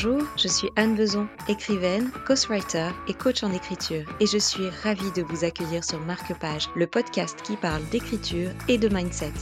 Bonjour, 0.00 0.22
je 0.36 0.46
suis 0.46 0.70
Anne 0.76 0.94
Beson, 0.94 1.26
écrivaine, 1.48 2.12
ghostwriter 2.24 2.90
et 3.08 3.14
coach 3.14 3.42
en 3.42 3.52
écriture, 3.52 4.04
et 4.20 4.26
je 4.26 4.38
suis 4.38 4.68
ravie 4.84 5.10
de 5.16 5.22
vous 5.22 5.44
accueillir 5.44 5.82
sur 5.82 5.98
Marque-Page, 5.98 6.68
le 6.76 6.86
podcast 6.86 7.36
qui 7.42 7.56
parle 7.56 7.82
d'écriture 7.90 8.50
et 8.68 8.78
de 8.78 8.88
mindset. 8.88 9.32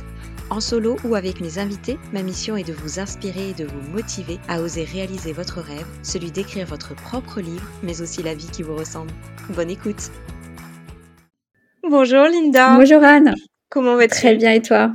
En 0.48 0.60
solo 0.60 0.96
ou 1.04 1.14
avec 1.14 1.42
mes 1.42 1.58
invités, 1.58 1.98
ma 2.14 2.22
mission 2.22 2.56
est 2.56 2.66
de 2.66 2.72
vous 2.72 2.98
inspirer 2.98 3.50
et 3.50 3.52
de 3.52 3.66
vous 3.66 3.90
motiver 3.92 4.38
à 4.48 4.62
oser 4.62 4.84
réaliser 4.84 5.34
votre 5.34 5.60
rêve, 5.60 5.86
celui 6.02 6.30
d'écrire 6.30 6.66
votre 6.66 6.94
propre 6.94 7.42
livre, 7.42 7.68
mais 7.82 8.00
aussi 8.00 8.22
la 8.22 8.32
vie 8.32 8.50
qui 8.50 8.62
vous 8.62 8.76
ressemble. 8.76 9.12
Bonne 9.50 9.68
écoute. 9.68 10.10
Bonjour 11.82 12.24
Linda. 12.24 12.78
Bonjour 12.78 13.04
Anne. 13.04 13.34
Comment 13.68 13.96
vas-tu? 13.96 14.14
Très 14.14 14.36
bien 14.36 14.52
et 14.52 14.62
toi? 14.62 14.90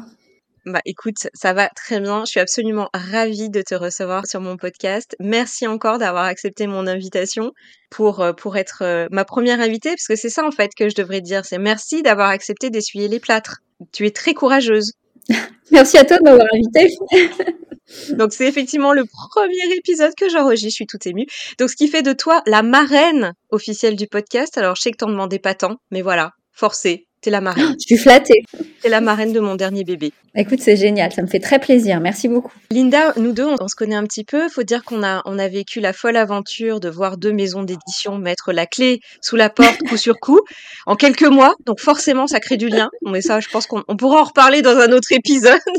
Bah 0.65 0.81
écoute, 0.85 1.27
ça 1.33 1.53
va 1.53 1.69
très 1.69 1.99
bien. 1.99 2.23
Je 2.25 2.31
suis 2.31 2.39
absolument 2.39 2.89
ravie 2.93 3.49
de 3.49 3.63
te 3.63 3.73
recevoir 3.73 4.27
sur 4.27 4.41
mon 4.41 4.57
podcast. 4.57 5.15
Merci 5.19 5.65
encore 5.65 5.97
d'avoir 5.97 6.25
accepté 6.25 6.67
mon 6.67 6.85
invitation 6.85 7.51
pour 7.89 8.21
euh, 8.21 8.33
pour 8.33 8.57
être 8.57 8.83
euh, 8.83 9.07
ma 9.11 9.25
première 9.25 9.59
invitée 9.59 9.89
parce 9.89 10.07
que 10.07 10.15
c'est 10.15 10.29
ça 10.29 10.45
en 10.45 10.51
fait 10.51 10.75
que 10.75 10.87
je 10.87 10.95
devrais 10.95 11.21
dire, 11.21 11.45
c'est 11.45 11.57
merci 11.57 12.03
d'avoir 12.03 12.29
accepté 12.29 12.69
d'essuyer 12.69 13.07
les 13.07 13.19
plâtres. 13.19 13.61
Tu 13.91 14.05
es 14.05 14.11
très 14.11 14.35
courageuse. 14.35 14.93
Merci 15.71 15.97
à 15.97 16.03
toi 16.03 16.17
de 16.17 16.23
m'avoir 16.23 16.47
invitée. 16.53 16.93
Donc 18.17 18.33
c'est 18.33 18.47
effectivement 18.47 18.93
le 18.93 19.05
premier 19.05 19.75
épisode 19.77 20.13
que 20.15 20.29
j'enregistre, 20.29 20.69
je 20.69 20.75
suis 20.75 20.87
tout 20.87 20.99
émue. 21.05 21.25
Donc 21.57 21.69
ce 21.69 21.75
qui 21.75 21.87
fait 21.87 22.01
de 22.01 22.13
toi 22.13 22.41
la 22.45 22.61
marraine 22.61 23.33
officielle 23.49 23.95
du 23.95 24.07
podcast. 24.07 24.57
Alors 24.57 24.75
je 24.75 24.81
sais 24.81 24.91
que 24.91 24.97
t'en 24.97 25.09
demandais 25.09 25.39
pas 25.39 25.55
tant, 25.55 25.77
mais 25.91 26.01
voilà, 26.01 26.31
forcé, 26.51 27.07
T'es 27.21 27.29
la 27.29 27.41
marraine. 27.41 27.75
Je 27.79 27.85
suis 27.85 27.97
flattée. 27.97 28.43
T'es 28.81 28.89
la 28.89 28.99
marraine 28.99 29.31
de 29.31 29.39
mon 29.39 29.55
dernier 29.55 29.83
bébé. 29.83 30.11
Écoute, 30.35 30.59
c'est 30.59 30.75
génial, 30.75 31.11
ça 31.11 31.21
me 31.21 31.27
fait 31.27 31.39
très 31.39 31.59
plaisir. 31.59 31.99
Merci 31.99 32.27
beaucoup. 32.27 32.53
Linda, 32.71 33.13
nous 33.17 33.31
deux, 33.31 33.45
on, 33.59 33.67
se 33.67 33.75
connaît 33.75 33.95
un 33.95 34.05
petit 34.05 34.23
peu. 34.23 34.49
Faut 34.49 34.63
dire 34.63 34.83
qu'on 34.83 35.03
a, 35.03 35.21
on 35.25 35.37
a 35.37 35.47
vécu 35.47 35.79
la 35.79 35.93
folle 35.93 36.17
aventure 36.17 36.79
de 36.79 36.89
voir 36.89 37.17
deux 37.17 37.31
maisons 37.31 37.63
d'édition 37.63 38.17
mettre 38.17 38.51
la 38.51 38.65
clé 38.65 39.01
sous 39.21 39.35
la 39.35 39.49
porte 39.49 39.81
coup 39.87 39.97
sur 39.97 40.19
coup 40.19 40.41
en 40.87 40.95
quelques 40.95 41.23
mois. 41.23 41.55
Donc 41.65 41.79
forcément, 41.79 42.27
ça 42.27 42.39
crée 42.39 42.57
du 42.57 42.69
lien. 42.69 42.89
Mais 43.05 43.21
ça, 43.21 43.39
je 43.39 43.49
pense 43.49 43.67
qu'on 43.67 43.83
pourra 43.97 44.21
en 44.21 44.25
reparler 44.25 44.61
dans 44.61 44.77
un 44.77 44.91
autre 44.91 45.11
épisode. 45.11 45.59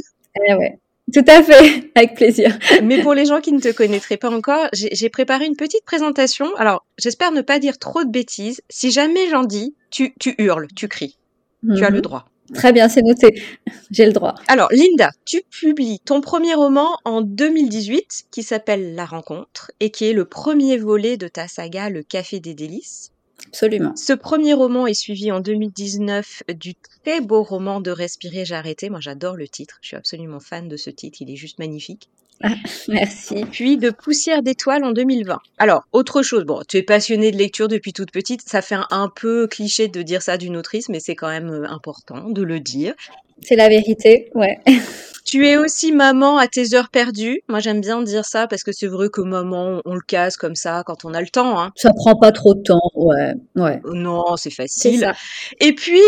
Eh 0.49 0.55
ouais. 0.55 0.79
Tout 1.13 1.25
à 1.27 1.43
fait, 1.43 1.91
avec 1.95 2.15
plaisir. 2.15 2.57
Mais 2.83 3.03
pour 3.03 3.13
les 3.13 3.27
gens 3.27 3.41
qui 3.41 3.53
ne 3.53 3.61
te 3.61 3.71
connaîtraient 3.71 4.17
pas 4.17 4.31
encore, 4.31 4.69
j'ai 4.73 5.09
préparé 5.11 5.45
une 5.45 5.57
petite 5.57 5.85
présentation. 5.85 6.55
Alors, 6.57 6.87
j'espère 6.99 7.33
ne 7.33 7.43
pas 7.43 7.59
dire 7.59 7.79
trop 7.79 8.03
de 8.05 8.11
bêtises. 8.11 8.63
Si 8.71 8.91
jamais 8.91 9.29
j'en 9.29 9.45
dis, 9.45 9.75
tu, 9.91 10.15
tu 10.19 10.35
hurles, 10.39 10.69
tu 10.75 10.89
cries. 10.89 11.19
Tu 11.63 11.85
as 11.85 11.91
le 11.91 11.97
mhm. 11.97 12.03
droit. 12.03 12.27
Très 12.55 12.73
bien, 12.73 12.89
c'est 12.89 13.03
noté. 13.03 13.43
J'ai 13.91 14.05
le 14.05 14.13
droit. 14.13 14.35
Alors, 14.49 14.69
Linda, 14.73 15.11
tu 15.25 15.43
publies 15.49 16.01
ton 16.01 16.21
premier 16.21 16.55
roman 16.55 16.99
en 17.05 17.23
2018 17.23 18.25
qui 18.31 18.43
s'appelle 18.43 18.95
La 18.95 19.07
rencontre 19.07 19.71
et 19.81 19.91
qui 19.91 20.07
est 20.07 20.13
le 20.13 20.25
premier 20.25 20.77
volet 20.77 21.17
de 21.17 21.29
ta 21.29 21.49
saga 21.49 21.89
Le 21.89 22.03
Café 22.03 22.41
des 22.41 22.55
délices. 22.55 23.13
Absolument. 23.47 23.95
Ce 23.97 24.13
premier 24.13 24.55
roman 24.55 24.87
est 24.87 24.95
suivi 24.95 25.33
en 25.33 25.41
2019 25.41 26.45
du 26.55 26.75
très 26.75 27.21
beau 27.21 27.43
roman 27.43 27.81
de 27.81 27.91
Respirer, 27.91 28.45
j'ai 28.45 28.55
arrêté. 28.55 28.91
Moi, 28.91 29.01
j'adore 29.01 29.37
le 29.37 29.49
titre. 29.49 29.79
Je 29.81 29.89
suis 29.89 29.97
absolument 29.97 30.41
fan 30.41 30.69
de 30.69 30.77
ce 30.77 30.91
titre. 30.91 31.23
Il 31.23 31.31
est 31.31 31.37
juste 31.37 31.59
magnifique. 31.59 32.09
Merci. 32.89 33.45
Puis 33.51 33.77
de 33.77 33.91
Poussière 33.91 34.43
d'étoiles 34.43 34.85
en 34.85 34.93
2020. 34.93 35.39
Alors, 35.59 35.85
autre 35.93 36.23
chose, 36.23 36.45
bon, 36.45 36.63
tu 36.69 36.79
es 36.79 36.83
passionnée 36.83 37.31
de 37.31 37.37
lecture 37.37 37.69
depuis 37.69 37.93
toute 37.93 38.11
petite, 38.11 38.43
ça 38.49 38.63
fait 38.63 38.79
un, 38.91 39.11
peu 39.15 39.47
cliché 39.47 39.89
de 39.89 40.03
dire 40.03 40.23
ça 40.23 40.37
d'une 40.37 40.57
autrice, 40.57 40.89
mais 40.89 41.01
c'est 41.01 41.15
quand 41.15 41.29
même 41.29 41.51
euh, 41.51 41.69
important 41.69 42.29
de 42.31 42.43
le 42.43 42.61
dire. 42.61 42.95
C'est 43.43 43.57
la 43.57 43.69
vérité, 43.69 44.31
ouais. 44.35 44.59
Tu 45.25 45.47
es 45.47 45.57
aussi 45.57 45.93
maman 45.93 46.37
à 46.37 46.49
tes 46.49 46.75
heures 46.75 46.89
perdues. 46.89 47.43
Moi, 47.49 47.61
j'aime 47.61 47.81
bien 47.81 48.03
dire 48.03 48.25
ça 48.25 48.47
parce 48.49 48.65
que 48.65 48.73
c'est 48.73 48.89
vrai 48.89 49.09
que 49.09 49.21
maman, 49.21 49.81
on 49.85 49.95
le 49.95 50.01
casse 50.01 50.37
comme 50.37 50.57
ça 50.57 50.83
quand 50.85 51.05
on 51.05 51.15
a 51.15 51.21
le 51.21 51.29
temps. 51.29 51.61
Hein. 51.61 51.71
Ça 51.77 51.93
prend 51.95 52.17
pas 52.17 52.33
trop 52.33 52.55
de 52.55 52.63
temps, 52.63 52.91
ouais, 52.97 53.33
ouais. 53.55 53.81
Non, 53.93 54.37
c'est 54.37 54.51
facile. 54.51 55.13
Et 55.61 55.75
puis, 55.75 56.01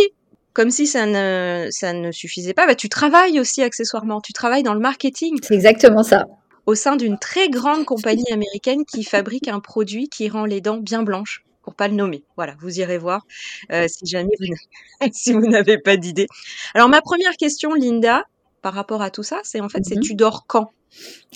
comme 0.54 0.70
si 0.70 0.87
ça 0.87 1.04
ne, 1.04 1.69
ça 1.70 1.92
ne 1.92 2.12
suffisait 2.12 2.54
pas, 2.54 2.66
bah, 2.66 2.76
tu 2.76 2.88
travailles 2.88 3.41
aussi 3.41 3.62
accessoirement, 3.62 4.20
tu 4.20 4.32
travailles 4.32 4.62
dans 4.62 4.72
le 4.72 4.81
marketing. 4.81 5.37
C'est 5.42 5.54
exactement 5.54 6.03
ça. 6.03 6.26
Au 6.66 6.75
sein 6.75 6.97
d'une 6.97 7.19
très 7.19 7.50
grande 7.50 7.84
compagnie 7.84 8.32
américaine 8.32 8.84
qui 8.87 9.04
fabrique 9.04 9.48
un 9.48 9.60
produit 9.60 10.09
qui 10.09 10.28
rend 10.28 10.47
les 10.47 10.60
dents 10.60 10.78
bien 10.78 11.03
blanches, 11.03 11.44
pour 11.62 11.75
pas 11.75 11.88
le 11.88 11.94
nommer. 11.94 12.25
Voilà, 12.37 12.54
vous 12.60 12.78
irez 12.78 12.98
voir 12.98 13.26
euh, 13.72 13.87
si 13.88 14.06
jamais 14.06 14.31
vous, 14.38 14.54
si 15.12 15.32
vous 15.32 15.47
n'avez 15.47 15.78
pas 15.78 15.97
d'idée. 15.97 16.28
Alors 16.75 16.88
ma 16.88 17.03
première 17.03 17.36
question, 17.36 17.75
Linda, 17.75 18.25
par 18.64 18.72
rapport 18.72 19.02
à 19.02 19.10
tout 19.10 19.22
ça, 19.22 19.41
c'est 19.44 19.60
en 19.60 19.69
fait, 19.69 19.84
c'est 19.84 19.97
mm-hmm. 19.97 20.00
tu 20.00 20.14
dors 20.14 20.47
quand? 20.47 20.70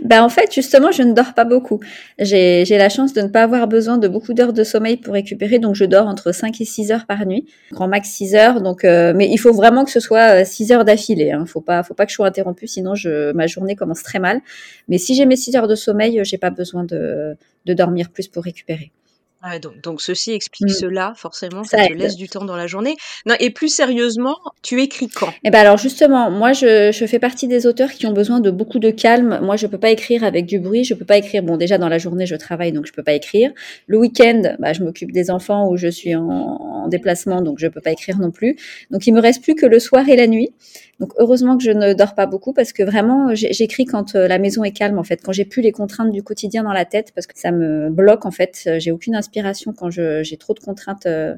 Ben 0.05 0.23
en 0.23 0.29
fait, 0.29 0.55
justement, 0.55 0.93
je 0.93 1.03
ne 1.03 1.13
dors 1.13 1.35
pas 1.35 1.45
beaucoup. 1.45 1.81
J'ai 2.21 2.65
la 2.65 2.89
chance 2.89 3.13
de 3.13 3.23
ne 3.23 3.29
pas 3.29 3.43
avoir 3.43 3.67
besoin 3.67 3.99
de 3.99 4.07
beaucoup 4.07 4.33
d'heures 4.33 4.53
de 4.53 4.63
sommeil 4.63 4.99
pour 4.99 5.15
récupérer, 5.15 5.59
donc 5.59 5.75
je 5.75 5.85
dors 5.85 6.07
entre 6.07 6.31
5 6.31 6.61
et 6.61 6.65
6 6.65 6.93
heures 6.93 7.07
par 7.07 7.27
nuit, 7.27 7.45
grand 7.73 7.89
max 7.89 8.09
6 8.11 8.37
heures. 8.37 8.61
Donc, 8.61 8.85
euh, 8.85 9.13
mais 9.17 9.29
il 9.29 9.39
faut 9.39 9.53
vraiment 9.53 9.85
que 9.85 9.91
ce 9.91 9.99
soit 9.99 10.45
6 10.45 10.71
euh, 10.71 10.75
heures 10.77 10.85
d'affilée. 10.85 11.33
Hein. 11.33 11.45
Faut 11.45 11.61
pas, 11.61 11.83
faut 11.83 11.95
pas 11.95 12.05
que 12.05 12.13
je 12.13 12.17
sois 12.17 12.29
interrompue, 12.29 12.69
sinon 12.69 12.95
je, 12.95 13.33
ma 13.33 13.49
journée 13.49 13.75
commence 13.75 14.05
très 14.05 14.21
mal. 14.21 14.41
Mais 14.87 14.99
si 14.99 15.17
j'ai 15.17 15.27
mes 15.27 15.37
6 15.37 15.57
heures 15.57 15.69
de 15.69 15.75
sommeil, 15.75 16.21
j'ai 16.23 16.39
pas 16.39 16.51
besoin 16.51 16.85
de, 16.85 17.37
de 17.65 17.75
dormir 17.75 18.11
plus 18.11 18.29
pour 18.29 18.45
récupérer 18.45 18.93
donc, 19.83 20.01
ceci 20.01 20.33
explique 20.33 20.71
mmh. 20.71 20.75
cela, 20.75 21.13
forcément, 21.17 21.65
ça, 21.65 21.87
te 21.87 21.93
laisse 21.93 22.17
du 22.17 22.29
temps 22.29 22.45
dans 22.45 22.57
la 22.57 22.67
journée. 22.67 22.97
Non, 23.27 23.35
et 23.41 23.51
plus 23.51 23.69
sérieusement, 23.69 24.37
tu 24.63 24.81
écris 24.81 25.09
quand? 25.09 25.33
Eh 25.45 25.51
ben 25.51 25.61
alors 25.61 25.79
justement, 25.79 26.31
moi 26.31 26.53
je, 26.53 26.91
je, 26.93 27.07
fais 27.07 27.19
partie 27.19 27.49
des 27.49 27.67
auteurs 27.67 27.91
qui 27.93 28.07
ont 28.07 28.13
besoin 28.13 28.41
de 28.41 28.51
beaucoup 28.51 28.79
de 28.79 28.91
calme. 28.91 29.41
Moi 29.43 29.57
je 29.57 29.67
peux 29.67 29.79
pas 29.79 29.91
écrire 29.91 30.25
avec 30.25 30.47
du 30.47 30.59
bruit, 30.59 30.85
je 30.85 30.95
peux 30.95 31.05
pas 31.05 31.17
écrire. 31.17 31.43
Bon 31.43 31.57
déjà 31.57 31.79
dans 31.79 31.89
la 31.89 31.99
journée 31.99 32.27
je 32.27 32.37
travaille 32.37 32.73
donc 32.73 32.87
je 32.87 32.93
peux 32.93 33.03
pas 33.03 33.13
écrire. 33.13 33.53
Le 33.87 33.99
week-end, 33.99 34.43
bah, 34.59 34.73
je 34.73 34.83
m'occupe 34.83 35.13
des 35.13 35.31
enfants 35.31 35.69
ou 35.69 35.77
je 35.77 35.89
suis 35.89 36.15
en, 36.15 36.29
en, 36.29 36.89
déplacement 36.89 37.43
donc 37.43 37.59
je 37.59 37.69
peux 37.69 37.81
pas 37.81 37.93
écrire 37.93 38.19
non 38.19 38.31
plus. 38.31 38.57
Donc 38.91 39.07
il 39.07 39.13
me 39.13 39.21
reste 39.21 39.43
plus 39.43 39.55
que 39.55 39.67
le 39.67 39.79
soir 39.79 40.09
et 40.09 40.17
la 40.17 40.27
nuit. 40.27 40.51
Donc 40.99 41.13
heureusement 41.19 41.59
que 41.59 41.63
je 41.63 41.71
ne 41.71 41.93
dors 41.93 42.15
pas 42.15 42.27
beaucoup 42.27 42.53
parce 42.53 42.73
que 42.73 42.83
vraiment 42.83 43.35
j'écris 43.35 43.85
quand 43.85 44.15
euh, 44.15 44.29
la 44.29 44.39
maison 44.39 44.65
est 44.65 44.73
calme 44.73 44.99
en 44.99 45.05
fait, 45.05 45.21
quand 45.23 45.33
j'ai 45.33 45.45
plus 45.45 45.61
les 45.63 45.73
contraintes 45.73 46.11
du 46.11 46.23
quotidien 46.23 46.63
dans 46.63 46.73
la 46.73 46.87
tête 46.87 47.13
parce 47.15 47.27
que 47.27 47.39
ça 47.39 47.53
me 47.53 47.91
bloque 47.91 48.25
en 48.25 48.31
fait. 48.31 48.69
J'ai 48.79 48.91
aucune 48.91 49.15
inspiration 49.15 49.36
quand 49.73 49.91
j'ai 49.91 50.37
trop 50.39 50.55
de 50.55 50.61
contraintes 50.61 51.07
euh, 51.07 51.35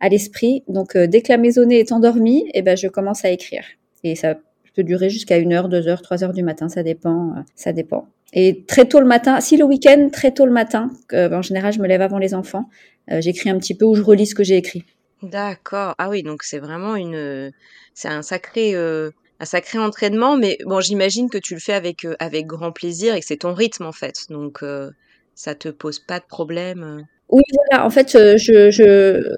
à 0.00 0.08
l'esprit. 0.08 0.62
Donc 0.68 0.96
euh, 0.96 1.06
dès 1.06 1.22
que 1.22 1.32
la 1.32 1.38
maisonnée 1.38 1.80
est 1.80 1.92
endormie, 1.92 2.50
eh 2.54 2.62
ben 2.62 2.76
je 2.76 2.88
commence 2.88 3.24
à 3.24 3.30
écrire 3.30 3.64
et 4.04 4.14
ça 4.14 4.36
peut 4.74 4.82
durer 4.82 5.10
jusqu'à 5.10 5.36
une 5.36 5.52
heure, 5.52 5.68
deux 5.68 5.86
heures, 5.86 6.02
trois 6.02 6.24
heures 6.24 6.32
du 6.32 6.42
matin, 6.42 6.68
ça 6.68 6.82
dépend, 6.82 7.34
ça 7.54 7.72
dépend. 7.72 8.06
Et 8.32 8.64
très 8.66 8.86
tôt 8.86 9.00
le 9.00 9.06
matin, 9.06 9.40
si 9.40 9.56
le 9.58 9.64
week-end, 9.64 10.08
très 10.10 10.32
tôt 10.32 10.46
le 10.46 10.52
matin, 10.52 10.90
en 11.12 11.42
général 11.42 11.72
je 11.72 11.80
me 11.80 11.86
lève 11.86 12.00
avant 12.00 12.18
les 12.18 12.34
enfants, 12.34 12.68
j'écris 13.08 13.50
un 13.50 13.58
petit 13.58 13.74
peu 13.74 13.84
ou 13.84 13.94
je 13.94 14.02
relis 14.02 14.26
ce 14.26 14.34
que 14.34 14.44
j'ai 14.44 14.56
écrit. 14.56 14.84
D'accord. 15.22 15.94
Ah 15.98 16.08
oui, 16.08 16.22
donc 16.22 16.42
c'est 16.42 16.58
vraiment 16.58 16.96
une, 16.96 17.52
c'est 17.94 18.08
un 18.08 18.22
sacré, 18.22 18.74
euh, 18.74 19.10
un 19.40 19.44
sacré 19.44 19.78
entraînement. 19.78 20.36
Mais 20.36 20.58
bon, 20.66 20.80
j'imagine 20.80 21.30
que 21.30 21.38
tu 21.38 21.54
le 21.54 21.60
fais 21.60 21.74
avec 21.74 22.04
euh, 22.04 22.16
avec 22.18 22.46
grand 22.46 22.72
plaisir 22.72 23.14
et 23.14 23.20
que 23.20 23.26
c'est 23.26 23.38
ton 23.38 23.54
rythme 23.54 23.86
en 23.86 23.92
fait. 23.92 24.26
Donc 24.30 24.62
euh, 24.62 24.90
ça 25.34 25.54
te 25.54 25.68
pose 25.68 25.98
pas 26.00 26.20
de 26.20 26.24
problème. 26.24 27.06
Oui, 27.32 27.42
voilà. 27.54 27.84
En 27.86 27.90
fait, 27.90 28.12
je, 28.12 28.70
je, 28.70 29.36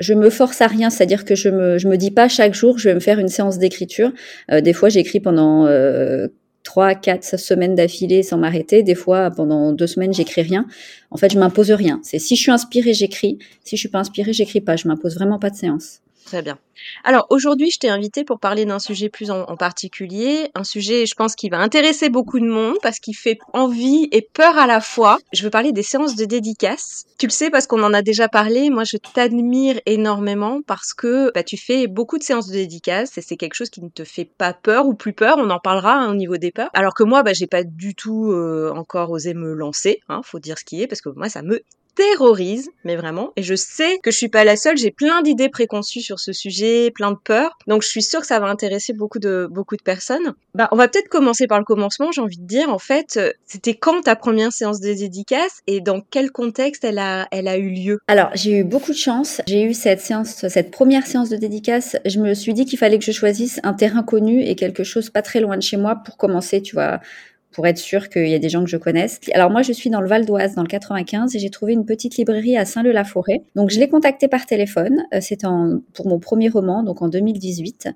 je 0.00 0.14
me 0.14 0.30
force 0.30 0.60
à 0.60 0.66
rien, 0.68 0.90
c'est-à-dire 0.90 1.24
que 1.24 1.34
je 1.34 1.48
me, 1.48 1.78
je 1.78 1.88
me 1.88 1.96
dis 1.96 2.10
pas 2.10 2.28
chaque 2.28 2.54
jour 2.54 2.78
je 2.78 2.88
vais 2.90 2.94
me 2.94 3.00
faire 3.00 3.18
une 3.18 3.28
séance 3.28 3.58
d'écriture. 3.58 4.12
des 4.50 4.72
fois, 4.72 4.88
j'écris 4.90 5.20
pendant 5.20 5.66
trois, 6.62 6.94
quatre 6.94 7.38
semaines 7.38 7.74
d'affilée 7.74 8.22
sans 8.22 8.38
m'arrêter. 8.38 8.82
Des 8.82 8.94
fois, 8.94 9.30
pendant 9.30 9.72
deux 9.72 9.86
semaines, 9.86 10.14
j'écris 10.14 10.42
rien. 10.42 10.66
En 11.10 11.16
fait, 11.16 11.32
je 11.32 11.38
m'impose 11.38 11.70
rien. 11.70 12.00
C'est 12.02 12.18
si 12.18 12.36
je 12.36 12.42
suis 12.42 12.52
inspirée, 12.52 12.94
j'écris. 12.94 13.38
Si 13.64 13.76
je 13.76 13.80
suis 13.80 13.88
pas 13.88 13.98
inspirée, 14.00 14.32
j'écris 14.32 14.60
pas. 14.60 14.76
Je 14.76 14.88
m'impose 14.88 15.14
vraiment 15.14 15.38
pas 15.38 15.50
de 15.50 15.56
séance. 15.56 16.00
Très 16.24 16.42
bien. 16.42 16.58
Alors 17.04 17.26
aujourd'hui, 17.30 17.70
je 17.70 17.78
t'ai 17.78 17.88
invité 17.88 18.24
pour 18.24 18.38
parler 18.38 18.64
d'un 18.64 18.78
sujet 18.78 19.08
plus 19.08 19.30
en, 19.30 19.56
particulier, 19.56 20.50
un 20.54 20.64
sujet, 20.64 21.06
je 21.06 21.14
pense, 21.14 21.34
qui 21.34 21.48
va 21.48 21.58
intéresser 21.58 22.08
beaucoup 22.08 22.40
de 22.40 22.46
monde 22.46 22.76
parce 22.82 22.98
qu'il 22.98 23.16
fait 23.16 23.38
envie 23.52 24.08
et 24.12 24.22
peur 24.22 24.56
à 24.58 24.66
la 24.66 24.80
fois. 24.80 25.18
Je 25.32 25.42
veux 25.42 25.50
parler 25.50 25.72
des 25.72 25.82
séances 25.82 26.16
de 26.16 26.24
dédicace. 26.24 27.04
Tu 27.18 27.26
le 27.26 27.32
sais 27.32 27.50
parce 27.50 27.66
qu'on 27.66 27.82
en 27.82 27.92
a 27.92 28.02
déjà 28.02 28.28
parlé. 28.28 28.70
Moi, 28.70 28.84
je 28.84 28.96
t'admire 28.96 29.80
énormément 29.86 30.60
parce 30.66 30.94
que 30.94 31.30
bah, 31.34 31.42
tu 31.42 31.56
fais 31.56 31.86
beaucoup 31.86 32.18
de 32.18 32.22
séances 32.22 32.48
de 32.48 32.54
dédicace 32.54 33.18
et 33.18 33.22
c'est 33.22 33.36
quelque 33.36 33.54
chose 33.54 33.70
qui 33.70 33.82
ne 33.82 33.88
te 33.88 34.04
fait 34.04 34.24
pas 34.24 34.52
peur 34.52 34.86
ou 34.86 34.94
plus 34.94 35.12
peur. 35.12 35.36
On 35.38 35.50
en 35.50 35.60
parlera 35.60 35.94
hein, 35.94 36.10
au 36.10 36.14
niveau 36.14 36.36
des 36.36 36.50
peurs. 36.50 36.70
Alors 36.72 36.94
que 36.94 37.04
moi, 37.04 37.22
bah, 37.22 37.32
j'ai 37.32 37.46
pas 37.46 37.64
du 37.64 37.94
tout 37.94 38.32
euh, 38.32 38.72
encore 38.74 39.10
osé 39.10 39.34
me 39.34 39.52
lancer. 39.52 40.00
Hein, 40.08 40.20
faut 40.24 40.38
dire 40.38 40.58
ce 40.58 40.64
qui 40.64 40.82
est 40.82 40.86
parce 40.86 41.00
que 41.00 41.10
moi, 41.10 41.28
ça 41.28 41.42
me 41.42 41.62
terrorise, 41.94 42.70
mais 42.84 42.96
vraiment. 42.96 43.32
Et 43.36 43.42
je 43.42 43.54
sais 43.54 43.98
que 44.02 44.10
je 44.10 44.16
suis 44.16 44.28
pas 44.28 44.44
la 44.44 44.56
seule. 44.56 44.76
J'ai 44.76 44.90
plein 44.90 45.22
d'idées 45.22 45.48
préconçues 45.48 46.00
sur 46.00 46.18
ce 46.18 46.32
sujet, 46.32 46.90
plein 46.90 47.12
de 47.12 47.18
peurs. 47.22 47.58
Donc 47.66 47.82
je 47.82 47.88
suis 47.88 48.02
sûre 48.02 48.20
que 48.20 48.26
ça 48.26 48.40
va 48.40 48.46
intéresser 48.46 48.92
beaucoup 48.92 49.18
de 49.18 49.46
beaucoup 49.50 49.76
de 49.76 49.82
personnes. 49.82 50.34
Bah, 50.54 50.68
on 50.72 50.76
va 50.76 50.88
peut-être 50.88 51.08
commencer 51.08 51.46
par 51.46 51.58
le 51.58 51.64
commencement. 51.64 52.12
J'ai 52.12 52.20
envie 52.20 52.38
de 52.38 52.46
dire, 52.46 52.68
en 52.68 52.78
fait, 52.78 53.18
c'était 53.46 53.74
quand 53.74 54.02
ta 54.02 54.16
première 54.16 54.52
séance 54.52 54.80
de 54.80 54.92
dédicace 54.92 55.60
et 55.66 55.80
dans 55.80 56.00
quel 56.00 56.30
contexte 56.30 56.84
elle 56.84 56.98
a 56.98 57.28
elle 57.30 57.48
a 57.48 57.56
eu 57.56 57.70
lieu? 57.70 57.98
Alors 58.08 58.30
j'ai 58.34 58.58
eu 58.58 58.64
beaucoup 58.64 58.92
de 58.92 58.96
chance. 58.96 59.40
J'ai 59.46 59.62
eu 59.62 59.74
cette 59.74 60.00
séance, 60.00 60.46
cette 60.48 60.70
première 60.70 61.06
séance 61.06 61.28
de 61.28 61.36
dédicace. 61.36 61.96
Je 62.04 62.18
me 62.18 62.34
suis 62.34 62.54
dit 62.54 62.64
qu'il 62.64 62.78
fallait 62.78 62.98
que 62.98 63.04
je 63.04 63.12
choisisse 63.12 63.60
un 63.62 63.74
terrain 63.74 64.02
connu 64.02 64.42
et 64.42 64.54
quelque 64.56 64.84
chose 64.84 65.10
pas 65.10 65.22
très 65.22 65.40
loin 65.40 65.56
de 65.56 65.62
chez 65.62 65.76
moi 65.76 65.96
pour 65.96 66.16
commencer. 66.16 66.62
Tu 66.62 66.74
vois 66.74 67.00
pour 67.52 67.66
être 67.66 67.78
sûr 67.78 68.08
qu'il 68.08 68.28
y 68.28 68.34
a 68.34 68.38
des 68.38 68.48
gens 68.48 68.64
que 68.64 68.70
je 68.70 68.76
connaisse. 68.76 69.20
Alors 69.34 69.50
moi, 69.50 69.62
je 69.62 69.72
suis 69.72 69.90
dans 69.90 70.00
le 70.00 70.08
Val 70.08 70.24
d'Oise, 70.26 70.54
dans 70.54 70.62
le 70.62 70.68
95, 70.68 71.36
et 71.36 71.38
j'ai 71.38 71.50
trouvé 71.50 71.72
une 71.74 71.84
petite 71.84 72.16
librairie 72.16 72.56
à 72.56 72.64
Saint-Leu-la-Forêt. 72.64 73.42
Donc 73.54 73.70
je 73.70 73.78
l'ai 73.78 73.88
contacté 73.88 74.28
par 74.28 74.46
téléphone. 74.46 75.04
Euh, 75.14 75.20
C'était 75.20 75.46
pour 75.94 76.08
mon 76.08 76.18
premier 76.18 76.48
roman, 76.48 76.82
donc 76.82 77.02
en 77.02 77.08
2018. 77.08 77.88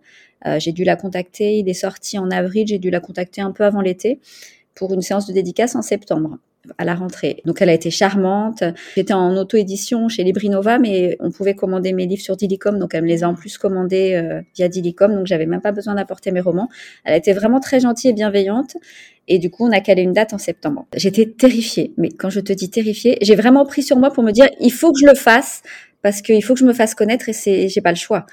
Euh, 0.46 0.58
j'ai 0.60 0.72
dû 0.72 0.84
la 0.84 0.96
contacter. 0.96 1.58
Il 1.58 1.68
est 1.68 1.74
sorti 1.74 2.18
en 2.18 2.30
avril. 2.30 2.66
J'ai 2.66 2.78
dû 2.78 2.90
la 2.90 3.00
contacter 3.00 3.40
un 3.40 3.52
peu 3.52 3.64
avant 3.64 3.80
l'été 3.80 4.20
pour 4.74 4.92
une 4.92 5.02
séance 5.02 5.26
de 5.26 5.32
dédicace 5.32 5.74
en 5.74 5.82
septembre 5.82 6.38
à 6.78 6.84
la 6.84 6.94
rentrée. 6.94 7.42
Donc 7.44 7.62
elle 7.62 7.68
a 7.68 7.74
été 7.74 7.90
charmante. 7.90 8.64
J'étais 8.94 9.14
en 9.14 9.36
auto-édition 9.36 10.08
chez 10.08 10.24
Librinova, 10.24 10.78
mais 10.78 11.16
on 11.20 11.30
pouvait 11.30 11.54
commander 11.54 11.92
mes 11.92 12.06
livres 12.06 12.22
sur 12.22 12.36
Dilicom, 12.36 12.78
donc 12.78 12.94
elle 12.94 13.02
me 13.02 13.08
les 13.08 13.24
a 13.24 13.28
en 13.28 13.34
plus 13.34 13.58
commandés 13.58 14.14
euh, 14.14 14.40
via 14.54 14.68
Dilicom, 14.68 15.14
donc 15.14 15.26
j'avais 15.26 15.46
même 15.46 15.60
pas 15.60 15.72
besoin 15.72 15.94
d'apporter 15.94 16.30
mes 16.32 16.40
romans. 16.40 16.68
Elle 17.04 17.14
a 17.14 17.16
été 17.16 17.32
vraiment 17.32 17.60
très 17.60 17.80
gentille 17.80 18.10
et 18.10 18.14
bienveillante. 18.14 18.76
Et 19.28 19.38
du 19.38 19.50
coup, 19.50 19.66
on 19.66 19.72
a 19.72 19.80
calé 19.80 20.02
une 20.02 20.12
date 20.12 20.34
en 20.34 20.38
septembre. 20.38 20.86
J'étais 20.94 21.26
terrifiée, 21.26 21.92
mais 21.96 22.10
quand 22.10 22.30
je 22.30 22.38
te 22.40 22.52
dis 22.52 22.70
terrifiée, 22.70 23.18
j'ai 23.22 23.34
vraiment 23.34 23.64
pris 23.64 23.82
sur 23.82 23.96
moi 23.96 24.12
pour 24.12 24.22
me 24.22 24.30
dire, 24.30 24.48
il 24.60 24.72
faut 24.72 24.92
que 24.92 25.00
je 25.00 25.06
le 25.06 25.16
fasse, 25.16 25.62
parce 26.02 26.22
qu'il 26.22 26.42
faut 26.44 26.54
que 26.54 26.60
je 26.60 26.64
me 26.64 26.72
fasse 26.72 26.94
connaître 26.94 27.28
et 27.28 27.32
c'est, 27.32 27.68
j'ai 27.68 27.80
pas 27.80 27.90
le 27.90 27.96
choix. 27.96 28.26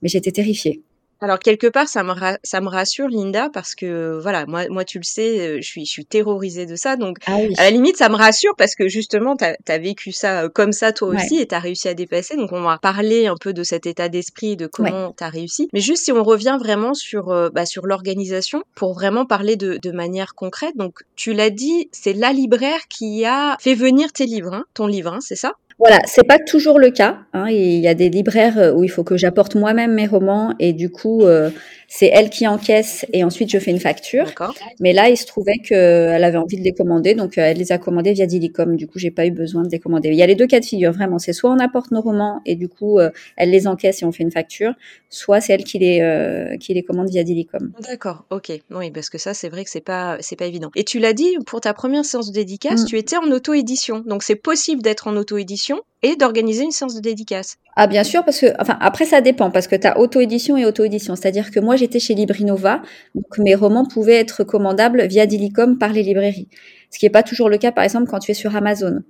Mais 0.00 0.08
j'étais 0.08 0.32
terrifiée. 0.32 0.82
Alors 1.22 1.38
quelque 1.38 1.66
part, 1.66 1.86
ça 1.88 2.02
me, 2.02 2.12
ça 2.42 2.60
me 2.60 2.68
rassure, 2.68 3.08
Linda, 3.08 3.50
parce 3.52 3.74
que 3.74 4.18
voilà, 4.22 4.46
moi, 4.46 4.64
moi 4.70 4.84
tu 4.84 4.98
le 4.98 5.04
sais, 5.04 5.40
euh, 5.40 5.56
je 5.60 5.66
suis, 5.66 5.84
je 5.84 5.90
suis 5.90 6.06
terrorisée 6.06 6.64
de 6.64 6.76
ça. 6.76 6.96
Donc 6.96 7.18
ah 7.26 7.36
à 7.58 7.64
la 7.64 7.70
limite, 7.70 7.96
ça 7.96 8.08
me 8.08 8.16
rassure 8.16 8.54
parce 8.56 8.74
que 8.74 8.88
justement, 8.88 9.36
tu 9.36 9.44
as, 9.44 9.78
vécu 9.78 10.12
ça 10.12 10.44
euh, 10.44 10.48
comme 10.48 10.72
ça 10.72 10.92
toi 10.92 11.08
aussi 11.08 11.38
et 11.38 11.46
tu 11.46 11.54
as 11.54 11.58
réussi 11.58 11.88
à 11.88 11.94
dépasser. 11.94 12.36
Donc 12.36 12.52
on 12.52 12.62
va 12.62 12.78
parler 12.78 13.26
un 13.26 13.36
peu 13.36 13.52
de 13.52 13.62
cet 13.62 13.86
état 13.86 14.08
d'esprit, 14.08 14.56
de 14.56 14.66
comment 14.66 15.12
tu 15.16 15.22
as 15.22 15.28
réussi. 15.28 15.68
Mais 15.72 15.80
juste 15.80 16.04
si 16.04 16.12
on 16.12 16.22
revient 16.22 16.56
vraiment 16.58 16.94
sur, 16.94 17.30
euh, 17.30 17.50
bah, 17.50 17.66
sur 17.66 17.86
l'organisation, 17.86 18.62
pour 18.74 18.94
vraiment 18.94 19.26
parler 19.26 19.56
de, 19.56 19.78
de 19.82 19.92
manière 19.92 20.34
concrète. 20.34 20.76
Donc 20.76 21.00
tu 21.16 21.34
l'as 21.34 21.50
dit, 21.50 21.88
c'est 21.92 22.14
la 22.14 22.32
libraire 22.32 22.80
qui 22.88 23.26
a 23.26 23.56
fait 23.60 23.74
venir 23.74 24.12
tes 24.12 24.24
livres, 24.24 24.54
hein, 24.54 24.64
ton 24.72 24.86
livre, 24.86 25.12
hein, 25.12 25.20
c'est 25.20 25.36
ça? 25.36 25.52
Voilà, 25.80 25.98
c'est 26.04 26.26
pas 26.26 26.38
toujours 26.38 26.78
le 26.78 26.90
cas. 26.90 27.18
Hein. 27.32 27.48
Il 27.48 27.80
y 27.80 27.88
a 27.88 27.94
des 27.94 28.10
libraires 28.10 28.74
où 28.76 28.84
il 28.84 28.90
faut 28.90 29.02
que 29.02 29.16
j'apporte 29.16 29.54
moi-même 29.54 29.94
mes 29.94 30.06
romans 30.06 30.54
et 30.58 30.74
du 30.74 30.90
coup, 30.90 31.22
euh, 31.22 31.50
c'est 31.92 32.06
elle 32.06 32.30
qui 32.30 32.46
encaisse 32.46 33.04
et 33.12 33.24
ensuite 33.24 33.50
je 33.50 33.58
fais 33.58 33.72
une 33.72 33.80
facture. 33.80 34.32
Mais 34.78 34.92
là, 34.92 35.10
il 35.10 35.16
se 35.16 35.26
trouvait 35.26 35.58
qu'elle 35.58 36.22
avait 36.22 36.38
envie 36.38 36.56
de 36.56 36.62
les 36.62 36.72
commander, 36.72 37.14
donc 37.14 37.36
euh, 37.36 37.42
elle 37.42 37.58
les 37.58 37.72
a 37.72 37.78
commandés 37.78 38.12
via 38.12 38.26
Dilicom. 38.26 38.76
Du 38.76 38.86
coup, 38.86 39.00
j'ai 39.00 39.10
pas 39.10 39.26
eu 39.26 39.32
besoin 39.32 39.64
de 39.64 39.68
les 39.68 39.80
commander. 39.80 40.10
Il 40.10 40.14
y 40.14 40.22
a 40.22 40.26
les 40.26 40.36
deux 40.36 40.46
cas 40.46 40.60
de 40.60 40.64
figure, 40.64 40.92
vraiment. 40.92 41.18
C'est 41.18 41.32
soit 41.32 41.50
on 41.50 41.58
apporte 41.58 41.90
nos 41.90 42.00
romans 42.00 42.42
et 42.46 42.54
du 42.54 42.68
coup, 42.68 43.00
euh, 43.00 43.10
elle 43.36 43.50
les 43.50 43.66
encaisse 43.66 44.02
et 44.02 44.04
on 44.04 44.12
fait 44.12 44.22
une 44.22 44.30
facture, 44.30 44.72
soit 45.08 45.40
c'est 45.40 45.52
elle 45.52 45.64
qui 45.64 45.80
les, 45.80 46.00
euh, 46.00 46.56
qui 46.58 46.74
les 46.74 46.84
commande 46.84 47.10
via 47.10 47.24
Dilicom. 47.24 47.72
D'accord, 47.80 48.24
ok. 48.30 48.52
Oui, 48.70 48.92
parce 48.92 49.10
que 49.10 49.18
ça, 49.18 49.34
c'est 49.34 49.48
vrai 49.48 49.64
que 49.64 49.70
c'est 49.70 49.80
pas, 49.80 50.16
c'est 50.20 50.36
pas 50.36 50.46
évident. 50.46 50.70
Et 50.76 50.84
tu 50.84 51.00
l'as 51.00 51.12
dit, 51.12 51.36
pour 51.44 51.60
ta 51.60 51.74
première 51.74 52.04
séance 52.04 52.28
de 52.28 52.34
dédicace, 52.34 52.84
mm. 52.84 52.86
tu 52.86 52.98
étais 52.98 53.16
en 53.16 53.28
auto-édition. 53.32 54.04
Donc 54.06 54.22
c'est 54.22 54.36
possible 54.36 54.80
d'être 54.80 55.08
en 55.08 55.16
auto-édition 55.16 55.69
et 56.02 56.16
d'organiser 56.16 56.64
une 56.64 56.70
séance 56.70 56.94
de 56.94 57.00
dédicace. 57.00 57.56
Ah 57.76 57.86
bien 57.86 58.04
sûr, 58.04 58.24
parce 58.24 58.40
que, 58.40 58.46
enfin, 58.58 58.78
après 58.80 59.04
ça 59.04 59.20
dépend, 59.20 59.50
parce 59.50 59.66
que 59.66 59.76
tu 59.76 59.86
as 59.86 59.98
auto-édition 59.98 60.56
et 60.56 60.64
auto-édition. 60.64 61.16
C'est-à-dire 61.16 61.50
que 61.50 61.60
moi, 61.60 61.76
j'étais 61.76 61.98
chez 61.98 62.14
Librinova, 62.14 62.82
donc 63.14 63.38
mes 63.38 63.54
romans 63.54 63.84
pouvaient 63.84 64.16
être 64.16 64.44
commandables 64.44 65.06
via 65.06 65.26
Dilicom 65.26 65.78
par 65.78 65.92
les 65.92 66.02
librairies. 66.02 66.48
Ce 66.90 66.98
qui 66.98 67.06
n'est 67.06 67.10
pas 67.10 67.22
toujours 67.22 67.48
le 67.48 67.58
cas, 67.58 67.72
par 67.72 67.84
exemple, 67.84 68.08
quand 68.10 68.18
tu 68.18 68.30
es 68.30 68.34
sur 68.34 68.56
Amazon. 68.56 69.02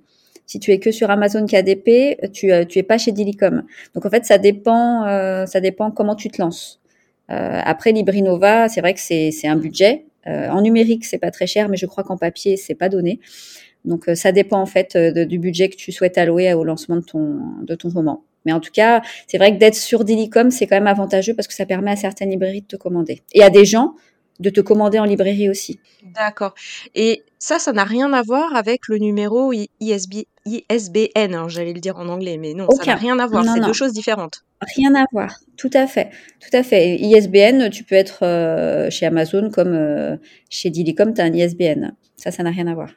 Si 0.45 0.59
tu 0.59 0.71
es 0.71 0.79
que 0.79 0.91
sur 0.91 1.09
Amazon 1.09 1.45
KDP, 1.45 2.29
tu 2.33 2.51
euh, 2.51 2.65
tu 2.65 2.79
es 2.79 2.83
pas 2.83 2.97
chez 2.97 3.13
Dilicom. 3.13 3.63
Donc 3.95 4.05
en 4.05 4.09
fait, 4.09 4.25
ça 4.25 4.37
dépend, 4.37 5.05
euh, 5.05 5.45
ça 5.45 5.61
dépend 5.61 5.91
comment 5.91 6.15
tu 6.15 6.29
te 6.29 6.41
lances. 6.41 6.81
Euh, 7.29 7.61
après 7.63 7.93
Librinova, 7.93 8.67
c'est 8.67 8.81
vrai 8.81 8.93
que 8.93 8.99
c'est 8.99 9.31
un 9.47 9.55
budget. 9.55 10.05
en 10.25 10.61
numérique, 10.61 11.05
c'est 11.05 11.17
pas 11.19 11.31
très 11.31 11.47
cher, 11.47 11.69
mais 11.69 11.77
je 11.77 11.85
crois 11.85 12.03
qu'en 12.03 12.17
papier, 12.17 12.57
c'est 12.57 12.75
pas 12.75 12.89
donné. 12.89 13.19
Donc 13.85 14.09
ça 14.15 14.31
dépend 14.31 14.61
en 14.61 14.65
fait 14.65 14.97
du 14.97 15.39
budget 15.39 15.69
que 15.69 15.75
tu 15.75 15.91
souhaites 15.91 16.17
allouer 16.17 16.53
au 16.53 16.63
lancement 16.63 16.97
de 16.97 17.01
ton 17.01 17.39
de 17.61 17.75
ton 17.75 17.89
roman. 17.89 18.23
Mais 18.45 18.53
en 18.53 18.59
tout 18.59 18.71
cas, 18.71 19.01
c'est 19.27 19.37
vrai 19.37 19.53
que 19.53 19.59
d'être 19.59 19.75
sur 19.75 20.03
Dilicom, 20.03 20.51
c'est 20.51 20.67
quand 20.67 20.75
même 20.75 20.87
avantageux 20.87 21.35
parce 21.35 21.47
que 21.47 21.53
ça 21.53 21.65
permet 21.65 21.91
à 21.91 21.95
certaines 21.95 22.29
librairies 22.29 22.61
de 22.61 22.67
te 22.67 22.75
commander. 22.75 23.21
Et 23.33 23.43
à 23.43 23.49
des 23.49 23.65
gens 23.65 23.93
de 24.39 24.49
te 24.49 24.59
commander 24.59 24.97
en 24.99 25.05
librairie 25.05 25.49
aussi. 25.49 25.79
D'accord. 26.15 26.55
Et 26.95 27.23
ça, 27.37 27.59
ça 27.59 27.71
n'a 27.73 27.83
rien 27.83 28.11
à 28.11 28.23
voir 28.23 28.55
avec 28.55 28.87
le 28.87 28.97
numéro 28.97 29.53
ISB, 29.53 30.23
ISBN, 30.45 31.35
hein, 31.35 31.47
j'allais 31.47 31.73
le 31.73 31.79
dire 31.79 31.97
en 31.97 32.07
anglais, 32.07 32.37
mais 32.37 32.55
non, 32.55 32.67
ça 32.71 32.85
n'a 32.85 32.95
rien 32.95 33.19
à 33.19 33.27
voir. 33.27 33.45
C'est 33.45 33.61
deux 33.61 33.73
choses 33.73 33.93
différentes. 33.93 34.43
Rien 34.75 34.95
à 34.95 35.05
voir. 35.11 35.39
Tout 35.57 35.69
à 35.73 35.85
fait. 35.85 36.09
Tout 36.39 36.55
à 36.55 36.63
fait. 36.63 36.95
ISBN, 36.97 37.69
tu 37.69 37.83
peux 37.83 37.95
être 37.95 38.23
euh, 38.23 38.89
chez 38.89 39.05
Amazon 39.05 39.51
comme 39.51 39.73
euh, 39.73 40.17
chez 40.49 40.71
Dilicom, 40.71 41.13
tu 41.13 41.21
as 41.21 41.25
un 41.25 41.33
ISBN. 41.33 41.91
Ça, 42.15 42.31
ça 42.31 42.41
n'a 42.41 42.49
rien 42.49 42.67
à 42.67 42.73
voir. 42.73 42.89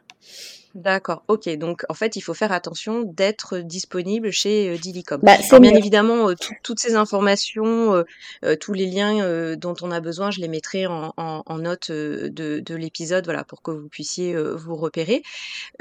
D'accord, 0.75 1.23
ok. 1.29 1.49
Donc 1.57 1.85
en 1.89 1.95
fait, 1.95 2.17
il 2.17 2.21
faut 2.21 2.35
faire 2.35 2.51
attention 2.51 3.03
d'être 3.03 3.59
disponible 3.59 4.33
chez 4.33 4.71
euh, 4.71 4.77
Dilicom. 4.77 5.21
Bah, 5.23 5.37
bien 5.61 5.73
évidemment, 5.73 6.31
euh, 6.31 6.35
toutes 6.65 6.81
ces 6.81 6.97
informations, 6.97 8.05
euh, 8.43 8.57
tous 8.57 8.73
les 8.73 8.87
liens 8.87 9.55
dont 9.57 9.77
on 9.83 9.93
a 9.93 10.01
besoin, 10.01 10.33
je 10.33 10.41
les 10.41 10.49
mettrai 10.49 10.87
en, 10.87 11.15
en, 11.17 11.59
note 11.59 11.93
de, 11.93 12.29
de 12.31 12.75
l'épisode, 12.75 13.25
voilà, 13.25 13.45
pour 13.45 13.63
que 13.63 13.71
vous 13.71 13.89
puissiez 13.89 14.35
vous 14.37 14.75
repérer. 14.75 15.23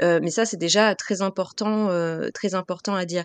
mais 0.00 0.30
ça, 0.30 0.44
c'est 0.44 0.56
déjà 0.56 0.94
très 0.94 1.22
important, 1.22 1.88
très 2.32 2.54
important 2.54 2.94
à 2.94 3.04
dire. 3.04 3.24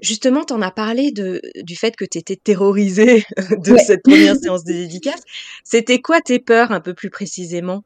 Justement, 0.00 0.44
tu 0.44 0.54
en 0.54 0.62
as 0.62 0.70
parlé 0.70 1.10
de, 1.12 1.42
du 1.62 1.76
fait 1.76 1.94
que 1.94 2.04
tu 2.04 2.18
étais 2.18 2.36
terrorisée 2.36 3.24
de 3.50 3.76
cette 3.76 4.02
première 4.02 4.36
séance 4.40 4.64
de 4.64 4.72
dédicace. 4.72 5.20
C'était 5.64 6.00
quoi 6.00 6.20
tes 6.20 6.38
peurs 6.38 6.72
un 6.72 6.80
peu 6.80 6.94
plus 6.94 7.10
précisément? 7.10 7.84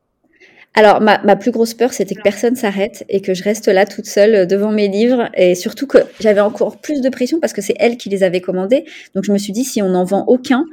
Alors, 0.76 1.00
ma, 1.00 1.19
ma, 1.23 1.37
plus 1.37 1.53
grosse 1.53 1.73
peur, 1.73 1.93
c'était 1.93 2.17
que 2.17 2.23
personne 2.23 2.56
s'arrête 2.56 3.05
et 3.09 3.21
que 3.21 3.32
je 3.32 3.44
reste 3.44 3.69
là 3.69 3.87
toute 3.87 4.06
seule 4.06 4.35
euh, 4.35 4.47
devant 4.47 4.73
mes 4.73 4.88
livres. 4.88 5.31
Et 5.35 5.55
surtout 5.55 5.87
que 5.87 5.99
j'avais 6.19 6.41
encore 6.41 6.79
plus 6.79 7.00
de 7.00 7.09
pression 7.11 7.38
parce 7.38 7.53
que 7.53 7.62
c'est 7.62 7.76
elle 7.79 7.97
qui 7.97 8.09
les 8.09 8.25
avait 8.25 8.41
commandés. 8.41 8.85
Donc, 9.15 9.23
je 9.23 9.32
me 9.32 9.38
suis 9.38 9.53
dit, 9.53 9.62
si 9.62 9.82
on 9.82 9.91
n'en 9.91 10.05
vend 10.05 10.25
aucun, 10.26 10.65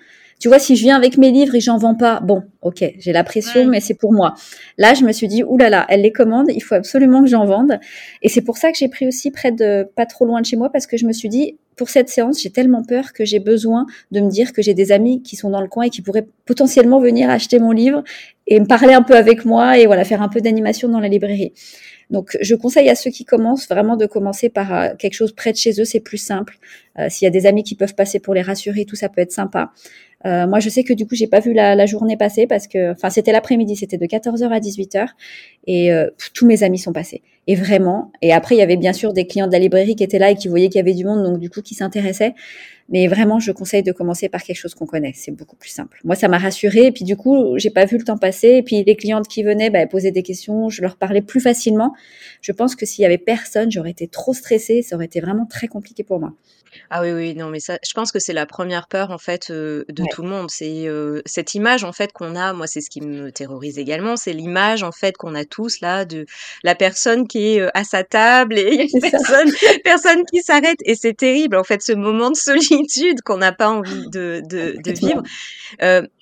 tu 0.42 0.48
vois, 0.48 0.58
si 0.58 0.76
je 0.76 0.82
viens 0.82 0.96
avec 0.96 1.20
mes 1.20 1.30
livres 1.30 1.54
et 1.54 1.60
j'en 1.60 1.78
vends 1.78 1.94
pas, 1.94 2.20
bon, 2.20 2.42
ok, 2.64 2.84
j'ai 2.98 3.14
la 3.14 3.24
pression, 3.24 3.68
mais 3.68 3.80
c'est 3.80 3.94
pour 3.94 4.12
moi. 4.12 4.34
Là, 4.80 4.96
je 4.96 5.04
me 5.04 5.12
suis 5.12 5.28
dit, 5.28 5.44
oulala, 5.44 5.86
elle 5.88 6.02
les 6.02 6.12
commande, 6.12 6.48
il 6.50 6.62
faut 6.62 6.74
absolument 6.74 7.22
que 7.22 7.30
j'en 7.30 7.46
vende. 7.46 7.80
Et 8.24 8.30
c'est 8.30 8.42
pour 8.42 8.58
ça 8.58 8.72
que 8.72 8.78
j'ai 8.80 8.88
pris 8.88 9.08
aussi 9.08 9.30
près 9.30 9.52
de, 9.52 9.88
pas 9.96 10.08
trop 10.08 10.26
loin 10.26 10.42
de 10.42 10.48
chez 10.48 10.58
moi, 10.58 10.72
parce 10.72 10.88
que 10.88 10.98
je 10.98 11.06
me 11.06 11.14
suis 11.14 11.30
dit, 11.30 11.60
pour 11.78 11.90
cette 11.90 12.10
séance, 12.10 12.42
j'ai 12.42 12.50
tellement 12.50 12.84
peur 12.84 13.14
que 13.14 13.24
j'ai 13.24 13.40
besoin 13.40 13.86
de 14.10 14.20
me 14.20 14.32
dire 14.32 14.52
que 14.52 14.64
j'ai 14.64 14.74
des 14.74 14.92
amis 14.92 15.22
qui 15.22 15.36
sont 15.36 15.52
dans 15.52 15.62
le 15.62 15.68
coin 15.68 15.84
et 15.84 15.90
qui 15.92 16.02
pourraient 16.02 16.28
potentiellement 16.46 17.00
venir 17.00 17.30
acheter 17.30 17.60
mon 17.60 17.72
livre 17.72 18.04
et 18.52 18.60
me 18.60 18.66
parler 18.66 18.94
un 18.94 19.02
peu 19.02 19.16
avec 19.16 19.46
moi 19.46 19.80
et 19.80 19.86
voilà, 19.86 20.04
faire 20.04 20.22
un 20.22 20.28
peu 20.28 20.42
d'animation 20.42 20.90
dans 20.90 21.00
la 21.00 21.08
librairie. 21.08 21.54
Donc, 22.10 22.38
je 22.42 22.54
conseille 22.54 22.90
à 22.90 22.96
ceux 22.96 23.10
qui 23.10 23.24
commencent 23.24 23.70
vraiment 23.70 23.96
de 23.96 24.06
commencer 24.06 24.50
par 24.50 24.74
euh, 24.74 24.90
quelque 25.00 25.14
chose 25.14 25.32
près 25.32 25.54
de 25.54 25.58
chez 25.58 25.80
eux, 25.80 25.86
c'est 25.86 26.02
plus 26.02 26.18
simple. 26.18 26.58
Euh, 27.00 27.08
S'il 27.10 27.26
y 27.26 27.30
a 27.30 27.32
des 27.32 27.46
amis 27.46 27.64
qui 27.64 27.76
peuvent 27.76 27.96
passer 27.96 28.20
pour 28.20 28.34
les 28.34 28.42
rassurer, 28.42 28.84
tout 28.84 28.98
ça 28.98 29.08
peut 29.08 29.22
être 29.22 29.32
sympa. 29.32 29.72
Euh, 30.26 30.48
moi, 30.48 30.60
je 30.60 30.70
sais 30.70 30.84
que 30.84 30.94
du 30.94 31.08
coup, 31.08 31.16
j'ai 31.16 31.28
pas 31.28 31.40
vu 31.40 31.54
la, 31.54 31.76
la, 31.76 31.86
journée 31.86 32.18
passer 32.18 32.48
parce 32.48 32.68
que, 32.68 32.92
enfin, 32.92 33.10
c'était 33.10 33.32
l'après-midi, 33.32 33.76
c'était 33.76 33.98
de 33.98 34.06
14h 34.06 34.50
à 34.50 34.60
18h 34.60 35.08
et 35.68 35.92
euh, 35.92 36.10
tous 36.34 36.46
mes 36.46 36.64
amis 36.64 36.80
sont 36.80 36.94
passés. 36.94 37.22
Et 37.48 37.56
vraiment, 37.56 38.12
et 38.22 38.32
après, 38.32 38.56
il 38.56 38.60
y 38.60 38.62
avait 38.62 38.78
bien 38.78 38.94
sûr 38.94 39.14
des 39.14 39.26
clients 39.26 39.48
de 39.48 39.52
la 39.52 39.60
librairie 39.60 39.96
qui 39.96 40.04
étaient 40.04 40.20
là 40.20 40.30
et 40.32 40.36
qui 40.36 40.48
voyaient 40.48 40.70
qu'il 40.70 40.78
y 40.78 40.82
avait 40.82 40.94
du 40.94 41.06
monde, 41.06 41.24
donc 41.24 41.40
du 41.40 41.50
coup, 41.50 41.62
qui 41.62 41.74
s'intéressaient. 41.74 42.36
Mais 42.90 43.08
vraiment, 43.08 43.40
je 43.40 43.52
conseille 43.52 43.84
de 43.84 43.92
commencer 43.94 44.28
par 44.28 44.44
quelque 44.44 44.58
chose 44.58 44.76
qu'on 44.76 44.86
connaît. 44.86 45.14
C'est 45.16 45.32
beaucoup 45.32 45.56
plus 45.56 45.70
simple. 45.70 46.02
Moi, 46.04 46.16
ça 46.16 46.28
m'a 46.28 46.38
rassurée. 46.38 46.88
Et 46.88 46.92
puis, 46.92 47.06
du 47.06 47.16
coup, 47.16 47.58
j'ai 47.58 47.70
pas 47.70 47.86
vu 47.86 47.98
le 47.98 48.04
temps 48.04 48.18
passer. 48.18 48.50
Et 48.50 48.64
puis, 48.64 48.84
les 48.84 48.96
clientes 48.98 49.28
qui 49.30 49.44
venaient, 49.44 49.70
bah, 49.70 49.88
posaient 49.88 50.12
des 50.12 50.24
questions. 50.24 50.70
Je 50.70 50.82
leur 50.82 50.98
parlais 50.98 51.22
plus 51.22 51.40
facilement. 51.40 51.94
Je 52.42 52.52
pense 52.52 52.76
que 52.76 52.86
s'il 52.86 53.04
y 53.04 53.06
avait 53.06 53.18
personne, 53.18 53.72
j'aurais 53.72 53.92
été 53.92 54.08
trop 54.08 54.34
stressée. 54.34 54.82
Ça 54.82 54.98
aurait 54.98 55.06
été 55.06 55.22
vraiment 55.22 55.46
très 55.46 55.68
compliqué 55.68 56.04
pour 56.04 56.20
moi. 56.20 56.34
Ah 56.94 57.02
oui, 57.04 57.12
oui, 57.14 57.36
non, 57.36 57.50
mais 57.50 57.62
ça, 57.62 57.78
je 57.88 57.94
pense 57.94 58.12
que 58.12 58.20
c'est 58.20 58.34
la 58.34 58.46
première 58.46 58.90
peur 58.90 59.12
en 59.12 59.18
fait 59.18 59.50
euh, 59.50 59.86
de 59.88 60.04
tout 60.12 60.24
le 60.24 60.28
monde. 60.28 60.52
C'est 60.52 60.90
euh, 60.90 61.22
cette 61.26 61.56
image 61.56 61.86
en 61.86 61.94
fait 61.94 62.12
qu'on 62.12 62.36
a. 62.36 62.52
Moi, 62.52 62.68
c'est 62.68 62.82
ce 62.82 62.90
qui 62.90 63.00
me 63.00 63.32
terrorise 63.32 63.80
également. 63.80 64.18
C'est 64.18 64.34
l'image 64.34 64.84
en 64.84 64.92
fait 64.92 65.16
qu'on 65.16 65.34
a 65.34 65.46
tous 65.46 65.80
là 65.80 66.04
de 66.04 66.26
la 66.64 66.76
personne 66.76 67.30
qui 67.30 67.54
est 67.56 67.62
euh, 67.62 67.70
à 67.76 67.86
sa 67.86 68.04
table 68.04 68.60
et 68.60 68.74
il 68.74 68.90
y 68.92 69.08
a 69.08 69.10
personne, 69.10 69.50
personne 69.86 70.26
qui 70.26 70.42
s'arrête. 70.42 70.80
Et 70.84 70.96
c'est 70.96 71.14
terrible 71.14 71.56
en 71.56 71.64
fait 71.64 71.82
ce 71.82 71.94
moment 71.94 72.30
de 72.30 72.36
solitude 72.36 73.22
qu'on 73.24 73.38
n'a 73.38 73.54
pas 73.54 73.70
envie 73.70 74.10
de, 74.10 74.42
de, 74.50 74.76
de 74.84 74.92
vivre. 74.92 75.24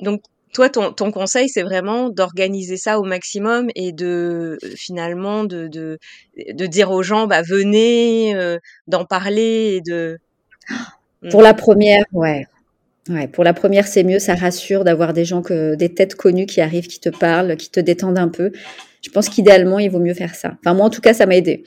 donc 0.02 0.22
toi, 0.54 0.70
ton, 0.70 0.94
ton 0.94 1.12
conseil, 1.12 1.50
c'est 1.50 1.64
vraiment 1.64 2.10
d'organiser 2.10 2.78
ça 2.78 3.00
au 3.00 3.04
maximum 3.04 3.70
et 3.76 3.92
de 3.92 4.60
finalement 4.76 5.44
de, 5.46 5.68
de, 5.68 5.98
de 6.38 6.66
dire 6.68 6.92
aux 6.92 7.04
gens, 7.04 7.26
bah 7.26 7.42
venez, 7.42 8.36
d'en 8.88 9.06
parler 9.06 9.78
et 9.78 9.82
de 9.82 10.20
pour 11.30 11.42
la 11.42 11.54
première, 11.54 12.04
ouais. 12.14 12.48
Ouais, 13.10 13.28
pour 13.28 13.44
la 13.44 13.54
première, 13.54 13.88
c'est 13.88 14.04
mieux, 14.04 14.20
ça 14.20 14.36
rassure 14.36 14.84
d'avoir 14.84 15.14
des 15.14 15.26
gens 15.26 15.42
que 15.42 15.74
des 15.74 15.94
têtes 15.94 16.14
connues 16.16 16.46
qui 16.46 16.62
arrivent, 16.62 16.88
qui 16.88 17.00
te 17.00 17.10
parlent, 17.10 17.58
qui 17.58 17.72
te 17.72 17.80
détendent 17.80 18.20
un 18.20 18.28
peu. 18.28 18.52
Je 19.02 19.10
pense 19.10 19.30
qu'idéalement, 19.30 19.80
il 19.80 19.90
vaut 19.90 20.00
mieux 20.00 20.14
faire 20.14 20.36
ça. 20.36 20.58
Enfin, 20.60 20.76
moi, 20.76 20.86
en 20.86 20.90
tout 20.90 21.02
cas, 21.02 21.14
ça 21.14 21.26
m'a 21.26 21.36
aidé. 21.36 21.64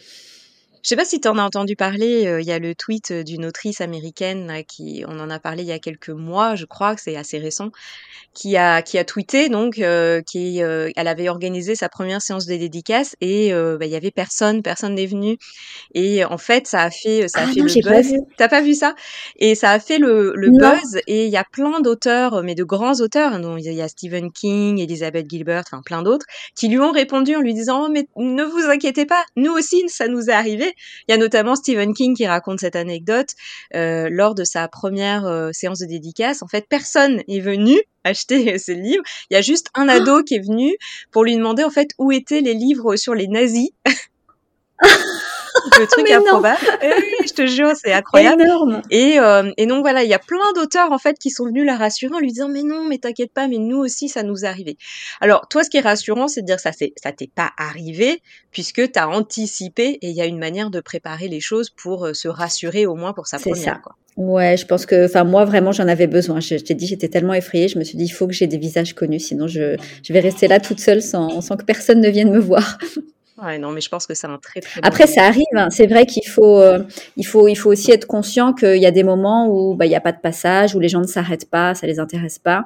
Je 0.84 0.88
sais 0.88 0.96
pas 0.96 1.04
si 1.04 1.20
tu 1.20 1.28
en 1.28 1.38
as 1.38 1.44
entendu 1.44 1.76
parler, 1.76 2.38
il 2.40 2.44
y 2.46 2.50
a 2.50 2.58
le 2.58 2.74
tweet 2.74 3.12
d'une 3.12 3.46
autrice 3.46 3.80
américaine 3.80 4.52
qui 4.66 5.04
on 5.06 5.20
en 5.20 5.30
a 5.30 5.38
parlé 5.38 5.62
il 5.62 5.68
y 5.68 5.72
a 5.72 5.78
quelques 5.78 6.08
mois, 6.08 6.56
je 6.56 6.64
crois 6.64 6.96
que 6.96 7.00
c'est 7.00 7.14
assez 7.16 7.38
récent, 7.38 7.70
qui 8.34 8.56
a 8.56 8.82
qui 8.82 8.98
a 8.98 9.04
tweeté 9.04 9.48
donc 9.48 9.74
qui 10.26 10.58
elle 10.58 11.08
avait 11.08 11.28
organisé 11.28 11.76
sa 11.76 11.88
première 11.88 12.22
séance 12.22 12.46
de 12.46 12.56
dédicace 12.56 13.16
et 13.20 13.52
bah, 13.52 13.86
il 13.86 13.92
y 13.92 13.96
avait 13.96 14.10
personne, 14.12 14.62
personne 14.62 14.94
n'est 14.96 15.06
venu 15.06 15.38
et 15.94 16.24
en 16.24 16.38
fait 16.38 16.66
ça 16.68 16.82
a 16.82 16.90
fait 16.90 17.28
ça 17.28 17.42
a 17.42 17.44
Ah 17.44 17.48
fait 17.48 17.60
non, 17.60 17.66
le 17.66 17.76
buzz. 17.80 18.14
T'as 18.38 18.48
pas 18.48 18.62
vu 18.62 18.74
ça? 18.74 18.94
Et 19.38 19.54
ça 19.56 19.72
a 19.72 19.80
fait 19.80 19.98
le 19.98 20.32
le 20.36 20.50
buzz 20.52 20.98
et 21.08 21.26
il 21.26 21.32
y 21.32 21.36
a 21.38 21.44
plein 21.44 21.80
d'auteurs, 21.80 22.42
mais 22.44 22.54
de 22.56 22.64
grands 22.64 23.00
auteurs, 23.00 23.40
dont 23.40 23.56
il 23.58 23.72
y 23.72 23.82
a 23.82 23.88
Stephen 23.88 24.32
King, 24.32 24.78
Elizabeth 24.80 25.28
Gilbert, 25.30 25.64
enfin 25.66 25.82
plein 25.84 26.02
d'autres, 26.02 26.26
qui 26.56 26.68
lui 26.68 26.78
ont 26.80 26.92
répondu 26.92 27.36
en 27.36 27.40
lui 27.42 27.54
disant: 27.54 27.86
«Oh 27.86 27.90
mais 27.90 28.06
ne 28.16 28.44
vous 28.44 28.70
inquiétez 28.70 29.06
pas, 29.06 29.24
nous 29.36 29.52
aussi 29.52 29.84
ça 29.88 30.08
nous 30.08 30.30
est 30.30 30.32
arrivé». 30.32 30.71
Il 31.08 31.12
y 31.12 31.14
a 31.14 31.18
notamment 31.18 31.54
Stephen 31.54 31.94
King 31.94 32.16
qui 32.16 32.26
raconte 32.26 32.60
cette 32.60 32.76
anecdote 32.76 33.30
euh, 33.74 34.08
lors 34.10 34.34
de 34.34 34.44
sa 34.44 34.68
première 34.68 35.26
euh, 35.26 35.50
séance 35.52 35.78
de 35.78 35.86
dédicace. 35.86 36.42
En 36.42 36.48
fait, 36.48 36.66
personne 36.68 37.22
est 37.28 37.40
venu 37.40 37.80
acheter 38.04 38.58
ses 38.58 38.74
livres. 38.74 39.02
Il 39.30 39.34
y 39.34 39.36
a 39.36 39.42
juste 39.42 39.68
un 39.74 39.88
ado 39.88 40.22
qui 40.22 40.34
est 40.34 40.46
venu 40.46 40.72
pour 41.10 41.24
lui 41.24 41.36
demander 41.36 41.64
en 41.64 41.70
fait 41.70 41.90
où 41.98 42.12
étaient 42.12 42.40
les 42.40 42.54
livres 42.54 42.96
sur 42.96 43.14
les 43.14 43.28
nazis. 43.28 43.70
Le 45.78 45.86
truc 45.86 46.10
improbable. 46.10 46.58
Eh 46.82 46.92
oui, 46.96 47.21
je 47.36 47.42
te 47.42 47.46
jure, 47.46 47.72
c'est 47.74 47.92
incroyable. 47.92 48.42
Énorme. 48.42 48.82
Et, 48.90 49.18
euh, 49.18 49.50
et 49.56 49.66
donc 49.66 49.80
voilà, 49.82 50.02
il 50.04 50.08
y 50.10 50.14
a 50.14 50.18
plein 50.18 50.52
d'auteurs 50.54 50.92
en 50.92 50.98
fait 50.98 51.18
qui 51.18 51.30
sont 51.30 51.46
venus 51.46 51.64
la 51.66 51.76
rassurer 51.76 52.14
en 52.14 52.18
lui 52.18 52.28
disant 52.28 52.48
mais 52.48 52.62
non, 52.62 52.84
mais 52.88 52.98
t'inquiète 52.98 53.32
pas, 53.32 53.48
mais 53.48 53.58
nous 53.58 53.78
aussi 53.78 54.08
ça 54.08 54.22
nous 54.22 54.44
est 54.44 54.48
arrivé. 54.48 54.76
Alors 55.20 55.48
toi, 55.48 55.64
ce 55.64 55.70
qui 55.70 55.78
est 55.78 55.80
rassurant, 55.80 56.28
c'est 56.28 56.42
de 56.42 56.46
dire 56.46 56.60
ça, 56.60 56.72
c'est 56.72 56.92
ça 57.02 57.12
t'est 57.12 57.30
pas 57.34 57.50
arrivé 57.58 58.20
puisque 58.50 58.92
t'as 58.92 59.06
anticipé 59.06 59.98
et 60.02 60.08
il 60.10 60.16
y 60.16 60.20
a 60.20 60.26
une 60.26 60.38
manière 60.38 60.70
de 60.70 60.80
préparer 60.80 61.28
les 61.28 61.40
choses 61.40 61.70
pour 61.70 62.06
euh, 62.06 62.14
se 62.14 62.28
rassurer 62.28 62.86
au 62.86 62.94
moins 62.94 63.12
pour 63.12 63.26
sa 63.26 63.38
C'est 63.38 63.50
première. 63.50 63.74
ça. 63.74 63.80
Quoi. 63.82 63.96
Ouais, 64.18 64.58
je 64.58 64.66
pense 64.66 64.84
que, 64.84 65.06
enfin, 65.06 65.24
moi, 65.24 65.46
vraiment, 65.46 65.72
j'en 65.72 65.88
avais 65.88 66.06
besoin. 66.06 66.38
Je, 66.38 66.58
je 66.58 66.62
t'ai 66.64 66.74
dit, 66.74 66.86
j'étais 66.86 67.08
tellement 67.08 67.32
effrayée. 67.32 67.68
Je 67.68 67.78
me 67.78 67.84
suis 67.84 67.96
dit, 67.96 68.04
il 68.04 68.10
faut 68.10 68.26
que 68.26 68.34
j'ai 68.34 68.46
des 68.46 68.58
visages 68.58 68.92
connus, 68.94 69.20
sinon 69.20 69.46
je, 69.46 69.76
je 70.02 70.12
vais 70.12 70.20
rester 70.20 70.48
là 70.48 70.60
toute 70.60 70.80
seule 70.80 71.00
sans, 71.00 71.40
sans 71.40 71.56
que 71.56 71.64
personne 71.64 72.00
ne 72.02 72.10
vienne 72.10 72.30
me 72.30 72.38
voir. 72.38 72.76
Ouais, 73.44 73.58
non, 73.58 73.70
mais 73.72 73.80
je 73.80 73.88
pense 73.88 74.06
que 74.06 74.14
c'est 74.14 74.26
un 74.26 74.38
très 74.38 74.60
très 74.60 74.80
bon 74.80 74.86
Après, 74.86 75.06
ça 75.06 75.22
arrive. 75.24 75.44
hein. 75.56 75.68
C'est 75.70 75.86
vrai 75.86 76.06
qu'il 76.06 76.26
faut, 76.28 76.58
euh, 76.60 76.80
il 77.16 77.24
faut, 77.26 77.48
il 77.48 77.56
faut 77.56 77.70
aussi 77.70 77.90
être 77.90 78.06
conscient 78.06 78.52
qu'il 78.52 78.76
y 78.76 78.86
a 78.86 78.90
des 78.90 79.02
moments 79.02 79.48
où 79.48 79.74
bah, 79.74 79.86
il 79.86 79.88
n'y 79.88 79.96
a 79.96 80.00
pas 80.00 80.12
de 80.12 80.20
passage, 80.20 80.74
où 80.74 80.80
les 80.80 80.88
gens 80.88 81.00
ne 81.00 81.06
s'arrêtent 81.06 81.50
pas, 81.50 81.74
ça 81.74 81.86
les 81.86 81.98
intéresse 81.98 82.38
pas. 82.38 82.64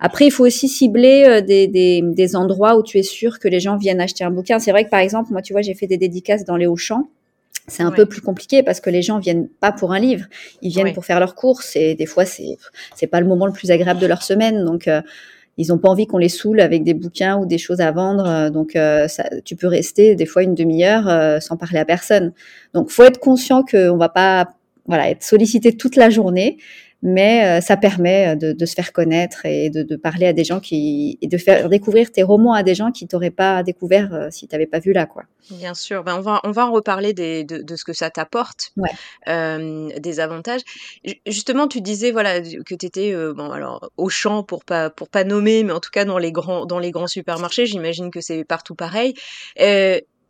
Après, 0.00 0.26
il 0.26 0.30
faut 0.30 0.44
aussi 0.44 0.68
cibler 0.68 1.24
euh, 1.26 1.40
des, 1.40 1.66
des, 1.68 2.02
des 2.02 2.36
endroits 2.36 2.76
où 2.76 2.82
tu 2.82 2.98
es 2.98 3.02
sûr 3.02 3.38
que 3.38 3.48
les 3.48 3.60
gens 3.60 3.76
viennent 3.76 4.00
acheter 4.00 4.24
un 4.24 4.30
bouquin. 4.30 4.58
C'est 4.58 4.72
vrai 4.72 4.84
que 4.84 4.90
par 4.90 5.00
exemple, 5.00 5.30
moi, 5.32 5.40
tu 5.40 5.52
vois, 5.54 5.62
j'ai 5.62 5.74
fait 5.74 5.86
des 5.86 5.96
dédicaces 5.96 6.44
dans 6.44 6.56
les 6.56 6.66
Auchan. 6.66 7.08
C'est 7.66 7.82
un 7.82 7.88
Ouais. 7.90 7.96
peu 7.96 8.04
plus 8.04 8.20
compliqué 8.20 8.62
parce 8.62 8.80
que 8.80 8.90
les 8.90 9.00
gens 9.00 9.18
viennent 9.18 9.48
pas 9.48 9.72
pour 9.72 9.92
un 9.94 9.98
livre, 9.98 10.26
ils 10.60 10.68
viennent 10.70 10.88
Ouais. 10.88 10.92
pour 10.92 11.06
faire 11.06 11.18
leurs 11.18 11.34
courses 11.34 11.76
et 11.76 11.94
des 11.94 12.04
fois 12.04 12.26
c'est 12.26 12.58
c'est 12.94 13.06
pas 13.06 13.20
le 13.20 13.26
moment 13.26 13.46
le 13.46 13.52
plus 13.54 13.70
agréable 13.70 14.00
de 14.00 14.06
leur 14.06 14.22
semaine 14.22 14.66
donc 14.66 14.86
euh, 14.86 15.00
ils 15.56 15.72
ont 15.72 15.78
pas 15.78 15.88
envie 15.88 16.06
qu'on 16.06 16.18
les 16.18 16.28
saoule 16.28 16.60
avec 16.60 16.82
des 16.82 16.94
bouquins 16.94 17.38
ou 17.38 17.46
des 17.46 17.58
choses 17.58 17.80
à 17.80 17.90
vendre 17.92 18.26
euh, 18.26 18.50
donc 18.50 18.76
euh, 18.76 19.08
ça, 19.08 19.24
tu 19.44 19.56
peux 19.56 19.66
rester 19.66 20.14
des 20.14 20.26
fois 20.26 20.42
une 20.42 20.54
demi-heure 20.54 21.08
euh, 21.08 21.40
sans 21.40 21.56
parler 21.56 21.78
à 21.78 21.84
personne. 21.84 22.32
Donc 22.72 22.90
faut 22.90 23.04
être 23.04 23.20
conscient 23.20 23.64
qu'on 23.64 23.96
va 23.96 24.08
pas 24.08 24.50
voilà 24.86 25.10
être 25.10 25.22
sollicité 25.22 25.76
toute 25.76 25.96
la 25.96 26.10
journée 26.10 26.58
mais 27.04 27.44
euh, 27.46 27.60
ça 27.60 27.76
permet 27.76 28.34
de, 28.34 28.52
de 28.52 28.66
se 28.66 28.74
faire 28.74 28.92
connaître 28.92 29.44
et 29.46 29.70
de, 29.70 29.82
de 29.84 29.94
parler 29.94 30.26
à 30.26 30.32
des 30.32 30.42
gens 30.42 30.58
qui 30.58 31.18
et 31.20 31.28
de 31.28 31.38
faire 31.38 31.68
découvrir 31.68 32.10
tes 32.10 32.22
romans 32.24 32.54
à 32.54 32.62
des 32.64 32.74
gens 32.74 32.90
qui 32.90 33.06
t'auraient 33.06 33.30
pas 33.30 33.62
découvert 33.62 34.12
euh, 34.14 34.28
si 34.30 34.48
t'avais 34.48 34.66
pas 34.66 34.78
vu 34.80 34.92
là 34.92 35.04
quoi. 35.06 35.24
Bien 35.50 35.74
sûr, 35.74 36.02
ben 36.02 36.16
on 36.16 36.20
va 36.22 36.40
on 36.42 36.50
va 36.50 36.66
en 36.66 36.72
reparler 36.72 37.12
des, 37.12 37.44
de, 37.44 37.58
de 37.58 37.76
ce 37.76 37.84
que 37.84 37.92
ça 37.92 38.08
t'apporte, 38.10 38.72
Ouais. 38.78 38.88
euh, 39.28 39.90
des 40.00 40.18
avantages. 40.18 40.62
Ju- 41.04 41.20
Justement, 41.26 41.68
tu 41.68 41.82
disais 41.82 42.10
voilà 42.10 42.40
que 42.40 42.74
tu 42.74 42.86
étais 42.86 43.14
bon 43.36 43.50
alors 43.50 43.90
au 43.98 44.08
champ 44.08 44.42
pour 44.42 44.64
pas 44.64 44.88
pour 44.88 45.10
pas 45.10 45.22
nommer, 45.24 45.62
mais 45.62 45.72
en 45.72 45.80
tout 45.80 45.90
cas 45.92 46.06
dans 46.06 46.16
les 46.18 46.32
grands 46.32 46.64
dans 46.64 46.78
les 46.78 46.90
grands 46.90 47.06
supermarchés, 47.06 47.66
j'imagine 47.66 48.10
que 48.10 48.22
c'est 48.22 48.44
partout 48.44 48.74
pareil. 48.74 49.12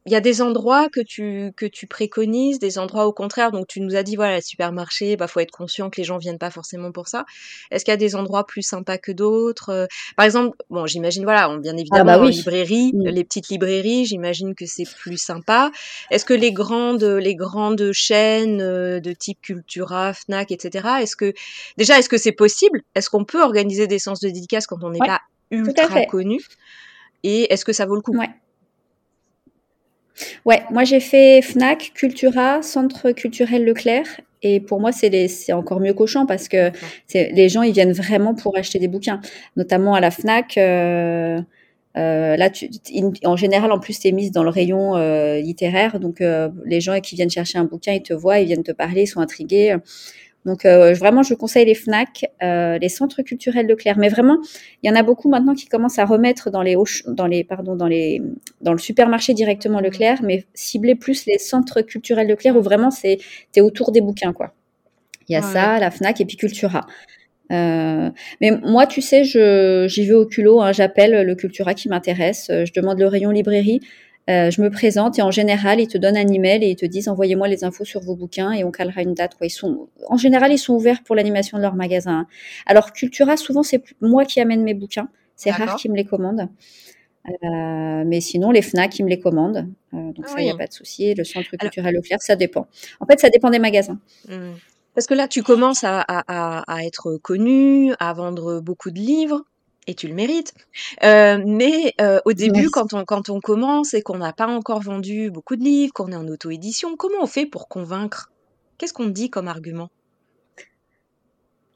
Il 0.07 0.13
y 0.13 0.17
a 0.17 0.21
des 0.21 0.43
endroits 0.43 0.89
que 0.91 1.01
tu 1.01 1.53
que 1.57 1.65
tu 1.65 1.87
préconises, 1.87 2.59
des 2.59 2.79
endroits 2.79 3.07
au 3.07 3.13
contraire. 3.13 3.53
Donc 3.53 3.67
tu 3.67 3.81
nous 3.81 3.97
as 3.97 4.03
dit 4.03 4.17
voilà, 4.17 4.37
le 4.37 4.43
supermarché, 4.43 5.17
bah 5.17 5.29
faut 5.29 5.41
être 5.41 5.51
conscient 5.51 5.89
que 5.89 5.99
les 6.01 6.05
gens 6.05 6.19
viennent 6.19 6.39
pas 6.39 6.51
forcément 6.51 6.93
pour 6.93 7.09
ça. 7.09 7.25
Est-ce 7.71 7.85
qu'il 7.87 7.93
y 7.93 7.95
a 7.95 7.97
des 7.99 8.15
endroits 8.15 8.45
plus 8.47 8.61
sympas 8.63 8.99
que 8.99 9.13
d'autres 9.13 9.71
Euh, 9.71 9.87
Par 10.17 10.27
exemple, 10.27 10.57
bon, 10.69 10.87
j'imagine 10.87 11.25
voilà, 11.25 11.49
on- 11.51 11.57
bien 11.57 11.77
évidemment 11.77 12.05
bah 12.05 12.19
en 12.19 12.27
oui. 12.27 12.33
librairie, 12.33 12.91
Mm. 12.95 13.09
les 13.09 13.25
petites 13.25 13.49
librairies, 13.49 14.05
j'imagine 14.05 14.55
que 14.55 14.67
c'est 14.67 14.85
plus 15.03 15.17
sympa. 15.17 15.71
Est-ce 16.11 16.25
que 16.27 16.35
les 16.35 16.53
grandes 16.53 17.03
les 17.05 17.35
grandes 17.35 17.91
chaînes 17.93 18.61
euh, 18.61 19.01
de 19.01 19.13
type 19.15 19.41
Cultura, 19.41 20.13
Fnac, 20.13 20.53
etc. 20.53 21.01
Est-ce 21.03 21.17
que 21.17 21.33
déjà 21.79 21.99
est-ce 21.99 22.09
que 22.11 22.19
c'est 22.19 22.33
possible? 22.33 22.83
Est-ce 22.95 23.09
qu'on 23.09 23.25
peut 23.25 23.43
organiser 23.43 23.87
des 23.87 23.99
séances 23.99 24.21
de 24.21 24.29
dédicaces 24.29 24.67
quand 24.67 24.83
on 24.85 24.91
n'est 24.91 25.01
Ouais, 25.01 25.07
pas 25.07 25.21
ultra 25.51 26.05
connu? 26.07 26.41
Et 27.23 27.53
est-ce 27.53 27.65
que 27.65 27.73
ça 27.73 27.87
vaut 27.87 27.95
le 27.97 28.03
coup? 28.03 28.17
Ouais. 28.17 28.29
Ouais, 30.45 30.63
moi 30.71 30.85
j'ai 30.85 31.01
fait 31.01 31.43
Fnac, 31.43 31.93
Cultura, 31.95 32.63
Centre 32.63 33.11
culturel 33.13 33.65
Leclerc. 33.65 34.21
Et 34.43 34.61
pour 34.61 34.79
moi, 34.79 34.93
c'est 34.93 35.53
encore 35.55 35.81
mieux 35.81 35.95
qu'Auchan 35.95 36.27
parce 36.27 36.49
que 36.49 36.71
les 37.15 37.49
gens, 37.49 37.63
ils 37.63 37.73
viennent 37.73 37.93
vraiment 37.95 38.35
pour 38.35 38.57
acheter 38.59 38.79
des 38.79 38.89
bouquins. 38.89 39.21
Notamment 39.57 39.95
à 39.95 40.01
la 40.01 40.11
Fnac. 40.11 40.59
euh, 40.59 41.41
euh, 41.97 42.37
là, 42.37 42.51
tu, 42.51 42.69
en 43.25 43.37
général, 43.37 43.73
en 43.73 43.79
plus, 43.79 43.99
tu 44.01 44.09
es 44.09 44.13
mise 44.13 44.33
dans 44.33 44.43
le 44.43 44.51
rayon 44.51 44.97
euh, 44.97 45.41
littéraire. 45.41 45.99
Donc, 46.01 46.23
les 46.67 46.81
gens 46.83 47.01
qui 47.01 47.15
viennent 47.17 47.31
chercher 47.31 47.57
un 47.59 47.65
bouquin, 47.65 47.93
ils 47.93 48.03
te 48.03 48.13
voient, 48.13 48.41
ils 48.41 48.47
viennent 48.47 48.63
te 48.65 48.73
parler, 48.73 49.03
ils 49.03 49.07
sont 49.07 49.21
intrigués. 49.21 49.77
Donc, 50.45 50.67
euh, 50.67 50.93
vraiment, 50.93 51.23
je 51.23 51.35
conseille 51.35 51.65
les 51.65 51.75
Fnac, 51.75 52.27
euh, 52.43 52.79
les 52.79 52.89
centres 52.89 53.23
culturels 53.23 53.67
Leclerc. 53.67 53.97
Mais 53.99 54.09
vraiment, 54.09 54.39
il 54.83 54.91
y 54.91 54.93
en 54.93 54.97
a 54.97 55.03
beaucoup 55.03 55.29
maintenant 55.29 55.55
qui 55.55 55.67
commencent 55.67 55.99
à 55.99 56.05
remettre 56.05 56.51
dans 56.51 56.63
les, 56.63 56.77
dans 57.07 57.27
les, 57.27 57.45
pardon, 57.45 57.77
dans 57.77 57.87
les, 57.87 58.21
dans 58.61 58.73
le 58.73 58.79
supermarché 58.79 59.33
directement 59.33 59.81
Leclerc, 59.81 60.21
mais 60.23 60.45
cibler 60.53 60.95
plus 60.95 61.25
les 61.27 61.39
centres 61.39 61.81
culturels 61.81 62.29
Leclerc 62.29 62.57
où 62.57 62.63
vraiment 62.63 62.91
c'est, 62.91 63.19
t'es 63.53 63.61
autour 63.61 63.91
des 63.91 64.01
bouquins, 64.01 64.33
quoi. 64.33 64.53
Il 65.29 65.33
y 65.33 65.37
a 65.37 65.41
Ouais, 65.41 65.53
ça, 65.53 65.79
la 65.79 65.91
Fnac 65.91 66.21
et 66.21 66.27
puis 66.27 66.37
Cultura. 66.37 66.87
Euh, 67.51 68.11
mais 68.43 68.51
moi, 68.63 68.87
tu 68.87 69.01
sais, 69.01 69.25
je, 69.25 69.87
j'y 69.89 70.07
vais 70.07 70.13
au 70.13 70.27
culot, 70.27 70.61
hein, 70.61 70.73
j'appelle 70.73 71.27
le 71.27 71.35
Cultura 71.35 71.73
qui 71.73 71.89
m'intéresse, 71.89 72.47
je 72.51 72.73
demande 72.75 72.99
le 72.99 73.07
rayon 73.07 73.31
librairie, 73.31 73.81
euh, 74.31 74.51
je 74.51 74.63
me 74.63 74.71
présente 74.71 75.19
et 75.19 75.23
en 75.23 75.31
général, 75.31 75.81
ils 75.81 75.89
te 75.89 75.99
donnent 75.99 76.17
un 76.17 76.27
email 76.29 76.65
et 76.65 76.71
ils 76.71 76.77
te 76.77 76.87
disent 76.87 77.09
envoyez-moi 77.09 77.47
les 77.49 77.63
infos 77.65 77.85
sur 77.85 78.01
vos 78.01 78.17
bouquins 78.17 78.53
et 78.53 78.65
on 78.65 78.71
calera 78.71 79.03
une 79.03 79.15
date. 79.15 79.37
Ils 79.43 79.51
sont, 79.51 79.89
en 80.09 80.17
général, 80.17 80.51
ils 80.53 80.59
sont 80.59 80.75
ouverts 80.75 81.03
pour 81.05 81.15
l'animation 81.15 81.59
de 81.59 81.63
leur 81.63 81.75
magasin. 81.75 82.27
Alors 82.67 82.93
Cultura, 82.93 83.37
souvent, 83.37 83.63
c'est 83.63 83.83
moi 84.01 84.25
qui 84.25 84.41
amène 84.41 84.63
mes 84.63 84.75
bouquins. 84.75 85.09
C'est 85.37 85.51
rare 85.51 85.77
qu'ils 85.77 85.91
me 85.91 85.97
les 85.97 86.05
commandent. 86.05 86.49
Euh, 87.27 88.05
mais 88.07 88.21
sinon, 88.21 88.51
les 88.51 88.63
FNAC, 88.63 88.99
ils 88.99 89.05
me 89.05 89.09
les 89.09 89.19
commandent. 89.19 89.67
Euh, 89.95 90.13
donc 90.13 90.25
Ah 90.29 90.29
ça, 90.29 90.41
il 90.41 90.45
n'y 90.45 90.51
a 90.51 90.57
pas 90.57 90.67
de 90.67 90.73
souci. 90.73 91.15
Le 91.15 91.25
centre 91.25 91.49
Alors- 91.53 91.71
culturel 91.71 91.95
Leclerc, 91.95 92.23
ça 92.23 92.37
dépend. 92.37 92.67
En 93.01 93.07
fait, 93.07 93.19
ça 93.19 93.31
dépend 93.31 93.51
des 93.51 93.59
magasins. 93.59 93.99
Hmm. 94.29 94.53
Parce 94.95 95.07
que 95.07 95.15
là, 95.15 95.27
tu 95.27 95.43
commences 95.43 95.83
à, 95.85 96.01
à, 96.01 96.23
à, 96.29 96.73
à 96.73 96.85
être 96.85 97.17
connu, 97.17 97.93
à 97.99 98.13
vendre 98.13 98.61
beaucoup 98.61 98.91
de 98.91 98.99
livres, 99.01 99.43
et 99.87 99.95
tu 99.95 100.09
le 100.09 100.15
mérites. 100.15 100.55
Euh, 101.03 101.43
mais 101.45 101.95
euh, 102.01 102.21
au 102.25 102.33
début, 102.33 102.71
quand 102.71 102.95
on, 102.95 103.05
quand 103.05 103.29
on 103.31 103.41
commence 103.41 103.95
et 103.95 104.03
qu'on 104.03 104.19
n'a 104.19 104.33
pas 104.33 104.47
encore 104.47 104.81
vendu 104.81 105.31
beaucoup 105.31 105.57
de 105.57 105.63
livres, 105.63 105.93
qu'on 105.93 106.11
est 106.13 106.17
en 106.17 106.29
auto-édition, 106.29 106.97
comment 106.97 107.23
on 107.23 107.27
fait 107.27 107.47
pour 107.47 107.69
convaincre? 107.69 108.31
Qu'est-ce 108.79 108.93
qu'on 108.93 109.07
dit 109.07 109.31
comme 109.31 109.49
argument? 109.49 109.91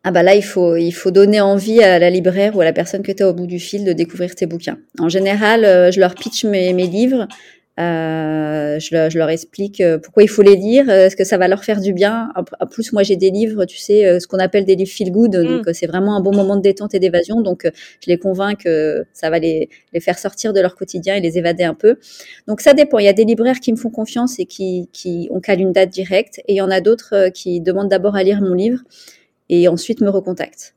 Ah 0.05 0.11
bah 0.11 0.23
là, 0.23 0.35
il 0.35 0.45
faut, 0.45 0.77
il 0.77 0.93
faut 0.93 1.11
donner 1.11 1.41
envie 1.41 1.83
à 1.83 1.99
la 1.99 2.09
libraire 2.09 2.57
ou 2.57 2.61
à 2.61 2.65
la 2.65 2.73
personne 2.73 3.03
que 3.03 3.13
tu 3.13 3.23
as 3.23 3.29
au 3.29 3.35
bout 3.35 3.47
du 3.47 3.59
fil 3.59 3.85
de 3.85 3.93
découvrir 3.93 4.35
tes 4.35 4.47
bouquins. 4.47 4.79
En 4.99 5.09
général, 5.09 5.65
euh, 5.65 5.91
je 5.91 6.01
leur 6.01 6.15
pitch 6.15 6.45
mes, 6.45 6.73
mes 6.73 6.87
livres, 6.87 7.27
euh, 7.79 8.79
je, 8.81 8.95
leur, 8.95 9.11
je 9.11 9.19
leur 9.19 9.31
explique 9.31 9.81
euh, 9.81 9.99
pourquoi 9.99 10.25
il 10.25 10.29
faut 10.29 10.43
les 10.43 10.57
lire, 10.57 10.87
euh, 10.89 11.07
est-ce 11.07 11.15
que 11.15 11.25
ça 11.25 11.39
va 11.39 11.47
leur 11.47 11.63
faire 11.63 11.81
du 11.81 11.93
bien. 11.93 12.31
En 12.35 12.67
plus, 12.67 12.93
moi, 12.93 13.05
j'ai 13.05 13.17
des 13.17 13.31
livres, 13.31 13.65
tu 13.67 13.79
sais, 13.79 14.19
ce 14.19 14.27
qu'on 14.27 14.39
appelle 14.39 14.65
des 14.65 14.75
livres 14.75 14.91
feel 14.91 15.13
good, 15.13 15.37
donc 15.37 15.69
euh, 15.69 15.73
c'est 15.73 15.87
vraiment 15.87 16.17
un 16.17 16.21
bon 16.21 16.35
moment 16.35 16.57
de 16.57 16.63
détente 16.63 16.95
et 16.95 16.99
d'évasion. 16.99 17.41
Donc, 17.41 17.65
je 17.65 18.11
les 18.11 18.19
convainc 18.19 18.65
que 18.65 19.05
ça 19.13 19.31
va 19.31 19.39
les, 19.39 19.69
les 19.93 20.01
faire 20.01 20.19
sortir 20.19 20.53
de 20.53 20.61
leur 20.61 20.75
quotidien 20.75 21.15
et 21.15 21.21
les 21.21 21.39
évader 21.39 21.65
un 21.65 21.75
peu. 21.75 21.97
Donc, 22.49 22.61
ça 22.61 22.75
dépend. 22.75 22.99
Il 22.99 23.05
y 23.05 23.09
a 23.09 23.13
des 23.13 23.25
libraires 23.25 23.61
qui 23.61 23.73
me 23.73 23.77
font 23.77 23.91
confiance 23.91 24.41
et 24.41 24.45
qui, 24.45 24.89
qui 24.93 25.29
ont 25.31 25.41
calé 25.41 25.63
une 25.63 25.73
date 25.73 25.91
directe, 25.91 26.41
et 26.49 26.55
il 26.55 26.57
y 26.57 26.63
en 26.63 26.71
a 26.71 26.81
d'autres 26.81 27.29
qui 27.29 27.61
demandent 27.61 27.91
d'abord 27.91 28.17
à 28.17 28.23
lire 28.25 28.41
mon 28.41 28.55
livre 28.55 28.81
et 29.49 29.69
ensuite 29.69 30.01
me 30.01 30.11
recontactent. 30.11 30.75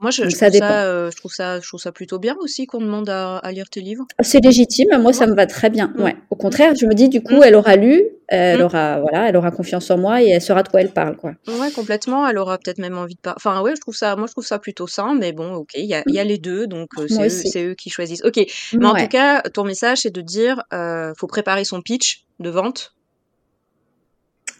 Moi, 0.00 0.10
je, 0.10 0.28
ça 0.28 0.46
trouve 0.46 0.50
dépend. 0.52 0.68
ça, 0.68 0.84
euh, 0.84 1.10
je, 1.10 1.16
trouve 1.16 1.32
ça, 1.32 1.60
je 1.60 1.66
trouve 1.66 1.80
ça 1.80 1.90
plutôt 1.92 2.18
bien 2.18 2.36
aussi 2.40 2.66
qu'on 2.66 2.80
demande 2.80 3.08
à, 3.08 3.38
à 3.38 3.52
lire 3.52 3.70
tes 3.70 3.80
livres. 3.80 4.04
C'est 4.20 4.40
légitime, 4.44 4.88
moi 5.00 5.12
ça 5.14 5.26
me 5.26 5.34
va 5.34 5.46
très 5.46 5.70
bien. 5.70 5.92
Mm. 5.96 6.02
Ouais. 6.02 6.16
Au 6.30 6.36
contraire, 6.36 6.74
je 6.74 6.84
me 6.84 6.92
dis 6.94 7.08
du 7.08 7.22
coup, 7.22 7.36
Mm. 7.36 7.42
elle 7.44 7.54
aura 7.54 7.76
lu, 7.76 8.02
elle 8.28 8.58
Mm. 8.58 8.64
aura 8.64 9.00
voilà, 9.00 9.28
elle 9.28 9.36
aura 9.36 9.50
confiance 9.50 9.90
en 9.90 9.96
moi 9.96 10.20
et 10.22 10.28
elle 10.28 10.42
saura 10.42 10.62
de 10.62 10.68
quoi 10.68 10.80
elle 10.82 10.90
parle 10.90 11.16
quoi. 11.16 11.32
Ouais, 11.48 11.70
complètement. 11.70 12.26
Elle 12.28 12.36
aura 12.38 12.58
peut-être 12.58 12.78
même 12.78 12.98
envie 12.98 13.14
de 13.14 13.20
pas. 13.20 13.32
Enfin, 13.36 13.62
ouais, 13.62 13.74
je 13.76 13.80
trouve 13.80 13.94
ça. 13.96 14.14
Moi, 14.16 14.26
je 14.26 14.32
trouve 14.32 14.44
ça 14.44 14.58
plutôt 14.58 14.86
sain. 14.86 15.14
Mais 15.14 15.32
bon, 15.32 15.54
ok, 15.54 15.70
il 15.76 15.86
y 15.86 15.94
a, 15.94 16.02
il 16.06 16.14
y 16.14 16.18
a 16.18 16.24
les 16.24 16.38
deux, 16.38 16.66
donc 16.66 16.88
euh, 16.98 17.06
c'est 17.08 17.64
eux, 17.64 17.74
qui 17.74 17.88
choisissent. 17.88 18.24
Ok, 18.24 18.44
mais 18.74 18.86
en 18.86 18.94
tout 18.94 19.08
cas, 19.08 19.40
ton 19.42 19.64
message, 19.64 19.98
c'est 20.02 20.10
de 20.14 20.20
dire, 20.20 20.62
euh, 20.74 21.12
faut 21.16 21.28
préparer 21.28 21.64
son 21.64 21.80
pitch 21.80 22.24
de 22.40 22.50
vente 22.50 22.94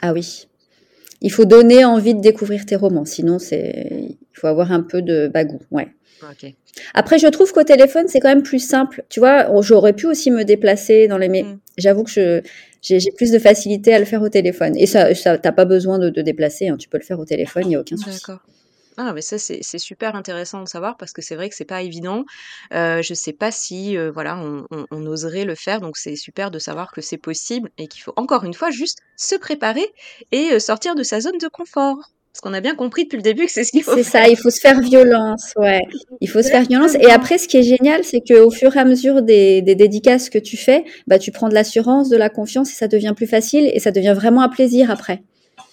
Ah 0.01 0.13
oui. 0.13 0.47
Il 1.21 1.33
faut 1.33 1.45
donner 1.45 1.85
envie 1.85 2.15
de 2.15 2.21
découvrir 2.21 2.65
tes 2.67 2.77
romans, 2.77 3.05
sinon 3.05 3.39
c'est 3.39 4.17
il 4.35 4.41
faut 4.41 4.47
avoir 4.47 4.73
un 4.73 4.83
peu 4.83 5.03
de 5.03 5.29
bagou, 5.29 5.61
ouais. 5.71 5.89
Après, 6.95 7.19
je 7.19 7.27
trouve 7.27 7.53
qu'au 7.53 7.63
téléphone, 7.63 8.07
c'est 8.09 8.21
quand 8.21 8.29
même 8.29 8.43
plus 8.43 8.59
simple. 8.59 9.05
Tu 9.09 9.21
vois, 9.21 9.47
j'aurais 9.63 9.93
pu 9.93 10.07
aussi 10.07 10.31
me 10.31 10.45
déplacer 10.45 11.07
dans 11.07 11.19
les... 11.19 11.29
Mais 11.29 11.43
mm. 11.43 11.59
j'avoue 11.79 12.05
que 12.05 12.11
je, 12.11 12.41
j'ai, 12.83 13.13
plus 13.17 13.31
de 13.31 13.39
facilité 13.39 13.95
à 13.95 13.99
le 13.99 14.05
faire 14.05 14.23
au 14.23 14.29
téléphone. 14.29 14.77
Et 14.77 14.87
ça, 14.87 15.15
ça 15.15 15.39
t'as 15.39 15.53
pas 15.53 15.65
besoin 15.65 15.99
de 15.99 16.11
te 16.11 16.21
déplacer. 16.21 16.69
Hein. 16.69 16.77
Tu 16.77 16.89
peux 16.89 16.99
le 16.99 17.05
faire 17.05 17.19
au 17.19 17.25
téléphone, 17.25 17.65
il 17.67 17.69
n'y 17.69 17.77
a 17.77 17.81
aucun 17.81 17.97
souci. 17.97 18.21
D'accord. 18.21 18.41
Ah, 18.97 19.13
mais 19.13 19.23
ça, 19.23 19.39
c'est 19.39 19.79
super 19.79 20.15
intéressant 20.15 20.63
de 20.63 20.69
savoir 20.69 20.97
parce 20.97 21.13
que 21.13 21.21
c'est 21.21 21.35
vrai 21.35 21.49
que 21.49 21.57
c'est 21.57 21.65
pas 21.65 21.83
évident. 21.83 22.25
Euh, 22.73 23.03
je 23.03 23.13
sais 23.13 23.33
pas 23.33 23.51
si, 23.51 23.97
euh, 23.97 24.13
voilà, 24.13 24.39
on, 24.39 24.67
on, 24.71 25.07
oserait 25.07 25.45
le 25.45 25.57
faire. 25.57 25.81
Donc, 25.81 25.97
c'est 25.97 26.15
super 26.15 26.53
de 26.53 26.61
savoir 26.61 26.93
que 26.93 27.01
c'est 27.01 27.19
possible 27.19 27.71
et 27.77 27.89
qu'il 27.89 28.03
faut 28.03 28.13
encore 28.15 28.45
une 28.45 28.55
fois 28.55 28.71
juste 28.71 29.01
se 29.17 29.35
préparer 29.35 29.87
et 30.31 30.53
euh, 30.53 30.59
sortir 30.61 30.95
de 30.95 31.03
sa 31.03 31.21
zone 31.21 31.39
de 31.39 31.49
confort. 31.49 32.14
Parce 32.35 32.41
qu'on 32.41 32.53
a 32.53 32.61
bien 32.61 32.75
compris 32.75 33.05
depuis 33.05 33.19
le 33.19 33.23
début 33.23 33.47
que 33.47 33.53
c'est 33.53 33.63
ce 33.63 33.71
qu'il 33.71 33.85
faut. 33.85 33.95
C'est 33.95 34.03
ça, 34.03 34.27
il 34.27 34.37
faut 34.37 34.51
se 34.51 34.59
faire 34.59 34.81
violence, 34.81 35.53
ouais. 35.57 35.83
Il 36.21 36.29
faut 36.29 36.43
se 36.43 36.49
faire 36.49 36.65
violence. 36.65 36.97
Et 36.97 37.13
après, 37.13 37.39
ce 37.39 37.47
qui 37.47 37.59
est 37.59 37.63
génial, 37.63 38.03
c'est 38.03 38.23
qu'au 38.23 38.51
fur 38.51 38.75
et 38.75 38.81
à 38.81 38.85
mesure 38.85 39.23
des, 39.23 39.63
des, 39.63 39.77
dédicaces 39.77 40.31
que 40.31 40.41
tu 40.41 40.57
fais, 40.57 40.85
bah, 41.07 41.21
tu 41.21 41.31
prends 41.31 41.49
de 41.49 41.55
l'assurance, 41.55 42.09
de 42.09 42.17
la 42.17 42.31
confiance 42.31 42.73
et 42.73 42.75
ça 42.75 42.89
devient 42.89 43.13
plus 43.15 43.29
facile 43.29 43.71
et 43.73 43.79
ça 43.79 43.93
devient 43.93 44.15
vraiment 44.17 44.43
un 44.43 44.49
plaisir 44.49 44.91
après. 44.91 45.23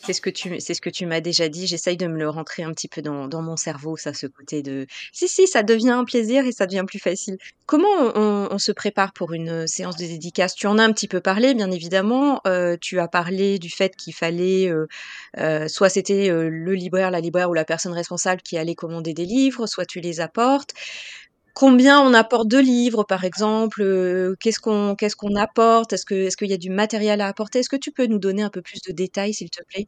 C'est 0.04 0.14
ce 0.14 0.22
que 0.22 0.30
tu, 0.30 0.60
c'est 0.60 0.74
ce 0.74 0.82
que 0.82 0.90
tu 0.90 1.06
m'as 1.06 1.22
déjà 1.22 1.48
dit. 1.48 1.68
J'essaye 1.68 1.98
de 1.98 2.08
me 2.08 2.18
le 2.18 2.30
rentrer 2.30 2.64
un 2.64 2.72
petit 2.72 2.88
peu 2.88 3.02
dans, 3.02 3.28
dans 3.28 3.42
mon 3.42 3.56
cerveau, 3.56 3.98
ça, 3.98 4.14
ce 4.14 4.26
côté 4.26 4.64
de, 4.64 4.88
si, 5.12 5.28
si, 5.28 5.48
ça 5.48 5.64
devient 5.64 5.92
un 5.92 6.06
plaisir 6.06 6.46
et 6.46 6.52
ça 6.52 6.66
devient 6.66 6.86
plus 6.88 7.00
facile. 7.00 7.38
Comment 7.68 7.88
on, 8.16 8.48
on, 8.52 8.58
se 8.58 8.72
prépare 8.72 9.14
pour 9.14 9.34
une 9.34 9.68
séance 9.68 9.96
de 9.98 10.06
dédicace? 10.06 10.56
Tu 10.56 10.68
en 10.68 10.78
as 10.78 10.84
un 10.84 10.92
petit 10.92 11.08
peu 11.08 11.22
parlé, 11.22 11.54
bien 11.54 11.70
évidemment. 11.72 12.42
Euh, 12.48 12.78
tu 12.82 13.00
as 13.00 13.08
parlé 13.08 13.60
du 13.60 13.70
fait 13.70 13.96
qu'il 13.96 14.14
fallait, 14.14 14.70
euh, 14.70 14.88
euh, 15.38 15.68
soit 15.68 15.90
c'était 15.90 16.30
euh, 16.30 16.50
le 16.50 16.74
libraire, 16.74 17.12
la 17.12 17.22
libraire 17.22 17.50
ou 17.50 17.54
la 17.54 17.66
personne 17.66 17.94
responsable 17.94 18.42
qui 18.42 18.58
allait 18.58 18.76
commander 18.76 19.14
des 19.14 19.26
livres, 19.26 19.68
soit 19.68 19.86
tu 19.86 20.00
les 20.00 20.20
apportes 20.20 20.74
combien 21.54 22.02
on 22.02 22.14
apporte 22.14 22.48
de 22.48 22.58
livres, 22.58 23.04
par 23.04 23.24
exemple, 23.24 23.82
euh, 23.82 24.36
qu'est-ce 24.40 24.60
qu'on 24.60 24.96
qu'est-ce 24.96 25.16
qu'on 25.16 25.36
apporte, 25.36 25.94
est-ce 25.94 26.06
que 26.06 26.16
est-ce 26.16 26.38
qu'il 26.38 26.50
y 26.50 26.54
a 26.54 26.58
du 26.58 26.70
matériel 26.70 27.22
à 27.22 27.28
apporter? 27.28 27.60
Est-ce 27.60 27.70
que 27.70 27.76
tu 27.76 27.92
peux 27.92 28.06
nous 28.06 28.20
donner 28.20 28.44
un 28.44 28.50
peu 28.50 28.62
plus 28.62 28.82
de 28.82 28.92
détails, 28.92 29.34
s'il 29.34 29.50
te 29.50 29.64
plaît? 29.64 29.88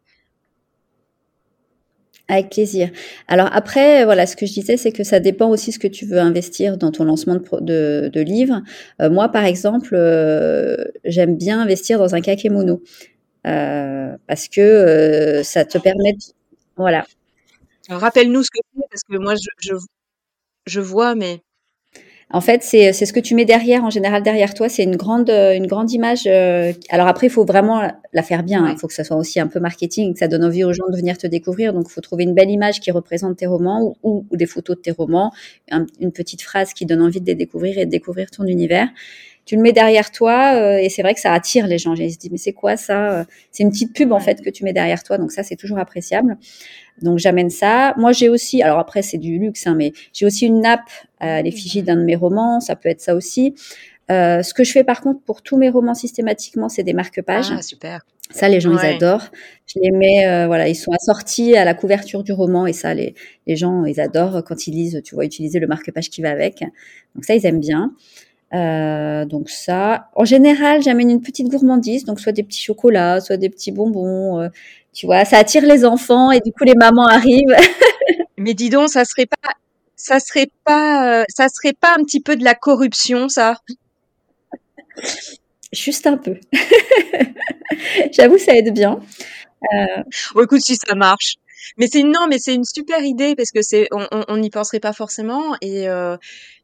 Avec 2.30 2.52
plaisir. 2.52 2.90
Alors 3.28 3.50
après, 3.52 4.06
voilà, 4.06 4.26
ce 4.26 4.36
que 4.38 4.46
je 4.46 4.54
disais, 4.54 4.78
c'est 4.78 4.94
que 4.94 5.04
ça 5.04 5.20
dépend 5.20 5.50
aussi 5.50 5.72
ce 5.74 5.80
que 5.80 5.88
tu 5.88 6.06
veux 6.06 6.20
investir 6.20 6.78
dans 6.78 6.92
ton 6.92 7.04
lancement 7.04 7.36
de, 7.36 8.10
de, 8.12 8.22
livres. 8.22 8.62
Euh, 9.02 9.10
moi, 9.10 9.28
par 9.30 9.44
exemple, 9.44 9.90
euh, 9.94 10.78
j'aime 11.04 11.36
bien 11.36 11.60
investir 11.60 12.00
dans 12.00 12.16
un 12.16 12.22
kakemono 12.22 12.82
parce 13.44 14.48
que 14.48 15.42
ça 15.44 15.66
te 15.66 15.78
permet, 15.78 16.14
voilà. 16.78 17.06
Rappelle-nous 17.90 18.44
ce 18.44 18.50
que 18.52 18.60
c'est, 18.74 18.84
parce 18.90 19.04
que 19.04 19.18
moi, 19.18 19.36
je, 19.36 19.50
je, 19.60 19.76
je 20.66 20.80
vois, 20.80 21.16
mais 21.16 21.42
en 22.34 22.42
fait, 22.42 22.64
c'est 22.64 22.92
ce 22.94 23.14
que 23.14 23.20
tu 23.20 23.36
mets 23.36 23.46
derrière, 23.46 23.84
en 23.84 23.92
général 23.92 24.24
derrière 24.24 24.56
toi, 24.56 24.68
c'est 24.68 24.82
une 24.82 24.96
grande, 24.96 25.30
une 25.30 25.68
grande 25.68 25.92
image. 25.92 26.24
Euh, 26.26 26.74
alors 26.90 27.08
après, 27.08 27.28
il 27.28 27.30
faut 27.30 27.46
vraiment 27.46 27.88
la 28.12 28.24
faire 28.24 28.42
bien. 28.42 28.68
Il 28.72 28.78
faut 28.80 28.88
que 28.88 28.94
ça 28.96 29.04
soit 29.04 29.18
aussi 29.18 29.40
un 29.40 29.46
peu 29.46 29.60
marketing, 29.60 30.14
que 30.14 30.20
ça 30.20 30.28
donne 30.28 30.44
envie 30.44 30.64
aux 30.64 30.74
gens 30.74 30.90
de 30.90 30.98
venir 30.98 31.16
te 31.16 31.28
découvrir. 31.28 31.74
Donc, 31.74 31.86
il 31.90 31.94
faut 31.94 32.02
trouver 32.02 32.24
une 32.24 32.34
belle 32.34 32.50
image 32.50 32.80
qui 32.80 32.90
représente 32.90 33.38
tes 33.38 33.46
romans 33.46 33.96
ou, 34.02 34.26
des 34.32 34.48
photos 34.48 34.78
de 34.78 34.82
tes 34.82 34.90
romans, 34.90 35.32
une 36.00 36.12
petite 36.12 36.42
phrase 36.42 36.74
qui 36.74 36.88
donne 36.88 37.04
envie 37.04 37.22
de 37.22 37.28
les 37.28 37.36
découvrir 37.36 37.78
et 37.78 37.86
de 37.86 37.92
découvrir 37.92 38.32
ton 38.32 38.46
univers 38.46 38.90
tu 39.46 39.56
le 39.56 39.62
mets 39.62 39.74
derrière 39.74 40.12
toi 40.12 40.56
euh, 40.56 40.78
et 40.78 40.90
c'est 40.90 41.02
vrai 41.02 41.14
que 41.14 41.20
ça 41.20 41.34
attire 41.34 41.68
les 41.68 41.78
gens. 41.78 41.94
Ils 41.96 42.14
se 42.14 42.18
disent 42.18 42.32
mais 42.32 42.38
c'est 42.38 42.54
quoi 42.54 42.78
ça 42.78 43.26
C'est 43.52 43.64
une 43.64 43.72
petite 43.72 43.94
pub 43.94 44.12
en 44.12 44.20
fait 44.20 44.42
que 44.42 44.50
tu 44.50 44.64
mets 44.64 44.74
derrière 44.74 45.04
toi, 45.04 45.18
donc 45.18 45.32
ça 45.32 45.44
c'est 45.44 45.56
toujours 45.56 45.80
appréciable. 45.80 46.38
Donc 47.02 47.20
j'amène 47.20 47.50
ça. 47.50 47.94
Moi 47.98 48.12
j'ai 48.12 48.30
aussi, 48.30 48.62
alors 48.62 48.80
après 48.80 49.02
c'est 49.02 49.18
du 49.18 49.40
luxe, 49.40 49.68
hein, 49.68 49.76
mais 49.76 49.94
j'ai 50.14 50.26
aussi 50.26 50.46
une 50.46 50.62
nappe 50.62 50.90
à 51.20 51.42
l'effigie 51.42 51.84
d'un 51.84 51.96
de 51.96 52.04
mes 52.04 52.16
romans, 52.16 52.60
ça 52.60 52.76
peut 52.76 52.90
être 52.90 53.02
ça 53.02 53.16
aussi. 53.16 53.56
Euh, 54.12 54.44
ce 54.44 54.54
que 54.54 54.64
je 54.64 54.72
fais 54.72 54.84
par 54.84 55.02
contre 55.02 55.22
pour 55.22 55.42
tous 55.42 55.58
mes 55.58 55.70
romans 55.70 55.94
systématiquement, 55.94 56.70
c'est 56.70 56.84
des 56.84 56.94
marque-pages. 56.94 57.52
Ah 57.52 57.62
super. 57.62 58.06
Ça, 58.30 58.50
les 58.50 58.62
gens, 58.62 58.72
ils 58.72 58.86
adorent. 58.86 59.30
Je 59.68 59.80
les 59.80 59.92
mets, 59.92 60.26
euh, 60.26 60.48
voilà, 60.48 60.68
ils 60.68 60.76
sont 60.76 60.92
assortis 60.92 61.56
à 61.56 61.66
la 61.66 61.74
couverture 61.74 62.24
du 62.24 62.32
roman 62.32 62.66
et 62.66 62.74
ça, 62.74 62.94
les, 62.94 63.14
les 63.46 63.56
gens, 63.56 63.86
ils 63.86 64.00
adorent 64.00 64.44
quand 64.44 64.66
ils 64.66 64.72
lisent, 64.72 65.02
tu 65.04 65.14
vois, 65.14 65.26
utiliser 65.26 65.60
le 65.60 65.68
marque-page 65.68 66.10
qui 66.10 66.22
va 66.22 66.32
avec. 66.32 66.62
Donc 67.16 67.26
ça, 67.26 67.36
ils 67.36 67.46
aiment 67.46 67.60
bien. 67.60 67.94
Euh, 68.54 69.26
donc 69.26 69.50
ça, 69.50 70.10
en 70.16 70.26
général, 70.26 70.84
j'amène 70.84 71.10
une 71.10 71.22
petite 71.22 71.48
gourmandise, 71.48 72.06
donc 72.06 72.20
soit 72.20 72.32
des 72.32 72.44
petits 72.44 72.62
chocolats, 72.62 73.20
soit 73.20 73.38
des 73.38 73.50
petits 73.50 73.72
bonbons. 73.72 74.42
Euh, 74.42 74.50
tu 74.94 75.08
vois, 75.08 75.26
ça 75.26 75.38
attire 75.38 75.66
les 75.66 75.86
enfants 75.86 76.32
et 76.32 76.40
du 76.40 76.52
coup 76.52 76.64
les 76.64 76.76
mamans 76.76 77.08
arrivent. 77.08 77.56
Mais 78.38 78.54
dis 78.54 78.70
donc, 78.70 78.90
ça 78.90 79.06
serait 79.06 79.26
pas, 79.26 79.54
ça 79.96 80.20
serait 80.20 80.50
pas, 80.66 81.22
euh, 81.22 81.24
ça 81.30 81.48
serait 81.50 81.74
pas 81.74 81.96
un 81.98 82.04
petit 82.04 82.20
peu 82.20 82.36
de 82.36 82.44
la 82.44 82.54
corruption, 82.54 83.28
ça? 83.28 83.58
Juste 85.72 86.06
un 86.06 86.18
peu. 86.18 86.38
J'avoue, 88.12 88.38
ça 88.38 88.56
aide 88.56 88.74
bien. 88.74 89.00
Bon, 90.36 90.44
écoute, 90.44 90.62
si 90.62 90.76
ça 90.76 90.94
marche. 90.94 91.36
Mais 91.78 91.88
c'est 91.88 92.04
non, 92.04 92.28
mais 92.30 92.38
c'est 92.38 92.54
une 92.54 92.66
super 92.66 93.02
idée 93.02 93.36
parce 93.36 93.50
que 93.52 93.62
c'est 93.62 93.88
on 93.92 94.38
n'y 94.38 94.50
penserait 94.50 94.82
pas 94.82 94.94
forcément 94.94 95.56
et 95.62 95.88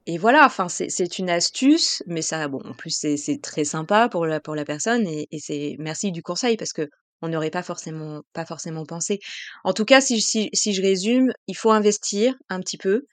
et 0.05 0.17
voilà. 0.17 0.45
Enfin, 0.45 0.67
c'est 0.69 1.19
une 1.19 1.29
astuce, 1.29 2.03
mais 2.07 2.21
ça 2.21 2.47
bon 2.47 2.61
en 2.65 2.73
plus 2.73 2.91
c'est 3.17 3.41
très 3.41 3.63
sympa 3.63 4.09
pour 4.09 4.25
la 4.25 4.39
pour 4.39 4.55
la 4.55 4.65
personne 4.65 5.07
et, 5.07 5.27
et 5.31 5.39
c'est 5.39 5.75
merci 5.79 6.11
du 6.11 6.23
conseil 6.23 6.57
parce 6.57 6.73
que 6.73 6.89
on 7.21 7.27
n'aurait 7.27 7.49
pas 7.49 7.63
forcément 7.63 8.21
pas 8.33 8.45
forcément 8.45 8.85
pensé. 8.85 9.19
En 9.63 9.73
tout 9.73 9.85
cas, 9.85 10.01
si, 10.01 10.21
si 10.21 10.49
si 10.53 10.73
je 10.73 10.81
résume, 10.81 11.31
il 11.47 11.55
faut 11.55 11.71
investir 11.71 12.35
un 12.49 12.59
petit 12.59 12.77
peu 12.77 13.05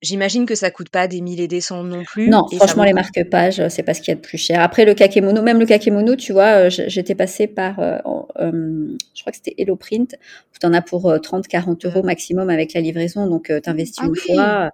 J'imagine 0.00 0.46
que 0.46 0.54
ça 0.54 0.70
coûte 0.70 0.90
pas 0.90 1.08
des 1.08 1.20
milliers 1.20 1.44
et 1.44 1.48
des 1.48 1.60
cents 1.60 1.82
non 1.82 2.04
plus. 2.04 2.28
Non, 2.28 2.46
franchement, 2.54 2.84
les 2.84 2.92
marque-pages, 2.92 3.66
c'est 3.68 3.82
pas 3.82 3.94
ce 3.94 4.00
qu'il 4.00 4.12
y 4.12 4.12
a 4.12 4.14
de 4.14 4.20
plus 4.20 4.38
cher. 4.38 4.60
Après, 4.60 4.84
le 4.84 4.94
kakemono, 4.94 5.42
même 5.42 5.58
le 5.58 5.66
kakemono, 5.66 6.14
tu 6.14 6.32
vois, 6.32 6.66
euh, 6.66 6.70
j'étais 6.70 7.16
passée 7.16 7.48
par, 7.48 7.80
euh, 7.80 7.98
euh, 8.38 8.96
je 9.16 9.20
crois 9.22 9.32
que 9.32 9.38
c'était 9.38 9.56
Hello 9.58 9.74
Print, 9.74 10.14
où 10.14 10.58
tu 10.60 10.66
en 10.66 10.72
as 10.72 10.82
pour 10.82 11.12
30, 11.20 11.48
40 11.48 11.84
euros 11.86 12.04
maximum 12.04 12.48
avec 12.48 12.74
la 12.74 12.80
livraison. 12.80 13.26
Donc, 13.26 13.46
tu 13.46 13.70
investis 13.70 14.04
ah 14.04 14.06
une 14.06 14.14
fois. 14.14 14.70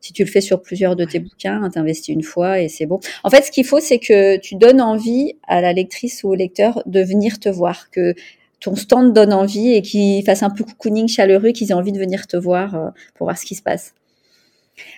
Si 0.00 0.12
tu 0.12 0.24
le 0.24 0.30
fais 0.30 0.40
sur 0.40 0.62
plusieurs 0.62 0.94
de 0.94 1.04
tes 1.04 1.18
bouquins, 1.18 1.68
tu 1.72 1.78
investis 1.78 2.14
une 2.14 2.22
fois 2.22 2.60
et 2.60 2.68
c'est 2.68 2.86
bon. 2.86 3.00
En 3.24 3.30
fait, 3.30 3.42
ce 3.42 3.50
qu'il 3.50 3.64
faut, 3.64 3.80
c'est 3.80 3.98
que 3.98 4.36
tu 4.38 4.54
donnes 4.54 4.80
envie 4.80 5.34
à 5.48 5.60
la 5.60 5.72
lectrice 5.72 6.22
ou 6.22 6.28
au 6.28 6.34
lecteur 6.34 6.82
de 6.86 7.00
venir 7.00 7.40
te 7.40 7.48
voir, 7.48 7.90
que 7.90 8.14
ton 8.60 8.76
stand 8.76 9.12
donne 9.12 9.32
envie 9.32 9.72
et 9.72 9.82
qu'il 9.82 10.24
fasse 10.24 10.42
un 10.42 10.50
peu 10.50 10.64
cocooning 10.64 11.08
chaleureux, 11.08 11.50
qu'ils 11.50 11.70
aient 11.70 11.74
envie 11.74 11.92
de 11.92 11.98
venir 11.98 12.26
te 12.26 12.36
voir 12.36 12.92
pour 13.14 13.26
voir 13.26 13.36
ce 13.36 13.44
qui 13.44 13.54
se 13.54 13.62
passe. 13.62 13.94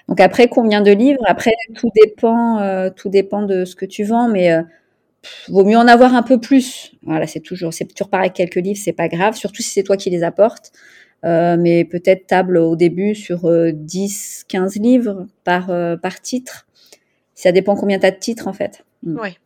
Donc 0.09 0.21
après, 0.21 0.49
combien 0.49 0.81
de 0.81 0.91
livres? 0.91 1.23
Après, 1.27 1.53
tout 1.77 1.91
dépend, 1.95 2.61
euh, 2.61 2.91
tout 2.91 3.09
dépend 3.09 3.43
de 3.43 3.65
ce 3.65 3.77
que 3.77 3.85
tu 3.85 4.05
vends, 4.05 4.29
mais 4.29 4.53
euh, 4.53 4.63
vaut 5.49 5.65
mieux 5.65 5.77
en 5.77 5.87
avoir 5.89 6.15
un 6.15 6.23
peu 6.23 6.41
plus. 6.41 6.93
Voilà, 7.03 7.27
c'est 7.27 7.41
toujours, 7.41 7.73
c'est 7.73 7.87
tu 7.93 8.03
repars 8.03 8.21
avec 8.21 8.35
quelques 8.35 8.57
livres, 8.57 8.81
c'est 8.83 8.93
pas 8.93 9.09
grave, 9.09 9.37
surtout 9.37 9.63
si 9.63 9.71
c'est 9.71 9.83
toi 9.83 9.97
qui 9.97 10.11
les 10.11 10.23
apportes. 10.23 10.73
Euh, 11.25 11.57
mais 11.59 11.85
peut-être 11.85 12.27
table 12.27 12.59
au 12.59 12.77
début 12.77 13.15
sur 13.15 13.51
10, 13.73 14.45
15 14.49 14.77
livres 14.77 15.27
par, 15.45 15.71
par 16.01 16.21
titre. 16.21 16.67
Ça 17.35 17.53
dépend 17.53 17.77
combien 17.77 17.99
tu 17.99 18.07
as 18.07 18.11
de 18.11 18.19
titres 18.19 18.49
en 18.49 18.53
fait. 18.53 18.85
Mm. 19.03 19.19
Oui. 19.21 19.39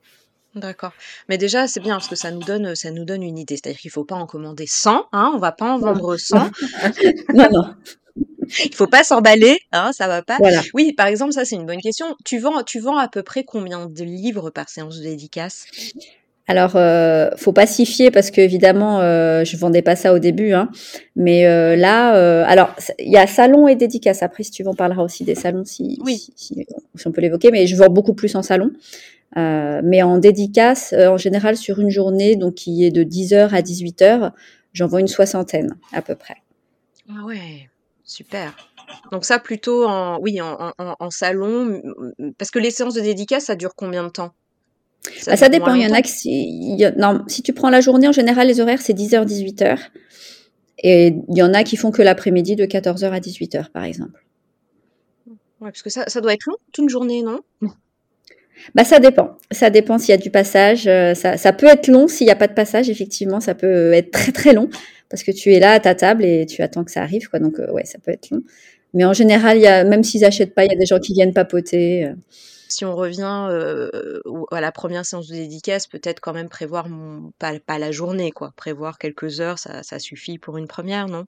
D'accord. 0.55 0.93
Mais 1.29 1.39
déjà, 1.39 1.67
c'est 1.67 1.81
bien 1.81 1.95
parce 1.95 2.09
que 2.09 2.17
ça 2.17 2.31
nous 2.31 2.43
donne, 2.43 2.75
ça 2.75 2.91
nous 2.91 3.05
donne 3.05 3.23
une 3.23 3.39
idée. 3.39 3.57
C'est-à-dire 3.57 3.81
qu'il 3.81 3.91
faut 3.91 4.05
pas 4.05 4.17
en 4.17 4.27
commander 4.27 4.67
100, 4.67 5.07
hein, 5.13 5.33
on 5.35 5.39
va 5.39 5.53
pas 5.53 5.73
en 5.73 5.79
vendre 5.79 6.17
100. 6.17 6.37
non, 7.35 7.49
non. 7.51 7.75
Il 8.65 8.75
faut 8.75 8.87
pas 8.87 9.03
s'emballer, 9.03 9.59
hein, 9.73 9.93
ça 9.93 10.09
va 10.09 10.23
pas. 10.23 10.39
Oui, 10.75 10.93
par 10.93 11.07
exemple, 11.07 11.33
ça 11.33 11.45
c'est 11.47 11.57
une 11.57 11.65
bonne 11.65 11.81
question. 11.81 12.17
Tu 12.25 12.39
vends, 12.39 12.63
tu 12.63 12.81
vends 12.81 12.99
à 12.99 13.09
peu 13.09 13.23
près 13.23 13.45
combien 13.45 13.87
de 13.87 14.05
livres 14.05 14.51
par 14.51 14.69
séance 14.69 14.99
de 14.99 15.05
dédicace? 15.05 15.65
Alors, 16.53 16.77
euh, 16.77 17.31
faut 17.39 17.55
pas 17.55 17.67
s'y 17.67 17.87
fier 17.87 18.11
parce 18.11 18.31
que 18.31 18.43
évidemment, 18.43 19.01
euh, 19.01 19.43
je 19.43 19.57
vendais 19.57 19.81
pas 19.81 19.97
ça 19.97 20.13
au 20.13 20.19
début, 20.19 20.53
hein. 20.53 20.69
Mais 21.17 21.47
euh, 21.47 21.77
là, 21.77 22.15
euh, 22.15 22.45
alors 22.47 22.77
il 22.99 23.11
y 23.11 23.17
a 23.17 23.27
salon 23.27 23.69
et 23.69 23.75
dédicace. 23.75 24.23
Après, 24.23 24.43
si 24.43 24.51
tu 24.51 24.63
veux, 24.63 24.69
on 24.69 24.75
parlera 24.75 25.03
aussi 25.03 25.25
des 25.25 25.35
salons 25.35 25.65
si, 25.65 25.99
oui. 26.05 26.29
si, 26.37 26.67
on 27.07 27.11
peut 27.11 27.23
l'évoquer. 27.23 27.51
Mais 27.51 27.67
je 27.67 27.75
vends 27.75 27.89
beaucoup 27.89 28.13
plus 28.13 28.37
en 28.37 28.43
salon. 28.43 28.71
mais 29.35 30.03
en 30.03 30.19
dédicace, 30.19 30.93
en 30.93 31.17
général, 31.17 31.57
sur 31.57 31.81
une 31.81 31.89
journée, 31.89 32.37
donc 32.37 32.57
qui 32.57 32.85
est 32.85 32.91
de 32.91 33.03
10h 33.03 33.49
à 33.55 33.63
18h, 33.63 34.33
j'en 34.75 34.89
vends 34.89 34.99
une 34.99 35.09
soixantaine 35.09 35.75
à 35.95 36.03
peu 36.03 36.17
près. 36.17 36.37
Ah 37.09 37.25
ouais. 37.25 37.71
Super. 38.05 38.55
Donc 39.11 39.25
ça 39.25 39.39
plutôt 39.39 39.87
en 39.87 40.21
oui 40.21 40.39
en, 40.43 41.11
salon 41.11 41.81
parce 42.37 42.51
que 42.51 42.59
les 42.59 42.71
séances 42.71 42.93
de 42.93 43.01
dédicace 43.01 43.45
ça 43.45 43.57
dure 43.57 43.75
combien 43.75 44.05
de 44.05 44.11
temps? 44.11 44.35
Ça, 45.19 45.37
bah, 45.37 45.49
dépend. 45.49 45.75
Il 45.75 45.83
y 45.83 45.87
en 45.87 45.95
a 45.95 46.03
si, 46.05 46.77
non, 46.97 47.25
si 47.27 47.43
tu 47.43 47.53
prends 47.53 47.71
la 47.71 47.81
journée 47.81 48.07
en 48.07 48.13
général 48.13 48.47
les 48.47 48.61
horaires 48.61 48.81
c'est 48.81 48.93
10h 48.93 49.27
18h 49.27 49.79
et 50.85 51.15
il 51.29 51.37
y 51.37 51.43
en 51.43 51.55
a 51.55 51.65
qui 51.65 51.77
font 51.77 51.91
que 51.91 52.03
l'après-midi 52.03 52.57
de 52.57 52.65
14h 52.65 53.11
à 53.11 53.21
18h 53.21 53.71
par 53.71 53.85
exemple. 53.85 54.25
Ouais 55.61 55.71
parce 55.71 55.83
que 55.83 55.91
ça, 55.91 56.05
ça 56.07 56.21
doit 56.21 56.35
être 56.35 56.47
long 56.47 56.57
toute 56.67 56.85
une 56.85 56.89
journée 56.89 57.23
non? 57.23 57.41
Bah 58.77 58.85
ça 58.85 59.01
dépend. 59.01 59.39
Ça 59.51 59.71
dépend 59.71 59.99
s'il 59.99 60.11
y 60.11 60.13
a 60.13 60.19
du 60.19 60.31
passage. 60.31 60.87
Euh, 60.87 61.15
ça, 61.15 61.37
ça 61.37 61.53
peut 61.53 61.67
être 61.67 61.89
long 61.89 62.07
s'il 62.07 62.27
n'y 62.27 62.33
a 62.33 62.37
pas 62.37 62.47
de 62.47 62.55
passage. 62.55 62.89
Effectivement, 62.91 63.41
ça 63.41 63.55
peut 63.57 63.93
être 63.93 64.13
très 64.13 64.31
très 64.31 64.53
long 64.53 64.69
parce 65.09 65.25
que 65.25 65.33
tu 65.33 65.53
es 65.53 65.59
là 65.59 65.73
à 65.73 65.81
ta 65.81 65.97
table 65.97 66.25
et 66.25 66.47
tu 66.47 66.63
attends 66.63 66.85
que 66.85 66.93
ça 66.93 67.03
arrive. 67.03 67.29
Quoi. 67.29 67.41
Donc 67.41 67.59
ouais, 67.59 67.85
ça 67.85 67.99
peut 67.99 68.13
être 68.13 68.31
long. 68.31 68.43
Mais 68.95 69.05
en 69.05 69.13
général, 69.15 69.59
y 69.59 69.67
a, 69.67 69.83
même 69.83 70.05
s'ils 70.05 70.25
achètent 70.25 70.55
pas, 70.55 70.65
il 70.65 70.71
y 70.71 70.75
a 70.75 70.79
des 70.79 70.87
gens 70.87 71.01
qui 71.01 71.13
viennent 71.13 71.33
papoter. 71.33 72.13
Si 72.73 72.85
on 72.87 72.97
revient 72.97 73.51
à 74.51 74.61
la 74.61 74.73
première 74.73 75.05
séance 75.05 75.29
de 75.29 75.35
dédicace, 75.35 75.87
peut-être 75.87 76.21
quand 76.21 76.33
même 76.33 76.49
prévoir 76.49 76.87
pas, 77.39 77.59
pas, 77.61 77.79
la 77.79 77.93
journée, 77.93 78.33
quoi. 78.33 78.53
Prévoir 78.57 78.99
quelques 78.99 79.41
heures, 79.41 79.59
ça, 79.59 79.83
ça 79.83 79.99
suffit 79.99 80.39
pour 80.39 80.57
une 80.57 80.67
première, 80.69 81.07
non? 81.07 81.27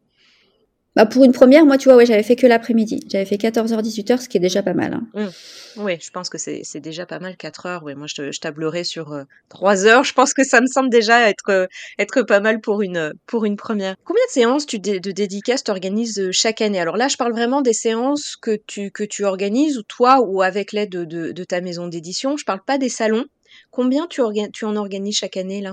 Bah 0.97 1.07
pour 1.07 1.25
une 1.25 1.33
première, 1.33 1.67
moi, 1.67 1.77
tu 1.77 1.89
vois, 1.89 1.97
ouais, 1.97 2.07
j'avais 2.07 2.23
fait 2.23 2.37
que 2.37 2.47
l'après-midi. 2.47 3.01
J'avais 3.11 3.25
fait 3.25 3.37
14h, 3.37 3.83
18h, 3.83 4.21
ce 4.21 4.29
qui 4.29 4.37
est 4.37 4.41
déjà 4.41 4.63
pas 4.63 4.75
mal. 4.75 4.95
Hein. 4.95 5.07
Mmh. 5.15 5.83
Oui, 5.83 5.99
je 6.01 6.11
pense 6.11 6.29
que 6.29 6.39
c'est 6.39 6.81
déjà 6.81 7.05
pas 7.05 7.19
mal 7.19 7.37
4 7.37 7.67
heures. 7.67 7.83
Ouais, 7.83 7.97
moi, 7.97 8.07
je, 8.07 8.31
je 8.31 8.41
tablerai 8.41 8.85
sur 8.85 9.13
euh, 9.13 9.25
3 9.49 9.87
heures. 9.87 10.05
Je 10.05 10.13
pense 10.13 10.35
que 10.35 10.45
ça 10.45 10.61
me 10.61 10.67
semble 10.67 10.91
déjà 10.91 11.29
être, 11.29 11.51
euh, 11.51 11.67
être 11.99 12.23
pas 12.23 12.39
mal 12.39 12.61
pour 12.61 12.83
une, 12.83 13.13
pour 13.27 13.45
une 13.45 13.57
première. 13.57 13.97
Combien 14.05 14.23
de 14.29 14.33
séances 14.33 14.67
tu 14.67 14.79
de 14.79 14.99
dédicaces 14.99 15.65
tu 15.65 15.73
euh, 15.73 16.29
chaque 16.31 16.61
année? 16.61 16.79
Alors 16.79 16.97
là, 16.97 17.09
je 17.09 17.17
parle 17.17 17.33
vraiment 17.33 17.61
des 17.61 17.73
séances 17.73 18.37
que 18.37 18.57
tu, 18.67 18.93
que 18.93 19.03
tu 19.03 19.25
organises, 19.25 19.79
ou 19.79 19.83
toi, 19.83 20.21
ou 20.21 20.43
avec 20.43 20.73
l'aide 20.73 20.91
de, 20.91 21.05
de, 21.05 21.33
de, 21.33 21.45
ta 21.45 21.61
maison 21.61 21.89
d'édition. 21.89 22.37
Je 22.37 22.45
parle 22.45 22.63
pas 22.65 22.79
des 22.79 22.89
salons. 22.89 23.25
Combien 23.73 24.07
tu, 24.07 24.23
tu 24.53 24.65
en 24.65 24.77
organises 24.77 25.17
chaque 25.17 25.37
année, 25.37 25.61
là? 25.61 25.73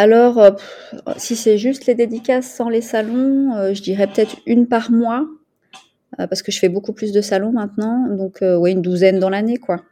Alors, 0.00 0.38
euh, 0.38 0.50
si 1.18 1.36
c'est 1.36 1.58
juste 1.58 1.84
les 1.84 1.94
dédicaces 1.94 2.50
sans 2.50 2.70
les 2.70 2.80
salons, 2.80 3.54
euh, 3.54 3.74
je 3.74 3.82
dirais 3.82 4.06
peut-être 4.06 4.36
une 4.46 4.66
par 4.66 4.90
mois, 4.90 5.26
euh, 6.18 6.26
parce 6.26 6.40
que 6.40 6.50
je 6.50 6.58
fais 6.58 6.70
beaucoup 6.70 6.94
plus 6.94 7.12
de 7.12 7.20
salons 7.20 7.52
maintenant, 7.52 8.08
donc 8.08 8.38
ouais, 8.40 8.72
une 8.72 8.80
douzaine 8.80 9.18
dans 9.18 9.28
l'année, 9.28 9.58
quoi. 9.58 9.82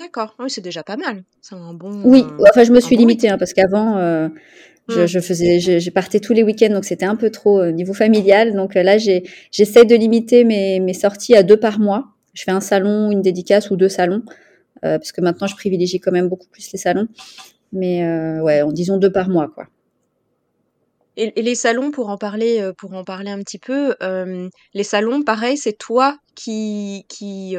D'accord, 0.00 0.34
oui, 0.38 0.48
c'est 0.48 0.62
déjà 0.62 0.82
pas 0.82 0.96
mal. 0.96 1.24
C'est 1.42 1.56
un 1.56 1.74
bon. 1.74 2.00
Oui, 2.04 2.24
enfin, 2.48 2.64
je 2.64 2.72
me 2.72 2.80
suis 2.80 2.96
limitée, 2.96 3.28
hein, 3.28 3.36
parce 3.36 3.52
qu'avant, 3.52 3.98
je, 4.88 5.02
mmh. 5.02 5.06
je, 5.08 5.20
faisais, 5.20 5.60
je, 5.60 5.90
partais 5.90 6.18
tous 6.18 6.32
les 6.32 6.42
week-ends, 6.42 6.72
donc 6.72 6.86
c'était 6.86 7.04
un 7.04 7.16
peu 7.16 7.28
trop 7.28 7.60
au 7.60 7.70
niveau 7.70 7.92
familial. 7.92 8.54
Donc 8.54 8.74
là, 8.74 8.96
j'essaie 8.96 9.84
de 9.84 9.94
limiter 9.94 10.44
mes, 10.44 10.80
mes 10.80 10.94
sorties 10.94 11.36
à 11.36 11.42
deux 11.42 11.58
par 11.58 11.78
mois. 11.78 12.06
Je 12.32 12.44
fais 12.44 12.50
un 12.50 12.62
salon, 12.62 13.10
une 13.10 13.20
dédicace 13.20 13.70
ou 13.70 13.76
deux 13.76 13.90
salons, 13.90 14.22
parce 14.80 15.12
que 15.12 15.20
maintenant, 15.20 15.48
je 15.48 15.54
privilégie 15.54 16.00
quand 16.00 16.12
même 16.12 16.28
beaucoup 16.28 16.48
plus 16.48 16.72
les 16.72 16.78
salons. 16.78 17.08
Mais 17.74 18.04
euh, 18.04 18.40
ouais, 18.40 18.62
en 18.62 18.72
disons 18.72 18.96
deux 18.96 19.12
par 19.12 19.28
mois, 19.28 19.50
quoi. 19.52 19.66
Et, 21.16 21.42
les 21.42 21.54
salons, 21.54 21.90
pour 21.90 22.08
en 22.08 22.16
parler, 22.16 22.60
euh, 22.60 22.72
pour 22.72 22.94
en 22.94 23.04
parler 23.04 23.30
un 23.30 23.38
petit 23.38 23.58
peu, 23.58 23.94
euh, 24.02 24.48
les 24.72 24.82
salons, 24.82 25.22
pareil, 25.22 25.56
c'est 25.56 25.76
toi 25.76 26.16
qui 26.34 27.04
qui 27.08 27.56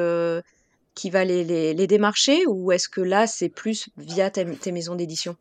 qui 0.93 1.09
va 1.09 1.25
les, 1.25 1.73
les, 1.73 1.87
démarcher 1.87 2.45
ou 2.47 2.71
est-ce 2.71 2.87
que 2.87 3.01
là 3.01 3.27
c'est 3.27 3.49
plus 3.49 3.89
via 3.97 4.29
tes, 4.29 4.71
maisons 4.71 4.95
d'édition? 4.95 5.35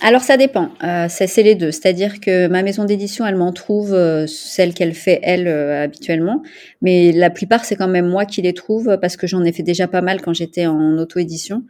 Alors 0.00 0.22
ça 0.22 0.38
dépend, 0.38 0.70
c'est 1.10 1.42
les 1.42 1.54
deux. 1.54 1.72
C'est-à-dire 1.72 2.20
que 2.20 2.48
ma 2.48 2.62
maison 2.62 2.86
d'édition, 2.86 3.26
elle 3.26 3.36
m'en 3.36 3.52
trouve 3.52 3.90
celle 4.26 4.72
qu'elle 4.72 4.94
fait 4.94 5.20
elle 5.22 5.46
habituellement, 5.46 6.42
mais 6.80 7.12
la 7.12 7.28
plupart 7.28 7.66
c'est 7.66 7.76
quand 7.76 7.86
même 7.86 8.08
moi 8.08 8.24
qui 8.24 8.40
les 8.40 8.54
trouve 8.54 8.96
parce 8.98 9.18
que 9.18 9.26
j'en 9.26 9.44
ai 9.44 9.52
fait 9.52 9.62
déjà 9.62 9.88
pas 9.88 10.00
mal 10.00 10.22
quand 10.22 10.32
j'étais 10.32 10.66
en 10.66 10.96
auto-édition. 10.96 11.64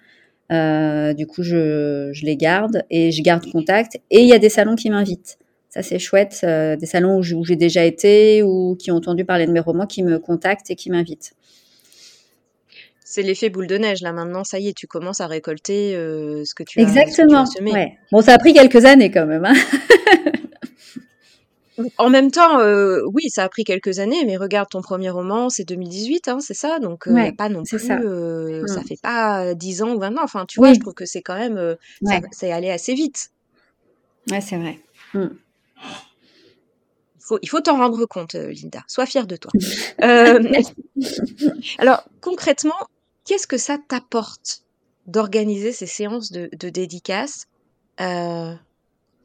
Euh, 0.51 1.13
du 1.13 1.27
coup, 1.27 1.43
je, 1.43 2.11
je, 2.13 2.25
les 2.25 2.37
garde 2.37 2.83
et 2.91 3.13
je 3.13 3.23
garde 3.23 3.51
contact. 3.51 3.97
Et 4.11 4.21
il 4.21 4.29
y 4.29 4.33
a 4.33 4.39
des 4.39 4.49
salons 4.49 4.77
qui 4.77 4.91
m'invitent. 4.91 5.39
Ça, 5.69 5.83
c'est 5.83 5.99
chouette. 5.99 6.41
Euh, 6.45 6.77
des 6.77 6.87
salons 6.87 7.19
où 7.19 7.45
j'ai 7.45 7.57
déjà 7.57 7.85
été 7.85 8.43
ou 8.43 8.77
qui 8.79 8.91
ont 8.91 8.97
entendu 8.97 9.25
parler 9.25 9.47
de 9.47 9.53
mes 9.53 9.61
romans, 9.61 9.87
qui 9.87 10.03
me 10.03 10.19
contactent 10.19 10.71
et 10.71 10.77
qui 10.77 10.91
m'invitent. 10.91 11.35
C'est 13.05 13.23
l'effet 13.23 13.49
boule 13.49 13.67
de 13.67 13.79
neige. 13.79 14.01
Là, 14.03 14.13
maintenant, 14.13 14.45
ça 14.45 14.59
y 14.59 14.69
est, 14.69 14.75
tu 14.75 14.87
commences 14.87 15.21
à 15.21 15.27
récolter 15.27 15.95
euh, 15.97 16.43
ce 16.45 16.55
que 16.55 16.63
tu 16.63 16.81
as, 16.81 16.83
Exactement. 16.83 17.45
Ouais. 17.61 17.97
Bon, 18.13 18.21
ça 18.21 18.35
a 18.35 18.39
pris 18.39 18.53
quelques 18.53 18.85
années 18.85 19.11
quand 19.11 19.27
même. 19.27 19.45
Hein 19.45 19.55
En 21.97 22.11
même 22.11 22.31
temps, 22.31 22.59
euh, 22.61 23.03
oui, 23.13 23.31
ça 23.31 23.45
a 23.45 23.49
pris 23.49 23.65
quelques 23.65 23.99
années, 23.99 24.25
mais 24.25 24.37
regarde 24.37 24.69
ton 24.69 24.83
premier 24.83 25.11
roman, 25.11 25.49
c'est 25.49 25.65
2018, 25.65 26.29
hein, 26.29 26.39
c'est 26.41 26.55
ça, 26.55 26.79
donc 26.81 27.07
euh, 27.07 27.33
pas 27.37 27.49
non 27.49 27.63
plus, 27.63 27.79
ça. 27.79 27.99
Euh, 27.99 28.67
ça 28.67 28.81
mmh. 28.81 28.85
fait 28.85 29.01
pas 29.01 29.55
10 29.55 29.83
ans 29.83 29.95
ou 29.95 30.01
20 30.01 30.17
ans. 30.17 30.23
Enfin, 30.23 30.45
tu 30.47 30.59
vois, 30.59 30.73
je 30.73 30.81
trouve 30.81 30.95
que 30.95 31.07
c'est 31.07 31.23
quand 31.23 31.37
même, 31.37 31.77
c'est 32.33 32.53
allé 32.53 32.71
assez 32.71 32.95
vite. 32.95 33.31
Ouais, 34.31 34.41
c'est 34.41 34.57
vrai. 34.57 34.79
Mmh. 35.15 35.27
Il 37.17 37.25
faut, 37.29 37.39
il 37.43 37.49
faut 37.49 37.61
t'en 37.61 37.77
rendre 37.77 38.07
compte, 38.07 38.35
Linda. 38.35 38.83
Sois 38.87 39.07
fière 39.07 39.27
de 39.27 39.37
toi. 39.37 39.53
alors, 41.79 42.05
concrètement, 42.21 42.89
qu'est-ce 43.25 43.47
que 43.47 43.59
ça 43.59 43.79
t'apporte 43.87 44.63
d'organiser 45.07 45.73
ces 45.73 45.87
séances 45.87 46.33
de, 46.33 46.51
de 46.59 46.69
dédicaces 46.69 47.47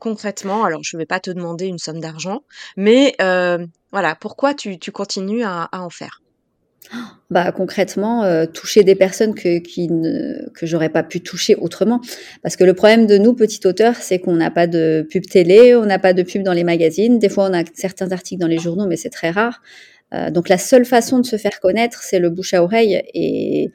concrètement, 0.04 0.66
alors 0.66 0.82
je 0.84 0.98
ne 0.98 1.02
vais 1.02 1.06
pas 1.06 1.22
te 1.22 1.32
demander 1.32 1.66
une 1.66 1.78
somme 1.78 2.02
d'argent, 2.02 2.42
mais 2.76 3.16
euh, 3.22 3.66
voilà, 3.94 4.16
pourquoi 4.20 4.54
tu, 4.54 4.78
continues 4.92 5.44
à, 5.46 5.70
en 5.72 5.90
faire? 5.90 6.22
Bah 7.30 7.54
concrètement 7.54 8.26
euh, 8.26 8.46
toucher 8.46 8.84
des 8.84 8.94
personnes 8.94 9.34
que 9.34 9.60
qui 9.60 9.88
ne 9.88 10.50
que 10.50 10.66
j'aurais 10.66 10.90
pas 10.90 11.02
pu 11.02 11.22
toucher 11.22 11.56
autrement. 11.56 12.02
Parce 12.44 12.58
que 12.58 12.66
le 12.66 12.74
problème 12.74 13.08
de 13.08 13.18
nous 13.18 13.34
petits 13.34 13.66
auteurs 13.66 13.96
c'est 13.96 14.20
qu'on 14.20 14.36
n'a 14.36 14.52
pas 14.52 14.68
de 14.68 15.08
pub 15.10 15.26
télé 15.26 15.76
on 15.76 15.86
n'a 15.86 15.98
pas 15.98 16.14
de 16.14 16.22
pub 16.24 16.44
dans 16.44 16.52
les 16.52 16.66
magazines. 16.66 17.20
Des 17.20 17.30
fois 17.30 17.48
on 17.50 17.54
a 17.54 17.64
certains 17.74 18.12
articles 18.12 18.42
dans 18.42 18.50
les 18.50 18.60
journaux 18.60 18.86
mais 18.86 18.98
c'est 18.98 19.10
très 19.10 19.32
rare. 19.32 19.62
Euh, 20.14 20.30
donc 20.30 20.50
la 20.50 20.58
seule 20.58 20.86
façon 20.86 21.20
de 21.20 21.26
se 21.26 21.38
faire 21.38 21.62
connaître 21.62 22.04
c'est 22.04 22.20
le 22.20 22.30
bouche 22.30 22.54
à 22.54 22.62
oreille 22.62 23.02
et 23.14 23.72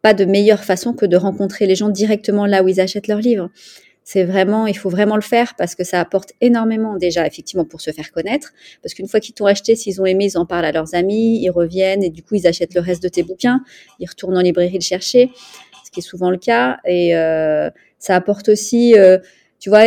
pas 0.00 0.14
de 0.14 0.24
meilleure 0.24 0.62
façon 0.62 0.94
que 0.94 1.04
de 1.04 1.16
rencontrer 1.16 1.66
les 1.66 1.74
gens 1.74 1.88
directement 1.88 2.46
là 2.46 2.62
où 2.62 2.68
ils 2.68 2.80
achètent 2.80 3.08
leurs 3.08 3.20
livres 3.20 3.50
c'est 4.04 4.24
vraiment, 4.24 4.66
il 4.66 4.76
faut 4.76 4.90
vraiment 4.90 5.14
le 5.14 5.22
faire 5.22 5.54
parce 5.56 5.74
que 5.74 5.84
ça 5.84 6.00
apporte 6.00 6.32
énormément 6.40 6.96
déjà, 6.96 7.26
effectivement, 7.26 7.64
pour 7.64 7.80
se 7.80 7.90
faire 7.92 8.10
connaître. 8.10 8.52
Parce 8.82 8.94
qu'une 8.94 9.08
fois 9.08 9.20
qu'ils 9.20 9.34
t'ont 9.34 9.46
acheté, 9.46 9.76
s'ils 9.76 10.00
ont 10.00 10.06
aimé, 10.06 10.26
ils 10.26 10.38
en 10.38 10.46
parlent 10.46 10.64
à 10.64 10.72
leurs 10.72 10.94
amis, 10.94 11.40
ils 11.40 11.50
reviennent 11.50 12.02
et 12.02 12.10
du 12.10 12.22
coup, 12.22 12.34
ils 12.34 12.46
achètent 12.46 12.74
le 12.74 12.80
reste 12.80 13.02
de 13.02 13.08
tes 13.08 13.22
bouquins, 13.22 13.62
ils 14.00 14.08
retournent 14.08 14.36
en 14.36 14.40
librairie 14.40 14.74
le 14.74 14.80
chercher, 14.80 15.30
ce 15.84 15.90
qui 15.90 16.00
est 16.00 16.02
souvent 16.02 16.30
le 16.30 16.38
cas. 16.38 16.78
Et 16.84 17.16
euh, 17.16 17.70
ça 17.98 18.16
apporte 18.16 18.48
aussi, 18.48 18.98
euh, 18.98 19.18
tu 19.62 19.70
vois, 19.70 19.84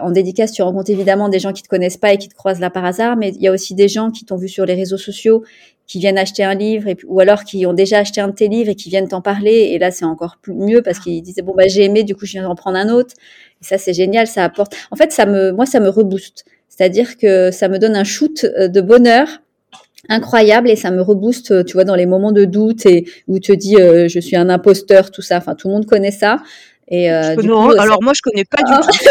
en 0.00 0.12
dédicace, 0.12 0.52
tu 0.52 0.62
rencontres 0.62 0.92
évidemment 0.92 1.28
des 1.28 1.40
gens 1.40 1.52
qui 1.52 1.64
te 1.64 1.68
connaissent 1.68 1.96
pas 1.96 2.12
et 2.12 2.18
qui 2.18 2.28
te 2.28 2.36
croisent 2.36 2.60
là 2.60 2.70
par 2.70 2.84
hasard, 2.84 3.16
mais 3.16 3.30
il 3.30 3.42
y 3.42 3.48
a 3.48 3.52
aussi 3.52 3.74
des 3.74 3.88
gens 3.88 4.12
qui 4.12 4.24
t'ont 4.24 4.36
vu 4.36 4.46
sur 4.46 4.64
les 4.64 4.74
réseaux 4.74 4.96
sociaux, 4.96 5.42
qui 5.88 5.98
viennent 5.98 6.18
acheter 6.18 6.44
un 6.44 6.54
livre, 6.54 6.86
et, 6.86 6.96
ou 7.04 7.18
alors 7.18 7.42
qui 7.42 7.66
ont 7.66 7.72
déjà 7.72 7.98
acheté 7.98 8.20
un 8.20 8.28
de 8.28 8.32
tes 8.32 8.46
livres 8.46 8.70
et 8.70 8.76
qui 8.76 8.90
viennent 8.90 9.08
t'en 9.08 9.20
parler. 9.20 9.70
Et 9.72 9.78
là, 9.80 9.90
c'est 9.90 10.04
encore 10.04 10.36
plus 10.40 10.54
mieux 10.54 10.82
parce 10.82 11.00
qu'ils 11.00 11.20
disaient 11.20 11.42
bon 11.42 11.52
bah 11.52 11.66
j'ai 11.66 11.82
aimé, 11.82 12.04
du 12.04 12.14
coup 12.14 12.26
je 12.26 12.32
viens 12.34 12.44
d'en 12.44 12.54
prendre 12.54 12.78
un 12.78 12.90
autre. 12.90 13.12
Et 13.60 13.64
ça, 13.64 13.76
c'est 13.76 13.92
génial, 13.92 14.28
ça 14.28 14.44
apporte. 14.44 14.76
En 14.92 14.96
fait, 14.96 15.10
ça 15.10 15.26
me, 15.26 15.50
moi, 15.50 15.66
ça 15.66 15.80
me 15.80 15.88
rebooste. 15.88 16.44
C'est-à-dire 16.68 17.16
que 17.16 17.50
ça 17.50 17.68
me 17.68 17.80
donne 17.80 17.96
un 17.96 18.04
shoot 18.04 18.44
euh, 18.44 18.68
de 18.68 18.80
bonheur 18.80 19.26
incroyable 20.08 20.70
et 20.70 20.76
ça 20.76 20.92
me 20.92 21.02
rebooste, 21.02 21.64
tu 21.64 21.72
vois, 21.72 21.84
dans 21.84 21.96
les 21.96 22.06
moments 22.06 22.30
de 22.30 22.44
doute 22.44 22.86
et 22.86 23.04
où 23.26 23.40
tu 23.40 23.50
te 23.50 23.56
dis 23.58 23.76
euh, 23.76 24.06
je 24.06 24.20
suis 24.20 24.36
un 24.36 24.48
imposteur, 24.48 25.10
tout 25.10 25.22
ça. 25.22 25.38
Enfin, 25.38 25.56
tout 25.56 25.66
le 25.66 25.74
monde 25.74 25.86
connaît 25.86 26.12
ça. 26.12 26.38
Et 26.90 27.12
euh, 27.12 27.36
non, 27.36 27.68
alors 27.78 28.02
moi 28.02 28.14
je 28.14 28.22
connais 28.22 28.46
pas 28.46 28.62
du 28.62 28.72
tout 28.72 28.92
ça, 28.92 29.10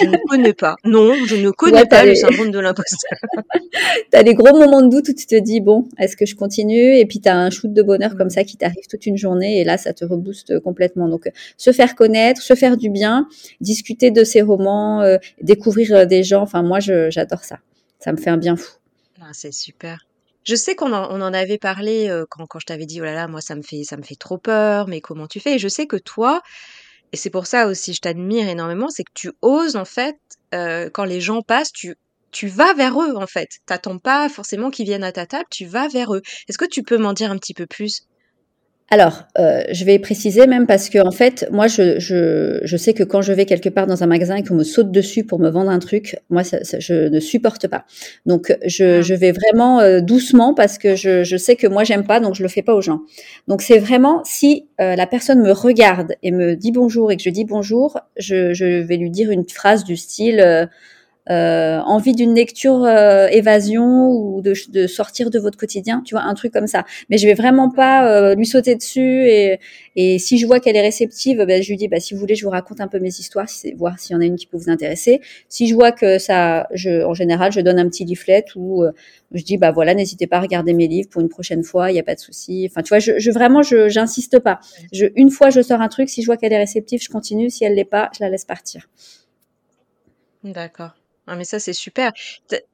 je 0.00 0.06
ne 0.06 0.16
connais 0.28 0.52
pas. 0.52 0.76
Non, 0.84 1.14
je 1.26 1.34
ne 1.34 1.50
connais 1.50 1.84
pas 1.84 2.04
le 2.04 2.14
syndrome 2.14 2.52
de 2.52 2.60
l'imposteur. 2.60 3.18
tu 4.12 4.16
as 4.16 4.22
des 4.22 4.34
gros 4.34 4.56
moments 4.56 4.82
de 4.82 4.88
doute 4.88 5.08
où 5.08 5.12
tu 5.12 5.26
te 5.26 5.34
dis 5.34 5.60
bon, 5.60 5.88
est-ce 5.98 6.16
que 6.16 6.26
je 6.26 6.36
continue? 6.36 6.96
Et 6.96 7.06
puis 7.06 7.20
tu 7.20 7.28
as 7.28 7.36
un 7.36 7.50
shoot 7.50 7.72
de 7.72 7.82
bonheur 7.82 8.16
comme 8.16 8.30
ça 8.30 8.44
qui 8.44 8.56
t'arrive 8.56 8.86
toute 8.88 9.04
une 9.04 9.16
journée 9.16 9.60
et 9.60 9.64
là 9.64 9.78
ça 9.78 9.92
te 9.92 10.04
rebooste 10.04 10.60
complètement. 10.60 11.08
Donc 11.08 11.28
se 11.56 11.72
faire 11.72 11.96
connaître, 11.96 12.40
se 12.40 12.54
faire 12.54 12.76
du 12.76 12.88
bien, 12.88 13.26
discuter 13.60 14.12
de 14.12 14.22
ses 14.22 14.42
romans, 14.42 15.02
euh, 15.02 15.16
découvrir 15.42 15.92
euh, 15.94 16.04
des 16.04 16.22
gens, 16.22 16.42
enfin 16.42 16.62
moi 16.62 16.78
j'adore 16.78 17.42
ça. 17.42 17.58
Ça 17.98 18.12
me 18.12 18.16
fait 18.16 18.30
un 18.30 18.36
bien 18.36 18.54
fou. 18.54 18.76
Ah, 19.20 19.30
c'est 19.32 19.52
super. 19.52 20.06
Je 20.44 20.54
sais 20.54 20.76
qu'on 20.76 20.92
en, 20.92 21.10
on 21.10 21.20
en 21.20 21.34
avait 21.34 21.58
parlé 21.58 22.08
euh, 22.08 22.24
quand, 22.30 22.46
quand 22.46 22.60
je 22.60 22.66
t'avais 22.66 22.86
dit 22.86 23.00
oh 23.00 23.04
là 23.04 23.12
là 23.12 23.26
moi 23.26 23.40
ça 23.40 23.56
me 23.56 23.62
fait 23.62 23.82
ça 23.82 23.96
me 23.96 24.02
fait 24.02 24.14
trop 24.14 24.38
peur 24.38 24.86
mais 24.86 25.00
comment 25.00 25.26
tu 25.26 25.40
fais? 25.40 25.56
Et 25.56 25.58
je 25.58 25.66
sais 25.66 25.86
que 25.86 25.96
toi 25.96 26.42
et 27.12 27.16
c'est 27.16 27.30
pour 27.30 27.46
ça 27.46 27.66
aussi, 27.68 27.94
je 27.94 28.00
t'admire 28.00 28.48
énormément, 28.48 28.88
c'est 28.90 29.04
que 29.04 29.12
tu 29.14 29.32
oses 29.42 29.76
en 29.76 29.84
fait, 29.84 30.18
euh, 30.54 30.90
quand 30.90 31.04
les 31.04 31.20
gens 31.20 31.42
passent, 31.42 31.72
tu 31.72 31.96
tu 32.30 32.46
vas 32.48 32.74
vers 32.74 33.00
eux 33.00 33.16
en 33.16 33.26
fait. 33.26 33.48
T'attends 33.66 33.98
pas 33.98 34.28
forcément 34.28 34.70
qu'ils 34.70 34.84
viennent 34.86 35.04
à 35.04 35.12
ta 35.12 35.26
table, 35.26 35.46
tu 35.50 35.64
vas 35.66 35.88
vers 35.88 36.14
eux. 36.14 36.20
Est-ce 36.48 36.58
que 36.58 36.66
tu 36.66 36.82
peux 36.82 36.98
m'en 36.98 37.14
dire 37.14 37.30
un 37.30 37.38
petit 37.38 37.54
peu 37.54 37.66
plus? 37.66 38.02
Alors, 38.90 39.24
euh, 39.38 39.64
je 39.70 39.84
vais 39.84 39.98
préciser 39.98 40.46
même 40.46 40.66
parce 40.66 40.88
que 40.88 40.98
en 40.98 41.10
fait, 41.10 41.46
moi, 41.50 41.66
je, 41.66 42.00
je, 42.00 42.60
je, 42.62 42.76
sais 42.78 42.94
que 42.94 43.02
quand 43.02 43.20
je 43.20 43.34
vais 43.34 43.44
quelque 43.44 43.68
part 43.68 43.86
dans 43.86 44.02
un 44.02 44.06
magasin 44.06 44.36
et 44.36 44.42
qu'on 44.42 44.54
me 44.54 44.64
saute 44.64 44.90
dessus 44.90 45.24
pour 45.24 45.38
me 45.38 45.50
vendre 45.50 45.70
un 45.70 45.78
truc, 45.78 46.16
moi, 46.30 46.42
ça, 46.42 46.58
je 46.62 47.08
ne 47.08 47.20
supporte 47.20 47.68
pas. 47.68 47.84
Donc, 48.24 48.56
je, 48.64 48.98
ah. 48.98 49.02
je 49.02 49.12
vais 49.12 49.32
vraiment 49.32 49.80
euh, 49.80 50.00
doucement 50.00 50.54
parce 50.54 50.78
que 50.78 50.96
je, 50.96 51.22
je, 51.22 51.36
sais 51.36 51.54
que 51.54 51.66
moi, 51.66 51.84
j'aime 51.84 52.04
pas, 52.04 52.18
donc 52.18 52.34
je 52.34 52.42
le 52.42 52.48
fais 52.48 52.62
pas 52.62 52.74
aux 52.74 52.80
gens. 52.80 53.00
Donc, 53.46 53.60
c'est 53.60 53.78
vraiment 53.78 54.22
si 54.24 54.66
euh, 54.80 54.96
la 54.96 55.06
personne 55.06 55.42
me 55.42 55.52
regarde 55.52 56.14
et 56.22 56.30
me 56.30 56.54
dit 56.56 56.72
bonjour 56.72 57.12
et 57.12 57.18
que 57.18 57.22
je 57.22 57.30
dis 57.30 57.44
bonjour, 57.44 57.98
je, 58.16 58.54
je 58.54 58.64
vais 58.64 58.96
lui 58.96 59.10
dire 59.10 59.30
une 59.30 59.46
phrase 59.46 59.84
du 59.84 59.98
style 59.98 60.70
euh, 61.30 61.78
envie 61.80 62.14
d'une 62.14 62.34
lecture 62.34 62.84
euh, 62.84 63.26
évasion 63.28 64.10
ou 64.10 64.40
de, 64.42 64.54
de, 64.70 64.86
sortir 64.86 65.30
de 65.30 65.38
votre 65.38 65.58
quotidien, 65.58 66.02
tu 66.04 66.14
vois, 66.14 66.22
un 66.22 66.34
truc 66.34 66.52
comme 66.52 66.66
ça. 66.66 66.84
Mais 67.10 67.18
je 67.18 67.26
vais 67.26 67.34
vraiment 67.34 67.70
pas 67.70 68.10
euh, 68.10 68.34
lui 68.34 68.46
sauter 68.46 68.74
dessus 68.74 69.26
et, 69.28 69.60
et 69.96 70.18
si 70.18 70.38
je 70.38 70.46
vois 70.46 70.60
qu'elle 70.60 70.76
est 70.76 70.82
réceptive, 70.82 71.44
ben, 71.46 71.62
je 71.62 71.68
lui 71.68 71.76
dis, 71.76 71.88
bah, 71.88 72.00
si 72.00 72.14
vous 72.14 72.20
voulez, 72.20 72.34
je 72.34 72.44
vous 72.44 72.50
raconte 72.50 72.80
un 72.80 72.88
peu 72.88 72.98
mes 72.98 73.08
histoires, 73.08 73.48
si 73.48 73.72
voir 73.72 73.98
s'il 73.98 74.14
y 74.14 74.16
en 74.16 74.20
a 74.20 74.24
une 74.24 74.36
qui 74.36 74.46
peut 74.46 74.56
vous 74.56 74.70
intéresser. 74.70 75.20
Si 75.48 75.66
je 75.66 75.74
vois 75.74 75.92
que 75.92 76.18
ça, 76.18 76.66
je, 76.72 77.04
en 77.04 77.14
général, 77.14 77.52
je 77.52 77.60
donne 77.60 77.78
un 77.78 77.88
petit 77.88 78.04
leaflet 78.04 78.44
ou 78.56 78.84
je 79.32 79.42
dis, 79.42 79.58
bah 79.58 79.72
voilà, 79.72 79.94
n'hésitez 79.94 80.26
pas 80.26 80.38
à 80.38 80.40
regarder 80.40 80.72
mes 80.72 80.86
livres 80.86 81.08
pour 81.10 81.20
une 81.20 81.28
prochaine 81.28 81.62
fois, 81.62 81.90
il 81.90 81.94
n'y 81.94 82.00
a 82.00 82.04
pas 82.04 82.14
de 82.14 82.20
souci. 82.20 82.66
Enfin, 82.70 82.82
tu 82.82 82.88
vois, 82.88 82.98
je, 82.98 83.18
je 83.18 83.30
vraiment, 83.30 83.62
je, 83.62 83.88
j'insiste 83.88 84.38
pas. 84.38 84.60
Je, 84.92 85.06
une 85.16 85.30
fois, 85.30 85.50
je 85.50 85.60
sors 85.60 85.80
un 85.80 85.88
truc, 85.88 86.08
si 86.08 86.22
je 86.22 86.26
vois 86.26 86.36
qu'elle 86.36 86.52
est 86.52 86.58
réceptive, 86.58 87.02
je 87.02 87.10
continue. 87.10 87.50
Si 87.50 87.64
elle 87.64 87.74
l'est 87.74 87.84
pas, 87.84 88.10
je 88.16 88.24
la 88.24 88.30
laisse 88.30 88.44
partir. 88.44 88.88
D'accord. 90.44 90.92
Ah 91.28 91.36
mais 91.36 91.44
ça 91.44 91.58
c'est 91.58 91.74
super. 91.74 92.12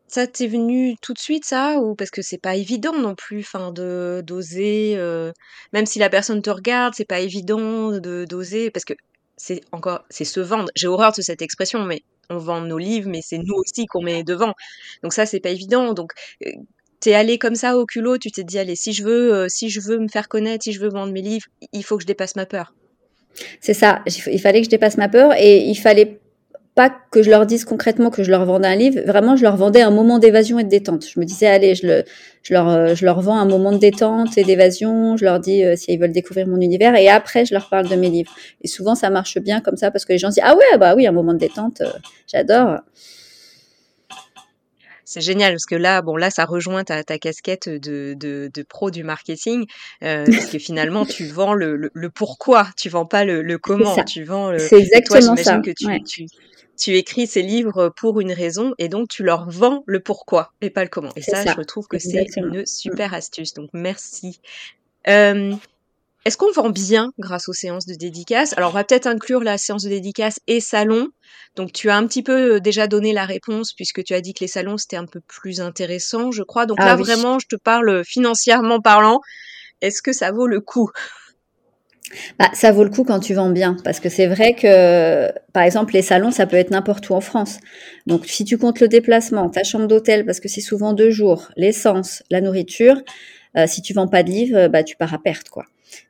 ça 0.06 0.26
t'est 0.28 0.46
venu 0.46 0.96
tout 1.02 1.12
de 1.12 1.18
suite 1.18 1.44
ça 1.44 1.78
ou 1.80 1.96
parce 1.96 2.10
que 2.10 2.22
c'est 2.22 2.38
pas 2.38 2.54
évident 2.54 2.96
non 2.96 3.16
plus, 3.16 3.40
enfin 3.40 3.72
de 3.72 4.22
d'oser, 4.24 4.94
euh, 4.96 5.32
même 5.72 5.86
si 5.86 5.98
la 5.98 6.08
personne 6.08 6.40
te 6.40 6.50
regarde, 6.50 6.94
c'est 6.96 7.04
pas 7.04 7.18
évident 7.20 7.90
de 7.98 8.24
d'oser 8.24 8.70
parce 8.70 8.84
que 8.84 8.94
c'est 9.36 9.60
encore 9.72 10.04
c'est 10.08 10.24
se 10.24 10.38
vendre. 10.40 10.70
J'ai 10.76 10.86
horreur 10.86 11.12
de 11.12 11.20
cette 11.20 11.42
expression, 11.42 11.84
mais 11.84 12.02
on 12.30 12.38
vend 12.38 12.60
nos 12.60 12.78
livres, 12.78 13.10
mais 13.10 13.22
c'est 13.22 13.38
nous 13.38 13.54
aussi 13.54 13.86
qu'on 13.86 14.02
met 14.02 14.22
devant. 14.22 14.54
Donc 15.02 15.12
ça 15.12 15.26
c'est 15.26 15.40
pas 15.40 15.50
évident. 15.50 15.92
Donc 15.92 16.12
euh, 16.46 16.50
t'es 17.00 17.14
allé 17.14 17.38
comme 17.38 17.56
ça 17.56 17.76
au 17.76 17.86
culot, 17.86 18.18
tu 18.18 18.30
t'es 18.30 18.44
dit 18.44 18.58
allez 18.58 18.76
si 18.76 18.92
je 18.92 19.02
veux 19.04 19.34
euh, 19.34 19.48
si 19.48 19.68
je 19.68 19.80
veux 19.80 19.98
me 19.98 20.08
faire 20.08 20.28
connaître, 20.28 20.62
si 20.64 20.72
je 20.72 20.80
veux 20.80 20.90
vendre 20.90 21.12
mes 21.12 21.22
livres, 21.22 21.46
il 21.72 21.84
faut 21.84 21.96
que 21.96 22.02
je 22.02 22.06
dépasse 22.06 22.36
ma 22.36 22.46
peur. 22.46 22.72
C'est 23.60 23.74
ça, 23.74 24.02
il 24.06 24.40
fallait 24.40 24.60
que 24.60 24.66
je 24.66 24.70
dépasse 24.70 24.96
ma 24.96 25.08
peur 25.08 25.32
et 25.36 25.58
il 25.58 25.74
fallait 25.74 26.20
pas 26.74 26.92
que 27.12 27.22
je 27.22 27.30
leur 27.30 27.46
dise 27.46 27.64
concrètement 27.64 28.10
que 28.10 28.24
je 28.24 28.30
leur 28.30 28.44
vendais 28.44 28.66
un 28.66 28.74
livre, 28.74 29.00
vraiment 29.06 29.36
je 29.36 29.42
leur 29.42 29.56
vendais 29.56 29.82
un 29.82 29.90
moment 29.90 30.18
d'évasion 30.18 30.58
et 30.58 30.64
de 30.64 30.68
détente. 30.68 31.06
Je 31.06 31.20
me 31.20 31.24
disais 31.24 31.46
allez, 31.46 31.74
je, 31.76 31.86
le, 31.86 32.04
je, 32.42 32.52
leur, 32.52 32.68
euh, 32.68 32.94
je 32.94 33.04
leur 33.04 33.20
vends 33.20 33.36
un 33.36 33.46
moment 33.46 33.70
de 33.70 33.78
détente 33.78 34.36
et 34.38 34.42
d'évasion, 34.44 35.16
je 35.16 35.24
leur 35.24 35.38
dis 35.38 35.64
euh, 35.64 35.76
s'ils 35.76 36.00
veulent 36.00 36.12
découvrir 36.12 36.48
mon 36.48 36.60
univers 36.60 36.96
et 36.96 37.08
après 37.08 37.44
je 37.44 37.54
leur 37.54 37.68
parle 37.68 37.88
de 37.88 37.94
mes 37.94 38.10
livres. 38.10 38.34
Et 38.62 38.68
souvent 38.68 38.96
ça 38.96 39.08
marche 39.08 39.38
bien 39.38 39.60
comme 39.60 39.76
ça 39.76 39.92
parce 39.92 40.04
que 40.04 40.12
les 40.12 40.18
gens 40.18 40.28
disent 40.30 40.42
ah 40.42 40.56
ouais 40.56 40.78
bah 40.78 40.94
oui 40.96 41.06
un 41.06 41.12
moment 41.12 41.32
de 41.32 41.38
détente, 41.38 41.80
euh, 41.80 41.90
j'adore. 42.26 42.80
C'est 45.06 45.20
génial 45.20 45.52
parce 45.52 45.66
que 45.66 45.74
là, 45.74 46.00
bon, 46.02 46.16
là, 46.16 46.30
ça 46.30 46.44
rejoint 46.46 46.82
ta, 46.82 47.04
ta 47.04 47.18
casquette 47.18 47.68
de, 47.68 48.14
de, 48.14 48.50
de, 48.52 48.62
pro 48.62 48.90
du 48.90 49.04
marketing, 49.04 49.66
euh, 50.02 50.24
parce 50.30 50.46
que 50.46 50.58
finalement, 50.58 51.04
tu 51.04 51.26
vends 51.26 51.52
le, 51.52 51.76
le, 51.76 51.90
le, 51.92 52.10
pourquoi, 52.10 52.68
tu 52.76 52.88
vends 52.88 53.04
pas 53.04 53.24
le, 53.24 53.42
le 53.42 53.58
comment, 53.58 54.02
tu 54.04 54.24
vends 54.24 54.50
le. 54.50 54.58
C'est 54.58 54.78
exactement 54.80 55.34
toi, 55.34 55.44
ça. 55.44 55.58
que 55.58 55.70
tu, 55.70 56.02
tu, 56.04 56.26
tu 56.76 56.96
écris 56.96 57.26
ces 57.26 57.42
livres 57.42 57.92
pour 57.96 58.20
une 58.20 58.32
raison 58.32 58.74
et 58.78 58.88
donc 58.88 59.08
tu 59.08 59.22
leur 59.22 59.48
vends 59.48 59.82
le 59.86 60.00
pourquoi 60.00 60.52
et 60.60 60.70
pas 60.70 60.82
le 60.82 60.90
comment. 60.90 61.12
Et 61.16 61.22
ça, 61.22 61.44
je 61.44 61.62
trouve 61.62 61.86
que 61.86 61.98
c'est 61.98 62.26
une 62.36 62.62
mm. 62.62 62.66
super 62.66 63.14
astuce. 63.14 63.54
Donc 63.54 63.70
merci. 63.72 64.40
Euh, 65.08 65.54
est-ce 66.24 66.38
qu'on 66.38 66.50
vend 66.52 66.70
bien 66.70 67.12
grâce 67.18 67.50
aux 67.50 67.52
séances 67.52 67.84
de 67.84 67.94
dédicace 67.94 68.54
Alors, 68.56 68.70
on 68.70 68.72
va 68.72 68.84
peut-être 68.84 69.06
inclure 69.06 69.40
la 69.40 69.58
séance 69.58 69.82
de 69.82 69.90
dédicace 69.90 70.40
et 70.46 70.60
salon. 70.60 71.08
Donc, 71.54 71.72
tu 71.72 71.90
as 71.90 71.96
un 71.96 72.06
petit 72.06 72.22
peu 72.22 72.54
euh, 72.54 72.60
déjà 72.60 72.86
donné 72.86 73.12
la 73.12 73.26
réponse 73.26 73.74
puisque 73.74 74.02
tu 74.02 74.14
as 74.14 74.22
dit 74.22 74.32
que 74.32 74.40
les 74.40 74.48
salons, 74.48 74.78
c'était 74.78 74.96
un 74.96 75.04
peu 75.04 75.20
plus 75.20 75.60
intéressant, 75.60 76.30
je 76.30 76.42
crois. 76.42 76.64
Donc 76.64 76.78
ah 76.80 76.86
là, 76.86 76.96
vraiment, 76.96 77.38
je 77.38 77.46
te 77.46 77.56
parle 77.56 78.04
financièrement 78.06 78.80
parlant. 78.80 79.20
Est-ce 79.82 80.00
que 80.00 80.14
ça 80.14 80.32
vaut 80.32 80.46
le 80.46 80.60
coup? 80.62 80.90
Bah, 82.38 82.50
ça 82.52 82.72
vaut 82.72 82.84
le 82.84 82.90
coup 82.90 83.04
quand 83.04 83.20
tu 83.20 83.34
vends 83.34 83.50
bien, 83.50 83.76
parce 83.84 84.00
que 84.00 84.08
c'est 84.08 84.26
vrai 84.26 84.54
que, 84.54 85.30
par 85.52 85.62
exemple, 85.62 85.94
les 85.94 86.02
salons, 86.02 86.30
ça 86.30 86.46
peut 86.46 86.56
être 86.56 86.70
n'importe 86.70 87.08
où 87.10 87.14
en 87.14 87.20
France. 87.20 87.58
Donc, 88.06 88.26
si 88.26 88.44
tu 88.44 88.58
comptes 88.58 88.80
le 88.80 88.88
déplacement, 88.88 89.48
ta 89.48 89.64
chambre 89.64 89.86
d'hôtel, 89.86 90.24
parce 90.24 90.40
que 90.40 90.48
c'est 90.48 90.60
souvent 90.60 90.92
deux 90.92 91.10
jours, 91.10 91.48
l'essence, 91.56 92.22
la 92.30 92.40
nourriture, 92.40 93.00
euh, 93.56 93.66
si 93.66 93.82
tu 93.82 93.94
vends 93.94 94.08
pas 94.08 94.22
de 94.22 94.30
livres, 94.30 94.68
bah, 94.68 94.82
tu 94.82 94.96
pars 94.96 95.14
à 95.14 95.18
perte, 95.18 95.48
quoi. 95.48 95.64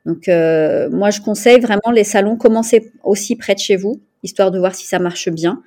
Donc, 0.05 0.27
euh, 0.27 0.89
moi, 0.89 1.11
je 1.11 1.21
conseille 1.21 1.59
vraiment 1.59 1.91
les 1.93 2.03
salons, 2.03 2.37
commencer 2.37 2.91
aussi 3.03 3.35
près 3.35 3.53
de 3.55 3.59
chez 3.59 3.75
vous, 3.75 4.01
histoire 4.23 4.51
de 4.51 4.59
voir 4.59 4.75
si 4.75 4.85
ça 4.85 4.99
marche 4.99 5.29
bien. 5.29 5.61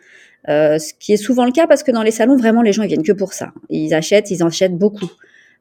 Euh, 0.49 0.79
ce 0.79 0.95
qui 0.99 1.13
est 1.13 1.17
souvent 1.17 1.45
le 1.45 1.53
cas 1.53 1.67
parce 1.67 1.83
que 1.83 1.91
dans 1.91 2.03
les 2.03 2.11
salons, 2.11 2.37
vraiment, 2.37 2.63
les 2.63 2.73
gens 2.73 2.83
ils 2.83 2.89
viennent 2.89 3.03
que 3.03 3.13
pour 3.13 3.33
ça. 3.33 3.53
Ils 3.71 3.93
achètent, 3.93 4.31
ils 4.31 4.43
en 4.43 4.49
achètent 4.49 4.77
beaucoup. 4.77 5.11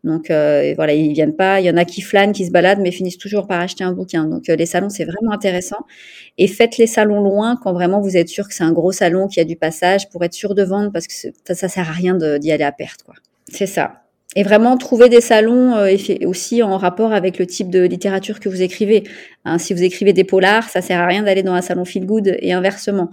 Donc 0.03 0.29
euh, 0.29 0.73
voilà, 0.75 0.93
ils 0.93 1.13
viennent 1.13 1.35
pas. 1.35 1.59
Il 1.59 1.65
y 1.65 1.69
en 1.69 1.77
a 1.77 1.85
qui 1.85 2.01
flânent, 2.01 2.31
qui 2.31 2.45
se 2.45 2.51
baladent, 2.51 2.79
mais 2.79 2.91
finissent 2.91 3.17
toujours 3.17 3.47
par 3.47 3.59
acheter 3.59 3.83
un 3.83 3.93
bouquin. 3.93 4.25
Donc 4.25 4.49
euh, 4.49 4.55
les 4.55 4.65
salons, 4.65 4.89
c'est 4.89 5.05
vraiment 5.05 5.31
intéressant. 5.31 5.85
Et 6.37 6.47
faites 6.47 6.77
les 6.77 6.87
salons 6.87 7.21
loin 7.21 7.57
quand 7.61 7.73
vraiment 7.73 7.99
vous 7.99 8.15
êtes 8.17 8.29
sûr 8.29 8.47
que 8.47 8.53
c'est 8.53 8.63
un 8.63 8.71
gros 8.71 8.91
salon 8.91 9.27
qui 9.27 9.39
a 9.39 9.43
du 9.43 9.55
passage 9.55 10.09
pour 10.09 10.23
être 10.23 10.33
sûr 10.33 10.55
de 10.55 10.63
vendre 10.63 10.91
parce 10.91 11.07
que 11.07 11.13
ça, 11.13 11.55
ça 11.55 11.67
sert 11.67 11.89
à 11.89 11.91
rien 11.91 12.15
d'y 12.15 12.51
aller 12.51 12.63
à 12.63 12.71
perte, 12.71 13.03
quoi. 13.03 13.15
C'est 13.49 13.65
ça. 13.65 14.03
Et 14.35 14.43
vraiment 14.43 14.77
trouver 14.77 15.09
des 15.09 15.21
salons 15.21 15.75
euh, 15.75 15.95
aussi 16.25 16.61
en 16.61 16.77
rapport 16.77 17.11
avec 17.13 17.39
le 17.39 17.47
type 17.47 17.69
de 17.69 17.81
littérature 17.83 18.39
que 18.39 18.49
vous 18.49 18.61
écrivez. 18.61 19.03
Hein, 19.45 19.57
si 19.57 19.73
vous 19.73 19.83
écrivez 19.83 20.13
des 20.13 20.25
polars, 20.25 20.69
ça 20.69 20.81
sert 20.81 20.99
à 20.99 21.07
rien 21.07 21.23
d'aller 21.23 21.43
dans 21.43 21.53
un 21.53 21.61
salon 21.61 21.85
feel 21.85 22.05
good 22.05 22.37
et 22.39 22.53
inversement. 22.53 23.09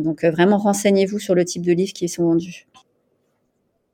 donc 0.00 0.24
vraiment 0.24 0.58
renseignez-vous 0.58 1.20
sur 1.20 1.34
le 1.36 1.44
type 1.44 1.62
de 1.64 1.72
livres 1.72 1.92
qui 1.92 2.08
sont 2.08 2.24
vendus. 2.24 2.66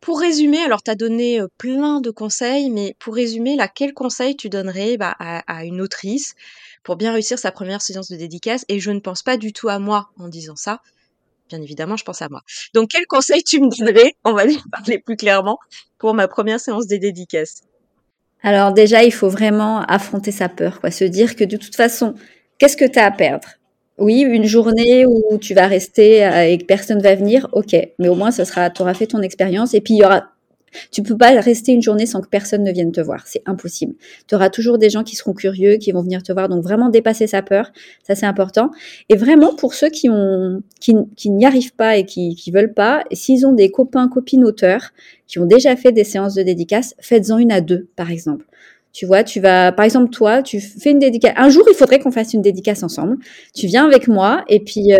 Pour 0.03 0.19
résumer, 0.19 0.59
alors 0.59 0.83
tu 0.83 0.91
as 0.91 0.97
donné 0.97 1.41
plein 1.59 2.01
de 2.01 2.11
conseils, 2.11 2.71
mais 2.71 2.97
pour 2.99 3.15
résumer, 3.15 3.55
là, 3.55 3.69
quel 3.69 3.95
conseil 3.95 4.37
tu 4.37 4.49
donnerais 4.49 4.97
bah, 4.97 5.15
à, 5.21 5.65
une 5.65 5.81
autrice 5.81 6.35
pour 6.83 6.97
bien 6.97 7.13
réussir 7.13 7.39
sa 7.39 7.53
première 7.53 7.81
séance 7.81 8.11
de 8.11 8.17
dédicace? 8.17 8.65
Et 8.69 8.81
je 8.81 8.91
ne 8.91 8.99
pense 8.99 9.23
pas 9.23 9.37
du 9.37 9.53
tout 9.53 9.69
à 9.69 9.79
moi 9.79 10.11
en 10.19 10.27
disant 10.27 10.57
ça. 10.57 10.81
Bien 11.49 11.63
évidemment, 11.63 11.97
je 11.97 12.03
pense 12.03 12.21
à 12.21 12.29
moi. 12.29 12.41
Donc, 12.75 12.89
quel 12.91 13.07
conseil 13.07 13.45
tu 13.45 13.61
me 13.61 13.69
donnerais? 13.69 14.17
On 14.25 14.33
va 14.33 14.43
parler 14.73 14.99
plus 14.99 15.17
clairement 15.17 15.59
pour 15.99 16.15
ma 16.15 16.27
première 16.27 16.59
séance 16.59 16.89
de 16.89 16.97
dédicace. 16.97 17.63
Alors 18.43 18.73
déjà, 18.73 19.05
il 19.05 19.13
faut 19.13 19.29
vraiment 19.29 19.83
affronter 19.83 20.33
sa 20.33 20.49
peur, 20.49 20.81
quoi. 20.81 20.91
Se 20.91 21.05
dire 21.05 21.37
que 21.37 21.45
de 21.45 21.57
toute 21.57 21.77
façon, 21.77 22.15
qu'est-ce 22.59 22.77
que 22.77 22.85
tu 22.85 22.99
as 22.99 23.07
à 23.07 23.13
perdre? 23.13 23.47
Oui, 24.03 24.23
une 24.23 24.45
journée 24.45 25.07
où 25.07 25.39
tu 25.39 25.55
vas 25.55 25.69
rester 25.69 26.27
euh, 26.27 26.49
et 26.49 26.59
que 26.59 26.65
personne 26.65 27.01
va 27.01 27.15
venir, 27.15 27.49
ok. 27.53 27.77
Mais 28.01 28.09
au 28.09 28.17
moins, 28.17 28.33
ça 28.33 28.45
sera, 28.45 28.69
tu 28.69 28.83
auras 28.83 28.95
fait 28.95 29.07
ton 29.07 29.23
expérience 29.23 29.75
et 29.75 29.81
puis 29.81 29.95
il 29.95 29.99
y 29.99 30.05
aura. 30.05 30.25
Tu 30.91 31.03
peux 31.03 31.19
pas 31.19 31.39
rester 31.39 31.73
une 31.73 31.83
journée 31.83 32.07
sans 32.07 32.23
que 32.23 32.29
personne 32.29 32.65
ne 32.65 32.73
vienne 32.73 32.93
te 32.93 33.01
voir, 33.03 33.27
c'est 33.27 33.43
impossible. 33.45 33.95
Tu 34.27 34.35
auras 34.35 34.49
toujours 34.49 34.79
des 34.79 34.89
gens 34.89 35.05
qui 35.05 35.17
seront 35.17 35.35
curieux, 35.35 35.77
qui 35.77 35.93
vont 35.93 36.03
venir 36.03 36.23
te 36.23 36.33
voir, 36.33 36.49
donc 36.49 36.65
vraiment 36.65 36.89
dépasser 36.89 37.27
sa 37.27 37.43
peur, 37.43 37.71
ça 38.03 38.15
c'est 38.15 38.25
important. 38.25 38.71
Et 39.11 39.17
vraiment 39.17 39.55
pour 39.55 39.75
ceux 39.75 39.91
qui 39.91 40.09
n'y 40.09 41.45
arrivent 41.45 41.75
pas 41.75 41.99
et 41.99 42.07
qui, 42.07 42.35
qui 42.37 42.51
veulent 42.51 42.73
pas, 42.73 43.05
s'ils 43.13 43.47
ont 43.47 43.53
des 43.53 43.71
copains, 43.71 44.09
copines 44.09 44.45
auteurs 44.45 44.93
qui 45.27 45.39
ont 45.39 45.47
déjà 45.47 45.77
fait 45.77 45.93
des 45.93 46.05
séances 46.05 46.35
de 46.35 46.43
dédicace, 46.43 46.95
faites-en 47.01 47.37
une 47.37 47.53
à 47.53 47.61
deux, 47.61 47.89
par 47.95 48.11
exemple. 48.11 48.47
Tu 48.93 49.07
vois, 49.07 49.25
tu 49.25 49.41
vas, 49.41 49.73
par 49.73 49.85
exemple, 49.85 50.11
toi, 50.11 50.43
tu 50.43 50.61
fais 50.61 50.91
une 50.91 50.99
dédicace. 50.99 51.33
Un 51.37 51.49
jour, 51.49 51.65
il 51.71 51.75
faudrait 51.75 51.99
qu'on 51.99 52.13
fasse 52.13 52.35
une 52.35 52.43
dédicace 52.43 52.83
ensemble. 52.83 53.17
Tu 53.55 53.67
viens 53.67 53.87
avec 53.87 54.07
moi 54.09 54.45
et 54.49 54.61
puis. 54.61 54.93
Euh... 54.93 54.99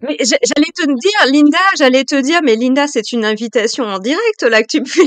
Mais 0.00 0.16
j'allais 0.20 0.72
te 0.74 0.84
dire, 0.86 1.32
Linda, 1.32 1.58
j'allais 1.78 2.04
te 2.04 2.20
dire, 2.20 2.40
mais 2.42 2.56
Linda, 2.56 2.86
c'est 2.86 3.12
une 3.12 3.24
invitation 3.24 3.84
en 3.84 3.98
direct 3.98 4.42
là 4.42 4.62
que 4.62 4.68
tu 4.68 4.80
me 4.80 4.86
fais. 4.86 5.02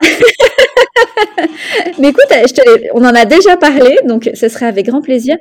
mais 1.98 2.08
écoute, 2.08 2.26
je 2.30 2.52
te, 2.52 2.88
on 2.92 3.04
en 3.04 3.14
a 3.14 3.24
déjà 3.24 3.56
parlé, 3.56 3.98
donc 4.04 4.30
ce 4.34 4.48
serait 4.48 4.66
avec 4.66 4.86
grand 4.86 5.00
plaisir. 5.00 5.36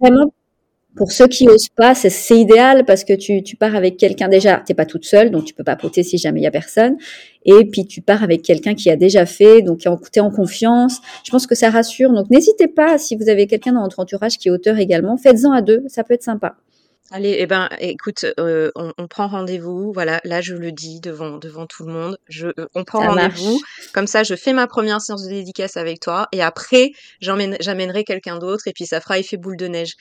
Vraiment, 0.00 0.34
pour 0.96 1.12
ceux 1.12 1.26
qui 1.26 1.48
osent 1.48 1.68
pas, 1.74 1.94
c'est 1.94 2.36
idéal 2.36 2.84
parce 2.84 3.04
que 3.04 3.12
tu, 3.14 3.42
tu 3.42 3.56
pars 3.56 3.74
avec 3.74 3.96
quelqu'un 3.96 4.28
déjà, 4.28 4.58
t'es 4.58 4.74
pas 4.74 4.86
toute 4.86 5.04
seule, 5.04 5.30
donc 5.30 5.44
tu 5.44 5.54
peux 5.54 5.64
pas 5.64 5.76
poter 5.76 6.02
si 6.02 6.18
jamais 6.18 6.40
il 6.40 6.44
y 6.44 6.46
a 6.46 6.50
personne. 6.50 6.96
Et 7.44 7.64
puis 7.64 7.86
tu 7.86 8.00
pars 8.00 8.22
avec 8.22 8.42
quelqu'un 8.42 8.74
qui 8.74 8.90
a 8.90 8.96
déjà 8.96 9.26
fait, 9.26 9.62
donc 9.62 9.78
qui 9.78 9.88
est 9.88 10.20
en 10.20 10.30
confiance. 10.30 11.00
Je 11.24 11.30
pense 11.30 11.46
que 11.46 11.54
ça 11.54 11.70
rassure. 11.70 12.12
Donc 12.12 12.30
n'hésitez 12.30 12.68
pas, 12.68 12.98
si 12.98 13.16
vous 13.16 13.28
avez 13.28 13.46
quelqu'un 13.46 13.72
dans 13.72 13.82
votre 13.82 14.00
entourage 14.00 14.38
qui 14.38 14.48
est 14.48 14.50
auteur 14.50 14.78
également, 14.78 15.16
faites-en 15.16 15.52
à 15.52 15.62
deux, 15.62 15.82
ça 15.88 16.04
peut 16.04 16.14
être 16.14 16.22
sympa. 16.22 16.56
Allez, 17.10 17.36
eh 17.38 17.46
ben, 17.46 17.68
écoute, 17.80 18.24
euh, 18.40 18.70
on, 18.74 18.92
on, 18.96 19.06
prend 19.06 19.28
rendez-vous. 19.28 19.92
Voilà, 19.92 20.20
là 20.24 20.40
je 20.40 20.54
le 20.54 20.72
dis 20.72 21.00
devant 21.00 21.36
devant 21.36 21.66
tout 21.66 21.84
le 21.84 21.92
monde. 21.92 22.16
Je, 22.28 22.48
euh, 22.58 22.66
on 22.74 22.84
prend 22.84 23.00
rendez-vous. 23.00 23.60
Comme 23.92 24.06
ça, 24.06 24.22
je 24.22 24.34
fais 24.34 24.54
ma 24.54 24.66
première 24.66 25.02
séance 25.02 25.24
de 25.24 25.28
dédicace 25.28 25.76
avec 25.76 26.00
toi, 26.00 26.28
et 26.32 26.42
après, 26.42 26.92
j'amènerai 27.20 28.04
quelqu'un 28.04 28.38
d'autre, 28.38 28.66
et 28.68 28.72
puis 28.72 28.86
ça 28.86 29.00
fera 29.00 29.18
effet 29.18 29.36
boule 29.36 29.58
de 29.58 29.68
neige. 29.68 29.96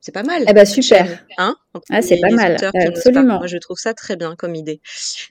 C'est 0.00 0.12
pas 0.12 0.22
mal. 0.22 0.44
Eh 0.48 0.52
ben 0.54 0.64
super. 0.64 1.24
Hein 1.36 1.56
ah, 1.90 2.00
c'est 2.00 2.18
pas 2.20 2.30
mal. 2.30 2.56
Absolument. 2.74 3.38
Moi, 3.38 3.46
je 3.46 3.58
trouve 3.58 3.76
ça 3.78 3.92
très 3.92 4.16
bien 4.16 4.34
comme 4.34 4.54
idée. 4.54 4.80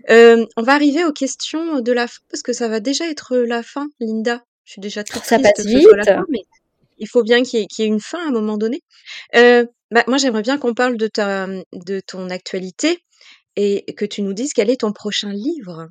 Euh, 0.09 0.45
on 0.57 0.61
va 0.61 0.73
arriver 0.73 1.03
aux 1.05 1.11
questions 1.11 1.81
de 1.81 1.91
la 1.91 2.07
fin 2.07 2.19
parce 2.29 2.43
que 2.43 2.53
ça 2.53 2.67
va 2.67 2.79
déjà 2.79 3.09
être 3.09 3.35
la 3.35 3.63
fin, 3.63 3.87
Linda. 3.99 4.43
Je 4.65 4.73
suis 4.73 4.81
déjà 4.81 5.03
très 5.03 5.19
ça 5.21 5.39
passe 5.39 5.65
vite. 5.65 5.87
la 5.95 6.03
fin, 6.03 6.25
mais 6.29 6.43
il 6.99 7.07
faut 7.07 7.23
bien 7.23 7.41
qu'il 7.41 7.61
y, 7.61 7.81
y, 7.81 7.83
ait 7.83 7.87
une 7.87 7.99
fin 7.99 8.19
à 8.19 8.27
un 8.27 8.31
moment 8.31 8.57
donné. 8.57 8.83
Euh, 9.35 9.65
bah, 9.89 10.03
moi, 10.07 10.17
j'aimerais 10.17 10.43
bien 10.43 10.59
qu'on 10.59 10.75
parle 10.75 10.97
de 10.97 11.07
ta, 11.07 11.47
de 11.73 11.99
ton 12.05 12.29
actualité 12.29 12.99
et 13.55 13.93
que 13.95 14.05
tu 14.05 14.21
nous 14.21 14.33
dises 14.33 14.53
quel 14.53 14.69
est 14.69 14.81
ton 14.81 14.93
prochain 14.93 15.31
livre. 15.33 15.89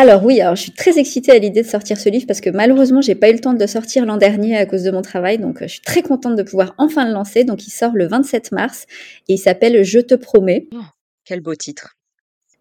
Alors 0.00 0.24
oui, 0.24 0.40
alors 0.40 0.54
je 0.54 0.62
suis 0.62 0.70
très 0.70 0.96
excitée 0.96 1.32
à 1.32 1.38
l'idée 1.40 1.62
de 1.62 1.66
sortir 1.66 1.98
ce 1.98 2.08
livre 2.08 2.24
parce 2.24 2.40
que 2.40 2.50
malheureusement, 2.50 3.00
j'ai 3.00 3.16
pas 3.16 3.30
eu 3.30 3.32
le 3.32 3.40
temps 3.40 3.52
de 3.52 3.58
le 3.58 3.66
sortir 3.66 4.06
l'an 4.06 4.16
dernier 4.16 4.56
à 4.56 4.64
cause 4.64 4.84
de 4.84 4.92
mon 4.92 5.02
travail, 5.02 5.38
donc 5.38 5.60
euh, 5.60 5.66
je 5.66 5.72
suis 5.72 5.80
très 5.80 6.02
contente 6.02 6.36
de 6.36 6.44
pouvoir 6.44 6.76
enfin 6.78 7.04
le 7.04 7.12
lancer. 7.12 7.42
Donc 7.42 7.66
il 7.66 7.72
sort 7.72 7.90
le 7.94 8.06
27 8.06 8.52
mars 8.52 8.86
et 9.26 9.34
il 9.34 9.38
s'appelle 9.38 9.82
Je 9.82 9.98
te 9.98 10.14
promets. 10.14 10.68
Oh, 10.72 10.82
quel 11.24 11.40
beau 11.40 11.56
titre. 11.56 11.96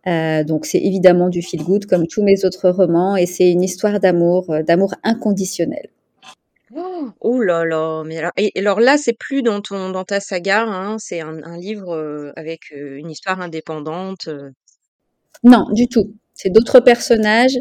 Euh, 0.07 0.43
donc 0.43 0.65
c'est 0.65 0.79
évidemment 0.79 1.29
du 1.29 1.43
feel 1.43 1.61
good 1.61 1.85
comme 1.85 2.07
tous 2.07 2.23
mes 2.23 2.43
autres 2.43 2.71
romans 2.71 3.15
et 3.15 3.27
c'est 3.27 3.51
une 3.51 3.61
histoire 3.61 3.99
d'amour, 3.99 4.49
euh, 4.49 4.63
d'amour 4.63 4.95
inconditionnel. 5.03 5.89
Oh, 6.75 7.09
oh 7.21 7.39
là 7.39 7.65
là, 7.65 8.03
mais 8.03 8.17
alors, 8.17 8.31
et, 8.37 8.51
alors 8.55 8.79
là, 8.79 8.97
c'est 8.97 9.13
plus 9.13 9.43
dans 9.43 9.61
ton 9.61 9.91
dans 9.91 10.05
ta 10.05 10.19
saga, 10.19 10.63
hein, 10.63 10.95
c'est 10.97 11.21
un, 11.21 11.43
un 11.43 11.57
livre 11.59 12.33
avec 12.35 12.71
une 12.75 13.11
histoire 13.11 13.41
indépendante. 13.41 14.27
Non, 15.43 15.67
du 15.71 15.87
tout. 15.87 16.15
C'est 16.37 16.51
d'autres 16.51 16.79
personnages. 16.79 17.57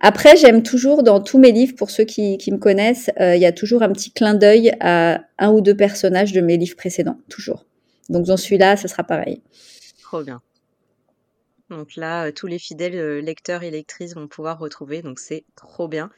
Après, 0.00 0.36
j'aime 0.36 0.62
toujours 0.62 1.02
dans 1.02 1.20
tous 1.20 1.38
mes 1.38 1.52
livres, 1.52 1.74
pour 1.76 1.90
ceux 1.90 2.04
qui, 2.04 2.38
me 2.50 2.56
connaissent, 2.56 3.10
euh, 3.20 3.36
il 3.36 3.42
y 3.42 3.46
a 3.46 3.52
toujours 3.52 3.82
un 3.82 3.90
petit 3.90 4.10
clin 4.10 4.34
d'œil 4.34 4.72
à 4.80 5.20
un 5.38 5.50
ou 5.50 5.60
deux 5.60 5.76
personnages 5.76 6.32
de 6.32 6.40
mes 6.40 6.56
livres 6.56 6.76
précédents, 6.76 7.18
toujours. 7.28 7.66
Donc 8.08 8.24
dans 8.24 8.38
celui-là, 8.38 8.76
ce 8.78 8.88
sera 8.88 9.04
pareil. 9.04 9.42
Trop 10.02 10.22
bien. 10.22 10.40
Donc 11.70 11.96
là, 11.96 12.26
euh, 12.26 12.32
tous 12.32 12.46
les 12.46 12.58
fidèles 12.58 12.94
euh, 12.96 13.20
lecteurs 13.20 13.62
et 13.62 13.70
lectrices 13.70 14.14
vont 14.14 14.28
pouvoir 14.28 14.58
retrouver, 14.58 15.02
donc 15.02 15.18
c'est 15.18 15.44
trop 15.56 15.88
bien. 15.88 16.10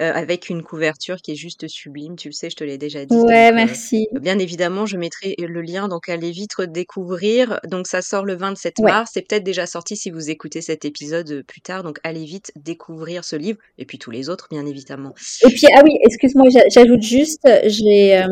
Euh, 0.00 0.10
avec 0.14 0.48
une 0.48 0.62
couverture 0.62 1.16
qui 1.20 1.32
est 1.32 1.36
juste 1.36 1.68
sublime, 1.68 2.16
tu 2.16 2.28
le 2.28 2.32
sais, 2.32 2.48
je 2.48 2.56
te 2.56 2.64
l'ai 2.64 2.78
déjà 2.78 3.04
dit. 3.04 3.14
Ouais, 3.14 3.20
donc, 3.20 3.52
euh, 3.52 3.54
merci. 3.66 4.08
bien 4.22 4.38
évidemment, 4.38 4.86
je 4.86 4.96
mettrai 4.96 5.34
le 5.38 5.60
lien, 5.60 5.86
donc 5.86 6.08
allez 6.08 6.30
vite 6.30 6.54
découvrir. 6.62 7.60
Donc 7.68 7.86
ça 7.86 8.00
sort 8.00 8.24
le 8.24 8.34
27 8.34 8.76
Ouais. 8.78 8.90
mars, 8.90 9.10
c'est 9.12 9.20
peut-être 9.20 9.44
déjà 9.44 9.66
sorti 9.66 9.94
si 9.94 10.10
vous 10.10 10.30
écoutez 10.30 10.62
cet 10.62 10.86
épisode 10.86 11.44
plus 11.46 11.60
tard, 11.60 11.82
donc 11.82 11.98
allez 12.04 12.24
vite 12.24 12.52
découvrir 12.56 13.22
ce 13.22 13.36
livre, 13.36 13.58
et 13.76 13.84
puis 13.84 13.98
tous 13.98 14.10
les 14.10 14.30
autres, 14.30 14.48
bien 14.50 14.64
évidemment. 14.64 15.12
Et 15.46 15.50
puis, 15.50 15.66
ah 15.76 15.82
oui, 15.84 15.98
excuse-moi, 16.06 16.46
j'a- 16.50 16.68
j'ajoute 16.72 17.02
juste, 17.02 17.46
j'ai, 17.66 18.16
euh, 18.16 18.26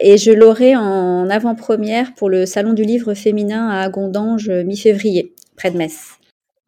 et 0.00 0.16
je 0.16 0.30
l'aurai 0.30 0.74
en 0.74 1.28
avant-première 1.28 2.14
pour 2.14 2.30
le 2.30 2.46
Salon 2.46 2.72
du 2.72 2.82
Livre 2.84 3.12
féminin 3.12 3.68
à 3.68 3.90
Gondange, 3.90 4.48
mi-février, 4.48 5.33
près 5.56 5.70
de 5.70 5.78
Metz. 5.78 6.18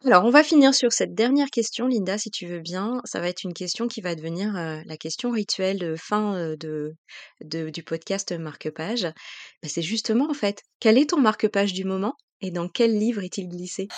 Alors, 0.05 0.25
on 0.25 0.31
va 0.31 0.44
finir 0.44 0.72
sur 0.72 0.92
cette 0.92 1.14
dernière 1.14 1.51
question, 1.51 1.88
Linda, 1.88 2.16
si 2.16 2.31
tu 2.31 2.46
veux 2.46 2.61
bien. 2.61 3.01
Ça 3.05 3.18
va 3.18 3.29
être 3.29 3.42
une 3.42 3.55
question 3.55 3.88
qui 3.88 4.01
va 4.01 4.14
devenir 4.14 4.57
euh, 4.57 4.81
la 4.87 4.96
question 4.96 5.31
rituelle 5.31 5.79
de 5.79 5.96
fin 5.96 6.37
euh, 6.37 6.57
de, 6.57 6.94
de- 7.42 7.70
du 7.70 7.83
podcast 7.83 8.31
Marque-Page. 8.31 9.03
Ben, 9.03 9.68
c'est 9.68 9.83
justement, 9.83 10.31
en 10.31 10.35
fait, 10.35 10.62
quel 10.79 10.96
est 10.96 11.11
ton 11.11 11.18
marque-page 11.18 11.72
du 11.72 11.85
moment 11.85 12.14
et 12.40 12.51
dans 12.53 12.68
quel 12.68 12.96
livre 12.96 13.25
est-il 13.25 13.49
glissé? 13.49 13.88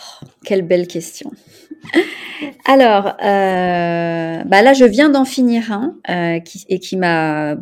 Quelle 0.44 0.62
belle 0.62 0.86
question. 0.86 1.30
Alors, 2.64 3.08
euh, 3.08 4.44
bah 4.44 4.62
là, 4.62 4.72
je 4.72 4.84
viens 4.84 5.10
d'en 5.10 5.24
finir 5.24 5.72
un 5.72 5.96
euh, 6.08 6.40
qui, 6.40 6.64
et 6.68 6.78
qui 6.78 6.96
m'a 6.96 7.56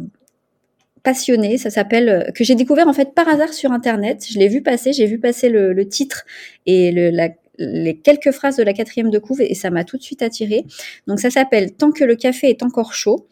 passionné. 1.07 1.57
Ça 1.57 1.71
s'appelle 1.71 2.09
euh, 2.09 2.31
que 2.33 2.43
j'ai 2.45 2.57
découvert 2.57 2.89
en 2.89 2.93
fait 2.93 3.15
par 3.15 3.29
hasard 3.29 3.53
sur 3.55 3.71
internet. 3.71 4.27
Je 4.29 4.39
l'ai 4.41 4.49
vu 4.49 4.61
passer, 4.61 4.93
j'ai 4.93 5.07
vu 5.07 5.19
passer 5.21 5.49
le, 5.49 5.73
le 5.73 5.89
titre 5.89 6.25
et 6.67 6.91
le, 6.91 7.11
la- 7.11 7.31
les 7.59 7.97
quelques 7.97 8.33
phrases 8.33 8.57
de 8.57 8.65
la 8.65 8.73
quatrième 8.75 9.11
de 9.11 9.19
couve 9.19 9.41
et 9.41 9.55
ça 9.55 9.71
m'a 9.71 9.85
tout 9.85 9.97
de 9.97 10.03
suite 10.03 10.21
attiré. 10.23 10.65
Donc 11.07 11.21
ça 11.21 11.31
s'appelle 11.31 11.73
Tant 11.73 11.93
que 11.93 12.05
le 12.05 12.17
café 12.17 12.51
est 12.51 12.63
encore 12.65 12.93
chaud 12.93 13.27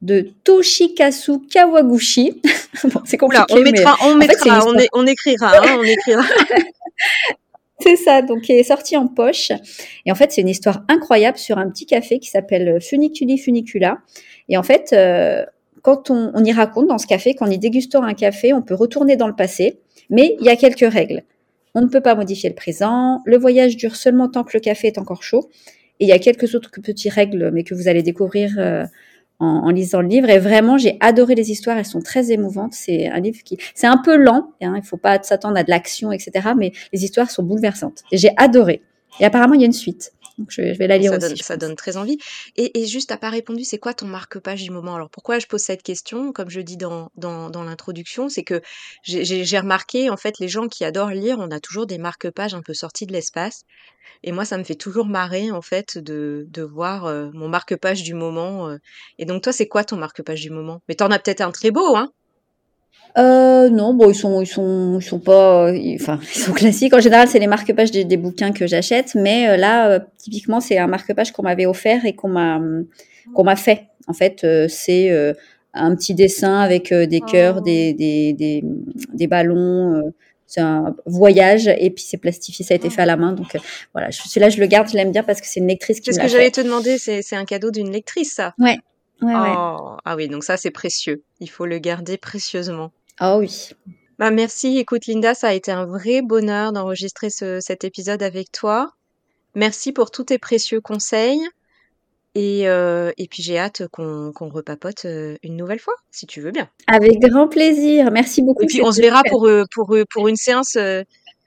de 0.00 0.30
Toshikazu 0.44 1.40
Kawaguchi. 1.50 2.40
bon, 2.84 3.00
c'est 3.04 3.16
compliqué, 3.18 3.44
Oula, 3.52 3.60
on 3.60 3.64
mais 3.64 3.72
mettra, 3.72 3.96
on, 4.02 4.12
fait, 4.20 4.26
mettra, 4.28 4.66
on, 4.66 4.74
est- 4.76 4.88
on 4.94 5.06
écrira, 5.06 5.52
hein, 5.58 5.76
on 5.78 5.82
écrira. 5.84 6.22
C'est 7.80 7.94
ça, 7.96 8.22
donc 8.22 8.40
qui 8.42 8.52
est 8.52 8.64
sorti 8.64 8.96
en 8.96 9.06
poche. 9.06 9.52
Et 10.04 10.10
en 10.10 10.16
fait, 10.16 10.32
c'est 10.32 10.40
une 10.40 10.48
histoire 10.48 10.82
incroyable 10.88 11.38
sur 11.38 11.58
un 11.58 11.70
petit 11.70 11.86
café 11.86 12.18
qui 12.18 12.28
s'appelle 12.28 12.80
Funiculi 12.80 13.38
Funicula. 13.38 13.98
Et 14.48 14.56
en 14.56 14.64
fait, 14.64 14.92
euh, 14.92 15.44
quand 15.82 16.10
on, 16.10 16.44
y 16.44 16.52
raconte 16.52 16.88
dans 16.88 16.98
ce 16.98 17.06
café 17.06 17.34
qu'en 17.34 17.46
y 17.46 17.58
dégustant 17.58 18.02
un 18.02 18.14
café, 18.14 18.52
on 18.52 18.62
peut 18.62 18.74
retourner 18.74 19.16
dans 19.16 19.28
le 19.28 19.34
passé, 19.34 19.80
mais 20.10 20.36
il 20.40 20.46
y 20.46 20.50
a 20.50 20.56
quelques 20.56 20.90
règles. 20.92 21.22
On 21.74 21.82
ne 21.82 21.86
peut 21.86 22.00
pas 22.00 22.14
modifier 22.14 22.48
le 22.48 22.54
présent, 22.54 23.20
le 23.24 23.36
voyage 23.36 23.76
dure 23.76 23.96
seulement 23.96 24.28
tant 24.28 24.44
que 24.44 24.50
le 24.54 24.60
café 24.60 24.88
est 24.88 24.98
encore 24.98 25.22
chaud. 25.22 25.48
Et 26.00 26.04
il 26.04 26.08
y 26.08 26.12
a 26.12 26.18
quelques 26.18 26.54
autres 26.54 26.70
petites 26.70 27.12
règles, 27.12 27.50
mais 27.52 27.64
que 27.64 27.74
vous 27.74 27.88
allez 27.88 28.02
découvrir 28.02 28.54
euh, 28.58 28.84
en, 29.40 29.70
lisant 29.70 30.00
le 30.00 30.08
livre. 30.08 30.30
Et 30.30 30.38
vraiment, 30.38 30.78
j'ai 30.78 30.96
adoré 31.00 31.34
les 31.34 31.50
histoires, 31.50 31.76
elles 31.76 31.84
sont 31.84 32.00
très 32.00 32.30
émouvantes. 32.32 32.72
C'est 32.72 33.08
un 33.08 33.20
livre 33.20 33.42
qui, 33.44 33.58
c'est 33.74 33.86
un 33.86 33.98
peu 33.98 34.16
lent, 34.16 34.52
hein, 34.62 34.74
il 34.76 34.84
faut 34.84 34.96
pas 34.96 35.22
s'attendre 35.22 35.56
à 35.56 35.64
de 35.64 35.70
l'action, 35.70 36.12
etc. 36.12 36.50
Mais 36.56 36.72
les 36.92 37.04
histoires 37.04 37.30
sont 37.30 37.42
bouleversantes. 37.42 38.02
J'ai 38.12 38.30
adoré. 38.36 38.82
Et 39.20 39.24
apparemment, 39.24 39.54
il 39.54 39.60
y 39.60 39.64
a 39.64 39.66
une 39.66 39.72
suite. 39.72 40.12
Donc 40.38 40.50
je, 40.50 40.72
je 40.72 40.78
vais 40.78 40.86
la 40.86 40.98
lire 40.98 41.10
ça 41.10 41.16
aussi. 41.18 41.28
donne, 41.28 41.36
ça 41.36 41.54
pense. 41.54 41.60
donne 41.60 41.74
très 41.76 41.96
envie. 41.96 42.16
Et, 42.56 42.80
et 42.80 42.86
juste, 42.86 43.08
t'as 43.08 43.16
pas 43.16 43.28
répondu, 43.30 43.64
c'est 43.64 43.78
quoi 43.78 43.92
ton 43.92 44.06
marque-page 44.06 44.62
du 44.62 44.70
moment? 44.70 44.94
Alors, 44.94 45.10
pourquoi 45.10 45.38
je 45.40 45.46
pose 45.46 45.60
cette 45.60 45.82
question? 45.82 46.32
Comme 46.32 46.48
je 46.48 46.60
dis 46.60 46.76
dans, 46.76 47.10
dans, 47.16 47.50
dans 47.50 47.64
l'introduction, 47.64 48.28
c'est 48.28 48.44
que 48.44 48.60
j'ai 49.02 49.58
remarqué, 49.58 50.10
en 50.10 50.16
fait, 50.16 50.38
les 50.38 50.48
gens 50.48 50.68
qui 50.68 50.84
adorent 50.84 51.10
lire, 51.10 51.38
on 51.40 51.50
a 51.50 51.60
toujours 51.60 51.86
des 51.86 51.98
marque-pages 51.98 52.54
un 52.54 52.62
peu 52.62 52.72
sortis 52.74 53.06
de 53.06 53.12
l'espace. 53.12 53.62
Et 54.22 54.32
moi, 54.32 54.44
ça 54.44 54.58
me 54.58 54.64
fait 54.64 54.74
toujours 54.74 55.06
marrer, 55.06 55.50
en 55.50 55.62
fait, 55.62 55.98
de, 55.98 56.46
de 56.48 56.62
voir 56.62 57.06
euh, 57.06 57.30
mon 57.34 57.48
marque-page 57.48 58.02
du 58.04 58.14
moment. 58.14 58.68
euh. 58.68 58.78
Et 59.18 59.24
donc, 59.26 59.42
toi, 59.42 59.52
c'est 59.52 59.68
quoi 59.68 59.84
ton 59.84 59.96
marque-page 59.96 60.40
du 60.40 60.50
moment? 60.50 60.80
Mais 60.88 60.94
t'en 60.94 61.10
as 61.10 61.18
peut-être 61.18 61.40
un 61.40 61.50
très 61.50 61.70
beau, 61.70 61.96
hein? 61.96 62.10
Euh, 63.16 63.68
non, 63.70 63.94
bon, 63.94 64.10
ils 64.10 64.14
sont, 64.14 64.40
ils 64.40 64.46
sont, 64.46 64.98
ils 65.00 65.04
sont 65.04 65.18
pas, 65.18 65.72
ils- 65.74 65.96
enfin, 66.00 66.20
ils 66.34 66.38
sont 66.38 66.52
classiques. 66.52 66.94
En 66.94 67.00
général, 67.00 67.26
c'est 67.28 67.38
les 67.38 67.46
marque-pages 67.46 67.90
des, 67.90 68.04
des 68.04 68.16
bouquins 68.16 68.52
que 68.52 68.66
j'achète, 68.66 69.14
mais 69.14 69.48
euh, 69.48 69.56
là, 69.56 69.90
euh, 69.90 69.98
typiquement, 70.18 70.60
c'est 70.60 70.78
un 70.78 70.86
marque-page 70.86 71.32
qu'on 71.32 71.42
m'avait 71.42 71.66
offert 71.66 72.04
et 72.04 72.14
qu'on 72.14 72.28
m'a, 72.28 72.60
qu'on 73.34 73.44
m'a 73.44 73.56
fait. 73.56 73.86
En 74.06 74.12
fait, 74.12 74.44
euh, 74.44 74.66
c'est 74.68 75.10
euh, 75.10 75.32
un 75.74 75.94
petit 75.96 76.14
dessin 76.14 76.60
avec 76.60 76.92
euh, 76.92 77.06
des 77.06 77.20
cœurs, 77.20 77.56
Oh. 77.58 77.60
des, 77.62 77.92
des, 77.92 78.32
des, 78.34 78.62
des 79.14 79.26
ballons. 79.26 79.94
euh, 79.96 80.02
c'est 80.50 80.62
un 80.62 80.96
voyage 81.04 81.68
et 81.68 81.90
puis 81.90 82.02
c'est 82.08 82.16
plastifié, 82.16 82.64
ça 82.64 82.72
a 82.72 82.76
été 82.76 82.88
Oh. 82.88 82.90
fait 82.90 83.02
à 83.02 83.06
la 83.06 83.16
main. 83.16 83.32
Donc 83.32 83.54
euh, 83.54 83.58
voilà, 83.92 84.10
celui-là, 84.12 84.48
je 84.48 84.58
le 84.60 84.66
garde, 84.66 84.88
je 84.88 84.96
l'aime 84.96 85.12
bien 85.12 85.22
parce 85.22 85.40
que 85.42 85.46
c'est 85.46 85.60
une 85.60 85.66
lectrice 85.66 86.00
qui 86.00 86.06
C'est 86.06 86.18
ce 86.20 86.24
que 86.24 86.28
j'allais 86.28 86.50
te 86.50 86.60
demander, 86.62 86.96
c'est 86.98 87.20
c'est 87.20 87.36
un 87.36 87.44
cadeau 87.44 87.70
d'une 87.70 87.90
lectrice, 87.90 88.32
ça? 88.34 88.54
Ouais, 88.58 88.78
ouais, 89.22 89.34
ouais. 89.34 89.54
Oh, 89.56 89.96
ah 90.04 90.16
oui, 90.16 90.28
donc 90.28 90.44
ça, 90.44 90.56
c'est 90.56 90.70
précieux. 90.70 91.22
Il 91.40 91.48
faut 91.50 91.66
le 91.66 91.78
garder 91.78 92.16
précieusement. 92.18 92.92
Ah 93.18 93.38
oui. 93.38 93.70
Bah 94.18 94.30
merci, 94.30 94.78
écoute 94.78 95.06
Linda, 95.06 95.34
ça 95.34 95.48
a 95.48 95.52
été 95.54 95.70
un 95.70 95.86
vrai 95.86 96.22
bonheur 96.22 96.72
d'enregistrer 96.72 97.30
ce- 97.30 97.60
cet 97.60 97.84
épisode 97.84 98.22
avec 98.22 98.50
toi. 98.50 98.92
Merci 99.54 99.92
pour 99.92 100.10
tous 100.10 100.24
tes 100.24 100.38
précieux 100.38 100.80
conseils. 100.80 101.40
Et, 102.34 102.68
euh, 102.68 103.10
et 103.16 103.26
puis 103.26 103.42
j'ai 103.42 103.58
hâte 103.58 103.82
qu'on 103.90 104.32
repapote 104.50 105.04
euh, 105.06 105.36
une 105.42 105.56
nouvelle 105.56 105.78
fois, 105.80 105.94
si 106.10 106.26
tu 106.26 106.40
veux 106.40 106.50
bien. 106.50 106.68
Avec 106.86 107.18
grand 107.20 107.48
plaisir. 107.48 108.10
Merci 108.12 108.42
beaucoup. 108.42 108.62
Et 108.62 108.66
puis 108.66 108.82
on 108.82 108.92
se 108.92 109.00
verra 109.00 109.22
pour, 109.28 109.46
euh, 109.46 109.64
pour, 109.72 109.96
pour 110.10 110.28
une 110.28 110.36
séance, 110.36 110.76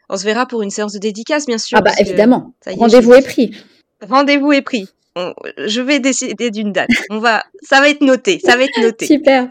on 0.10 0.18
se 0.18 0.24
verra 0.26 0.46
pour 0.46 0.62
une 0.62 0.72
séance 0.72 0.94
de 0.94 1.00
dédicace, 1.00 1.46
bien 1.46 1.58
sûr, 1.58 1.78
Ah 1.78 1.82
bah 1.82 1.92
évidemment. 2.00 2.54
Rendez-vous 2.66 3.14
est 3.14 3.22
pris. 3.22 3.56
rendez-vous 4.02 4.52
est 4.54 4.62
pris. 4.62 4.90
On- 5.16 5.34
je 5.58 5.82
vais 5.82 6.00
décider 6.00 6.52
d'une 6.52 6.72
date. 6.72 6.90
On 7.10 7.20
va, 7.20 7.44
ça 7.62 7.80
va 7.80 7.90
être 7.90 8.02
noté, 8.02 8.40
ça 8.40 8.56
va 8.56 8.64
être 8.64 8.80
noté. 8.82 9.06
Super. 9.06 9.50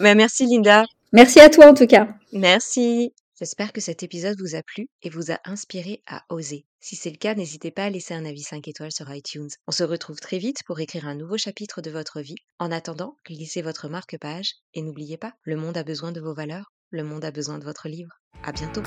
Mais 0.00 0.14
merci 0.14 0.46
Linda. 0.46 0.84
Merci 1.12 1.40
à 1.40 1.48
toi 1.50 1.66
en 1.66 1.74
tout 1.74 1.86
cas. 1.86 2.08
Merci. 2.32 3.12
J'espère 3.38 3.72
que 3.72 3.80
cet 3.80 4.02
épisode 4.02 4.40
vous 4.40 4.56
a 4.56 4.62
plu 4.62 4.88
et 5.02 5.10
vous 5.10 5.30
a 5.30 5.38
inspiré 5.44 6.02
à 6.08 6.24
oser. 6.28 6.64
Si 6.80 6.96
c'est 6.96 7.10
le 7.10 7.16
cas, 7.18 7.34
n'hésitez 7.36 7.70
pas 7.70 7.84
à 7.84 7.90
laisser 7.90 8.12
un 8.14 8.24
avis 8.24 8.42
5 8.42 8.66
étoiles 8.66 8.90
sur 8.90 9.12
iTunes. 9.14 9.48
On 9.68 9.72
se 9.72 9.84
retrouve 9.84 10.18
très 10.18 10.38
vite 10.38 10.58
pour 10.66 10.80
écrire 10.80 11.06
un 11.06 11.14
nouveau 11.14 11.36
chapitre 11.36 11.80
de 11.80 11.90
votre 11.90 12.20
vie. 12.20 12.34
En 12.58 12.72
attendant, 12.72 13.14
glissez 13.24 13.62
votre 13.62 13.88
marque-page 13.88 14.54
et 14.74 14.82
n'oubliez 14.82 15.18
pas, 15.18 15.34
le 15.44 15.54
monde 15.56 15.76
a 15.76 15.84
besoin 15.84 16.10
de 16.10 16.20
vos 16.20 16.34
valeurs, 16.34 16.72
le 16.90 17.04
monde 17.04 17.24
a 17.24 17.30
besoin 17.30 17.58
de 17.58 17.64
votre 17.64 17.88
livre. 17.88 18.10
À 18.42 18.50
bientôt. 18.50 18.82